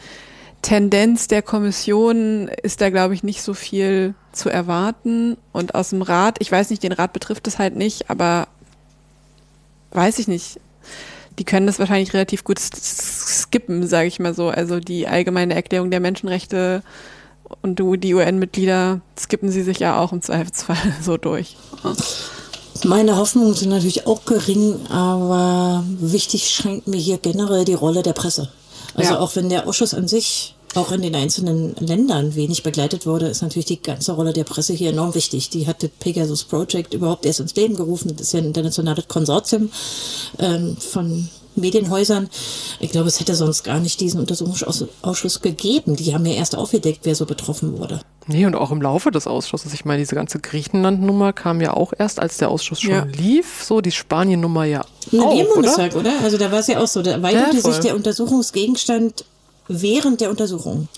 Tendenz 0.62 1.26
der 1.26 1.42
Kommission 1.42 2.48
ist 2.62 2.80
da, 2.80 2.90
glaube 2.90 3.14
ich, 3.14 3.24
nicht 3.24 3.42
so 3.42 3.52
viel 3.52 4.14
zu 4.32 4.48
erwarten. 4.48 5.36
Und 5.52 5.74
aus 5.74 5.90
dem 5.90 6.02
Rat, 6.02 6.36
ich 6.40 6.50
weiß 6.50 6.70
nicht, 6.70 6.82
den 6.82 6.92
Rat 6.92 7.12
betrifft 7.12 7.46
es 7.46 7.58
halt 7.58 7.76
nicht, 7.76 8.10
aber 8.10 8.48
weiß 9.92 10.18
ich 10.18 10.28
nicht 10.28 10.58
die 11.38 11.44
können 11.44 11.66
das 11.66 11.78
wahrscheinlich 11.78 12.12
relativ 12.14 12.44
gut 12.44 12.58
skippen, 12.58 13.86
sage 13.86 14.08
ich 14.08 14.20
mal 14.20 14.34
so. 14.34 14.48
Also 14.48 14.80
die 14.80 15.06
allgemeine 15.08 15.54
Erklärung 15.54 15.90
der 15.90 16.00
Menschenrechte 16.00 16.82
und 17.62 17.76
du, 17.76 17.96
die 17.96 18.14
UN-Mitglieder 18.14 19.00
skippen 19.18 19.50
sie 19.50 19.62
sich 19.62 19.78
ja 19.78 19.98
auch 19.98 20.12
im 20.12 20.22
Zweifelsfall 20.22 20.76
so 21.02 21.16
durch. 21.16 21.56
Meine 22.84 23.16
Hoffnungen 23.16 23.54
sind 23.54 23.70
natürlich 23.70 24.06
auch 24.06 24.24
gering, 24.24 24.86
aber 24.88 25.84
wichtig 25.86 26.50
scheint 26.50 26.86
mir 26.86 26.98
hier 26.98 27.18
generell 27.18 27.64
die 27.64 27.74
Rolle 27.74 28.02
der 28.02 28.12
Presse. 28.12 28.50
Also 28.94 29.14
ja. 29.14 29.20
auch 29.20 29.36
wenn 29.36 29.48
der 29.48 29.66
Ausschuss 29.66 29.94
an 29.94 30.08
sich 30.08 30.54
auch 30.74 30.92
in 30.92 31.02
den 31.02 31.14
einzelnen 31.14 31.74
Ländern 31.76 32.34
wenig 32.34 32.62
begleitet 32.62 33.06
wurde, 33.06 33.26
ist 33.26 33.42
natürlich 33.42 33.66
die 33.66 33.82
ganze 33.82 34.12
Rolle 34.12 34.32
der 34.32 34.44
Presse 34.44 34.72
hier 34.72 34.90
enorm 34.90 35.14
wichtig. 35.14 35.50
Die 35.50 35.66
hat 35.66 35.82
das 35.82 35.90
Pegasus 35.98 36.44
Project 36.44 36.94
überhaupt 36.94 37.26
erst 37.26 37.40
ins 37.40 37.54
Leben 37.54 37.76
gerufen. 37.76 38.14
Das 38.16 38.28
ist 38.28 38.32
ja 38.32 38.40
ein 38.40 38.46
internationales 38.46 39.08
Konsortium 39.08 39.70
ähm, 40.38 40.76
von 40.76 41.28
Medienhäusern. 41.54 42.30
Ich 42.80 42.90
glaube, 42.90 43.08
es 43.08 43.20
hätte 43.20 43.34
sonst 43.34 43.62
gar 43.64 43.80
nicht 43.80 44.00
diesen 44.00 44.20
Untersuchungsausschuss 44.20 45.42
gegeben. 45.42 45.96
Die 45.96 46.14
haben 46.14 46.24
ja 46.24 46.34
erst 46.34 46.56
aufgedeckt, 46.56 47.00
wer 47.02 47.14
so 47.14 47.26
betroffen 47.26 47.78
wurde. 47.78 48.00
Nee, 48.26 48.46
und 48.46 48.54
auch 48.54 48.70
im 48.70 48.80
Laufe 48.80 49.10
des 49.10 49.26
Ausschusses. 49.26 49.74
Ich 49.74 49.84
meine, 49.84 49.98
diese 50.00 50.14
ganze 50.14 50.38
Griechenland-Nummer 50.38 51.32
kam 51.32 51.60
ja 51.60 51.74
auch 51.74 51.92
erst, 51.98 52.20
als 52.20 52.36
der 52.38 52.48
Ausschuss 52.50 52.80
schon 52.80 52.92
ja. 52.92 53.04
lief. 53.04 53.64
So, 53.64 53.80
die 53.80 53.90
Spanien-Nummer 53.90 54.64
ja 54.64 54.82
auch, 54.82 55.38
Im 55.38 55.46
Bundestag, 55.52 55.92
oder? 55.96 56.00
oder? 56.00 56.20
Also 56.22 56.38
da 56.38 56.50
war 56.52 56.60
es 56.60 56.68
ja 56.68 56.80
auch 56.80 56.86
so. 56.86 57.02
Da 57.02 57.20
weitete 57.20 57.56
ja, 57.56 57.62
sich 57.62 57.78
der 57.80 57.96
Untersuchungsgegenstand 57.96 59.24
während 59.68 60.20
der 60.20 60.30
Untersuchung. 60.30 60.88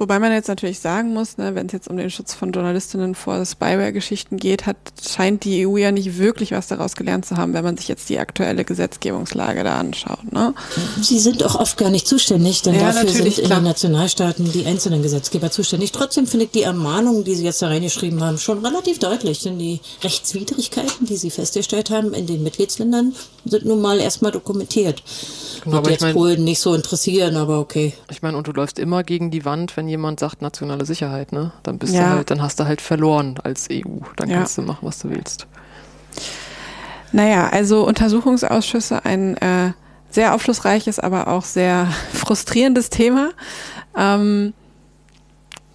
Wobei 0.00 0.18
man 0.18 0.32
jetzt 0.32 0.48
natürlich 0.48 0.78
sagen 0.78 1.12
muss, 1.12 1.36
ne, 1.36 1.54
wenn 1.54 1.66
es 1.66 1.74
jetzt 1.74 1.86
um 1.86 1.98
den 1.98 2.08
Schutz 2.08 2.32
von 2.32 2.52
Journalistinnen 2.52 3.14
vor 3.14 3.44
Spyware-Geschichten 3.44 4.38
geht, 4.38 4.64
hat, 4.64 4.78
scheint 5.06 5.44
die 5.44 5.66
EU 5.66 5.76
ja 5.76 5.92
nicht 5.92 6.16
wirklich 6.16 6.52
was 6.52 6.68
daraus 6.68 6.96
gelernt 6.96 7.26
zu 7.26 7.36
haben, 7.36 7.52
wenn 7.52 7.64
man 7.64 7.76
sich 7.76 7.86
jetzt 7.86 8.08
die 8.08 8.18
aktuelle 8.18 8.64
Gesetzgebungslage 8.64 9.62
da 9.62 9.78
anschaut. 9.78 10.32
Ne? 10.32 10.54
Sie 11.02 11.18
sind 11.18 11.44
auch 11.44 11.54
oft 11.54 11.76
gar 11.76 11.90
nicht 11.90 12.08
zuständig, 12.08 12.62
denn 12.62 12.76
ja, 12.76 12.92
dafür 12.92 13.10
sind 13.10 13.38
in 13.40 13.50
den 13.50 13.62
Nationalstaaten 13.62 14.50
die 14.50 14.64
einzelnen 14.64 15.02
Gesetzgeber 15.02 15.50
zuständig. 15.50 15.92
Trotzdem 15.92 16.26
finde 16.26 16.46
ich 16.46 16.52
die 16.52 16.62
Ermahnungen, 16.62 17.24
die 17.24 17.34
Sie 17.34 17.44
jetzt 17.44 17.60
da 17.60 17.66
reingeschrieben 17.66 18.24
haben, 18.24 18.38
schon 18.38 18.64
relativ 18.64 19.00
deutlich, 19.00 19.40
denn 19.40 19.58
die 19.58 19.80
Rechtswidrigkeiten, 20.02 21.04
die 21.04 21.18
Sie 21.18 21.28
festgestellt 21.28 21.90
haben 21.90 22.14
in 22.14 22.26
den 22.26 22.42
Mitgliedsländern, 22.42 23.14
sind 23.44 23.66
nun 23.66 23.82
mal 23.82 24.00
erstmal 24.00 24.32
dokumentiert. 24.32 25.02
Genau, 25.62 25.76
Wird 25.76 25.88
jetzt 25.88 25.96
ich 25.96 26.00
mein, 26.00 26.14
Polen 26.14 26.44
nicht 26.44 26.60
so 26.60 26.74
interessieren, 26.74 27.36
aber 27.36 27.58
okay. 27.58 27.92
Ich 28.10 28.22
meine, 28.22 28.38
und 28.38 28.46
du 28.46 28.52
läufst 28.52 28.78
immer 28.78 29.04
gegen 29.04 29.30
die 29.30 29.44
Wand, 29.44 29.76
wenn 29.76 29.89
jemand 29.90 30.20
sagt 30.20 30.40
nationale 30.42 30.86
Sicherheit, 30.86 31.32
ne? 31.32 31.52
Dann 31.62 31.78
bist 31.78 31.94
ja. 31.94 32.02
du 32.02 32.08
halt, 32.16 32.30
dann 32.30 32.40
hast 32.42 32.58
du 32.60 32.64
halt 32.64 32.80
verloren 32.80 33.38
als 33.42 33.68
EU. 33.70 33.98
Dann 34.16 34.30
ja. 34.30 34.38
kannst 34.38 34.56
du 34.56 34.62
machen, 34.62 34.80
was 34.82 35.00
du 35.00 35.10
willst. 35.10 35.46
Naja, 37.12 37.48
also 37.48 37.86
Untersuchungsausschüsse, 37.86 39.04
ein 39.04 39.36
äh, 39.38 39.72
sehr 40.10 40.34
aufschlussreiches, 40.34 40.98
aber 40.98 41.28
auch 41.28 41.44
sehr 41.44 41.86
frustrierendes 42.12 42.90
Thema. 42.90 43.30
Ähm, 43.96 44.54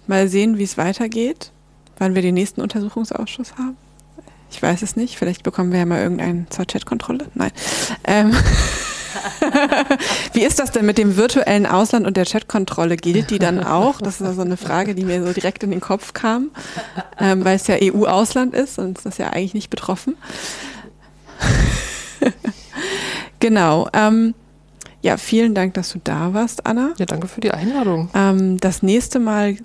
mal 0.06 0.28
sehen, 0.28 0.58
wie 0.58 0.64
es 0.64 0.78
weitergeht, 0.78 1.52
wann 1.98 2.14
wir 2.14 2.22
den 2.22 2.34
nächsten 2.34 2.60
Untersuchungsausschuss 2.60 3.54
haben. 3.56 3.76
Ich 4.50 4.62
weiß 4.62 4.82
es 4.82 4.96
nicht. 4.96 5.18
Vielleicht 5.18 5.42
bekommen 5.42 5.72
wir 5.72 5.80
ja 5.80 5.86
mal 5.86 6.00
irgendeinen 6.00 6.46
zur 6.50 6.64
Chatkontrolle. 6.66 7.26
Nein. 7.34 7.52
Ähm 8.04 8.34
Wie 10.32 10.42
ist 10.42 10.58
das 10.58 10.70
denn 10.72 10.86
mit 10.86 10.98
dem 10.98 11.16
virtuellen 11.16 11.66
Ausland 11.66 12.06
und 12.06 12.16
der 12.16 12.24
Chatkontrolle? 12.24 12.96
Gilt 12.96 13.30
die 13.30 13.38
dann 13.38 13.62
auch? 13.62 14.00
Das 14.00 14.20
ist 14.20 14.34
so 14.36 14.42
eine 14.42 14.56
Frage, 14.56 14.94
die 14.94 15.04
mir 15.04 15.24
so 15.24 15.32
direkt 15.32 15.62
in 15.62 15.70
den 15.70 15.80
Kopf 15.80 16.12
kam, 16.12 16.50
ähm, 17.18 17.44
weil 17.44 17.56
es 17.56 17.66
ja 17.66 17.76
EU-Ausland 17.80 18.54
ist 18.54 18.78
und 18.78 18.98
ist 18.98 19.06
das 19.06 19.18
ja 19.18 19.30
eigentlich 19.30 19.54
nicht 19.54 19.70
betroffen. 19.70 20.16
genau. 23.40 23.88
Ähm, 23.92 24.34
ja, 25.02 25.16
vielen 25.16 25.54
Dank, 25.54 25.74
dass 25.74 25.92
du 25.92 26.00
da 26.02 26.34
warst, 26.34 26.66
Anna. 26.66 26.92
Ja, 26.98 27.06
danke 27.06 27.28
für 27.28 27.40
die 27.40 27.52
Einladung. 27.52 28.10
Ähm, 28.14 28.58
das 28.58 28.82
nächste 28.82 29.18
Mal 29.18 29.56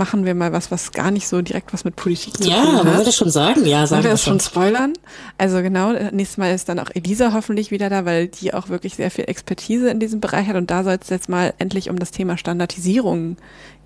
machen 0.00 0.24
wir 0.24 0.34
mal 0.34 0.50
was, 0.50 0.70
was 0.70 0.92
gar 0.92 1.10
nicht 1.10 1.28
so 1.28 1.42
direkt 1.42 1.74
was 1.74 1.84
mit 1.84 1.94
Politik 1.94 2.38
zu 2.42 2.48
ja, 2.48 2.64
tun 2.64 2.78
hat. 2.78 2.84
Ja, 2.86 2.98
wir 2.98 3.04
das 3.04 3.14
schon 3.14 3.30
sagen? 3.30 3.66
Ja, 3.66 3.86
sagen 3.86 4.02
wir 4.02 4.10
das 4.10 4.24
schon 4.24 4.40
schon. 4.40 4.50
spoilern? 4.50 4.94
Also 5.36 5.60
genau, 5.60 5.92
nächstes 5.92 6.38
Mal 6.38 6.54
ist 6.54 6.70
dann 6.70 6.78
auch 6.78 6.88
Elisa 6.94 7.34
hoffentlich 7.34 7.70
wieder 7.70 7.90
da, 7.90 8.06
weil 8.06 8.28
die 8.28 8.54
auch 8.54 8.70
wirklich 8.70 8.94
sehr 8.96 9.10
viel 9.10 9.26
Expertise 9.26 9.90
in 9.90 10.00
diesem 10.00 10.20
Bereich 10.20 10.46
hat. 10.46 10.56
Und 10.56 10.70
da 10.70 10.84
soll 10.84 10.96
es 11.00 11.10
jetzt 11.10 11.28
mal 11.28 11.52
endlich 11.58 11.90
um 11.90 11.98
das 11.98 12.12
Thema 12.12 12.38
Standardisierung 12.38 13.36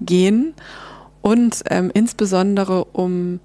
gehen 0.00 0.54
und 1.20 1.64
ähm, 1.70 1.90
insbesondere 1.92 2.84
um, 2.84 3.40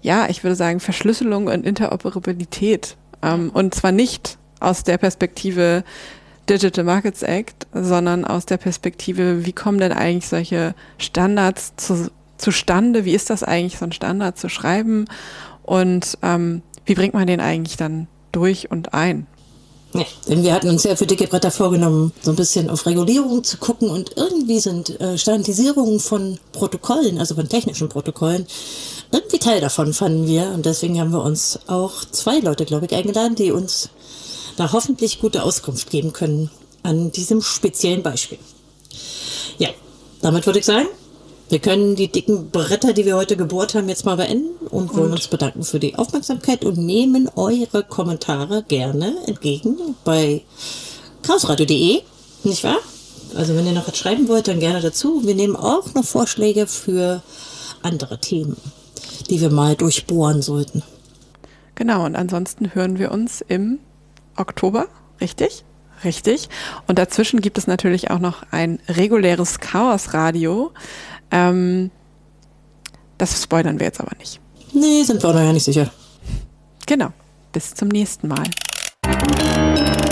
ja, 0.00 0.28
ich 0.28 0.44
würde 0.44 0.54
sagen, 0.54 0.78
Verschlüsselung 0.78 1.48
und 1.48 1.66
Interoperabilität. 1.66 2.96
Ähm, 3.20 3.50
und 3.52 3.74
zwar 3.74 3.90
nicht 3.90 4.38
aus 4.60 4.84
der 4.84 4.96
Perspektive 4.96 5.82
Digital 6.48 6.84
Markets 6.84 7.22
Act, 7.22 7.66
sondern 7.72 8.24
aus 8.24 8.46
der 8.46 8.56
Perspektive, 8.56 9.46
wie 9.46 9.52
kommen 9.52 9.78
denn 9.78 9.92
eigentlich 9.92 10.28
solche 10.28 10.74
Standards 10.98 11.72
zu, 11.76 12.10
zustande? 12.36 13.04
Wie 13.04 13.14
ist 13.14 13.30
das 13.30 13.42
eigentlich, 13.42 13.78
so 13.78 13.84
einen 13.84 13.92
Standard 13.92 14.38
zu 14.38 14.48
schreiben? 14.48 15.06
Und 15.62 16.18
ähm, 16.22 16.62
wie 16.84 16.94
bringt 16.94 17.14
man 17.14 17.26
den 17.26 17.40
eigentlich 17.40 17.76
dann 17.76 18.08
durch 18.32 18.70
und 18.70 18.92
ein? 18.94 19.26
Ja, 19.94 20.06
denn 20.26 20.42
wir 20.42 20.54
hatten 20.54 20.70
uns 20.70 20.84
ja 20.84 20.96
für 20.96 21.06
dicke 21.06 21.26
Bretter 21.26 21.50
vorgenommen, 21.50 22.12
so 22.22 22.30
ein 22.30 22.36
bisschen 22.36 22.70
auf 22.70 22.86
Regulierung 22.86 23.44
zu 23.44 23.58
gucken 23.58 23.90
und 23.90 24.16
irgendwie 24.16 24.58
sind 24.58 24.98
äh, 25.00 25.18
Standardisierungen 25.18 26.00
von 26.00 26.38
Protokollen, 26.52 27.18
also 27.18 27.34
von 27.34 27.46
technischen 27.46 27.90
Protokollen, 27.90 28.46
irgendwie 29.12 29.38
Teil 29.38 29.60
davon 29.60 29.92
fanden 29.92 30.26
wir 30.26 30.50
und 30.54 30.64
deswegen 30.64 30.98
haben 30.98 31.12
wir 31.12 31.22
uns 31.22 31.58
auch 31.66 32.06
zwei 32.10 32.38
Leute, 32.38 32.64
glaube 32.64 32.86
ich, 32.86 32.94
eingeladen, 32.94 33.34
die 33.34 33.52
uns 33.52 33.90
da 34.56 34.72
hoffentlich 34.72 35.20
gute 35.20 35.42
Auskunft 35.42 35.90
geben 35.90 36.12
können 36.12 36.50
an 36.82 37.12
diesem 37.12 37.42
speziellen 37.42 38.02
Beispiel. 38.02 38.38
Ja, 39.58 39.68
damit 40.20 40.46
würde 40.46 40.58
ich 40.58 40.64
sagen, 40.64 40.88
wir 41.48 41.58
können 41.58 41.96
die 41.96 42.08
dicken 42.08 42.50
Bretter, 42.50 42.94
die 42.94 43.04
wir 43.04 43.16
heute 43.16 43.36
gebohrt 43.36 43.74
haben, 43.74 43.88
jetzt 43.88 44.06
mal 44.06 44.16
beenden 44.16 44.66
und, 44.68 44.94
wollen 44.96 45.12
uns 45.12 45.28
bedanken 45.28 45.64
für 45.64 45.78
die 45.78 45.96
Aufmerksamkeit 45.96 46.64
und 46.64 46.78
nehmen 46.78 47.28
eure 47.36 47.84
Kommentare 47.84 48.62
gerne 48.62 49.14
entgegen 49.26 49.76
bei 50.02 50.42
chaosradio.de, 51.22 52.00
nicht 52.44 52.64
wahr? 52.64 52.78
Also 53.34 53.54
wenn 53.54 53.66
ihr 53.66 53.72
noch 53.72 53.86
was 53.86 53.98
schreiben 53.98 54.28
wollt, 54.28 54.48
dann 54.48 54.60
gerne 54.60 54.80
dazu. 54.80 55.26
Wir 55.26 55.34
nehmen 55.34 55.56
auch 55.56 55.92
noch 55.94 56.04
Vorschläge 56.04 56.66
für 56.66 57.22
andere 57.82 58.18
Themen, 58.18 58.56
die 59.28 59.40
wir 59.40 59.50
mal 59.50 59.76
durchbohren 59.76 60.40
sollten. 60.42 60.82
Genau, 61.74 62.04
und 62.04 62.16
ansonsten 62.16 62.74
hören 62.74 62.98
wir 62.98 63.10
uns 63.10 63.42
im 63.46 63.78
Oktober, 64.36 64.86
richtig? 65.20 65.64
Richtig. 66.04 66.48
Und 66.86 66.98
dazwischen 66.98 67.40
gibt 67.40 67.58
es 67.58 67.66
natürlich 67.66 68.10
auch 68.10 68.18
noch 68.18 68.44
ein 68.50 68.80
reguläres 68.88 69.60
Chaosradio. 69.60 70.72
Ähm, 71.30 71.90
das 73.18 73.42
spoilern 73.42 73.78
wir 73.78 73.86
jetzt 73.86 74.00
aber 74.00 74.16
nicht. 74.18 74.40
Nee, 74.72 75.04
sind 75.04 75.22
wir 75.22 75.30
auch 75.30 75.34
noch 75.34 75.40
ja 75.40 75.52
nicht 75.52 75.64
sicher. 75.64 75.90
Genau. 76.86 77.12
Bis 77.52 77.74
zum 77.74 77.88
nächsten 77.88 78.28
Mal. 78.28 78.44
Thank 79.04 80.06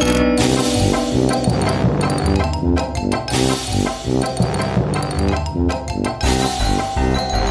you. 7.44 7.49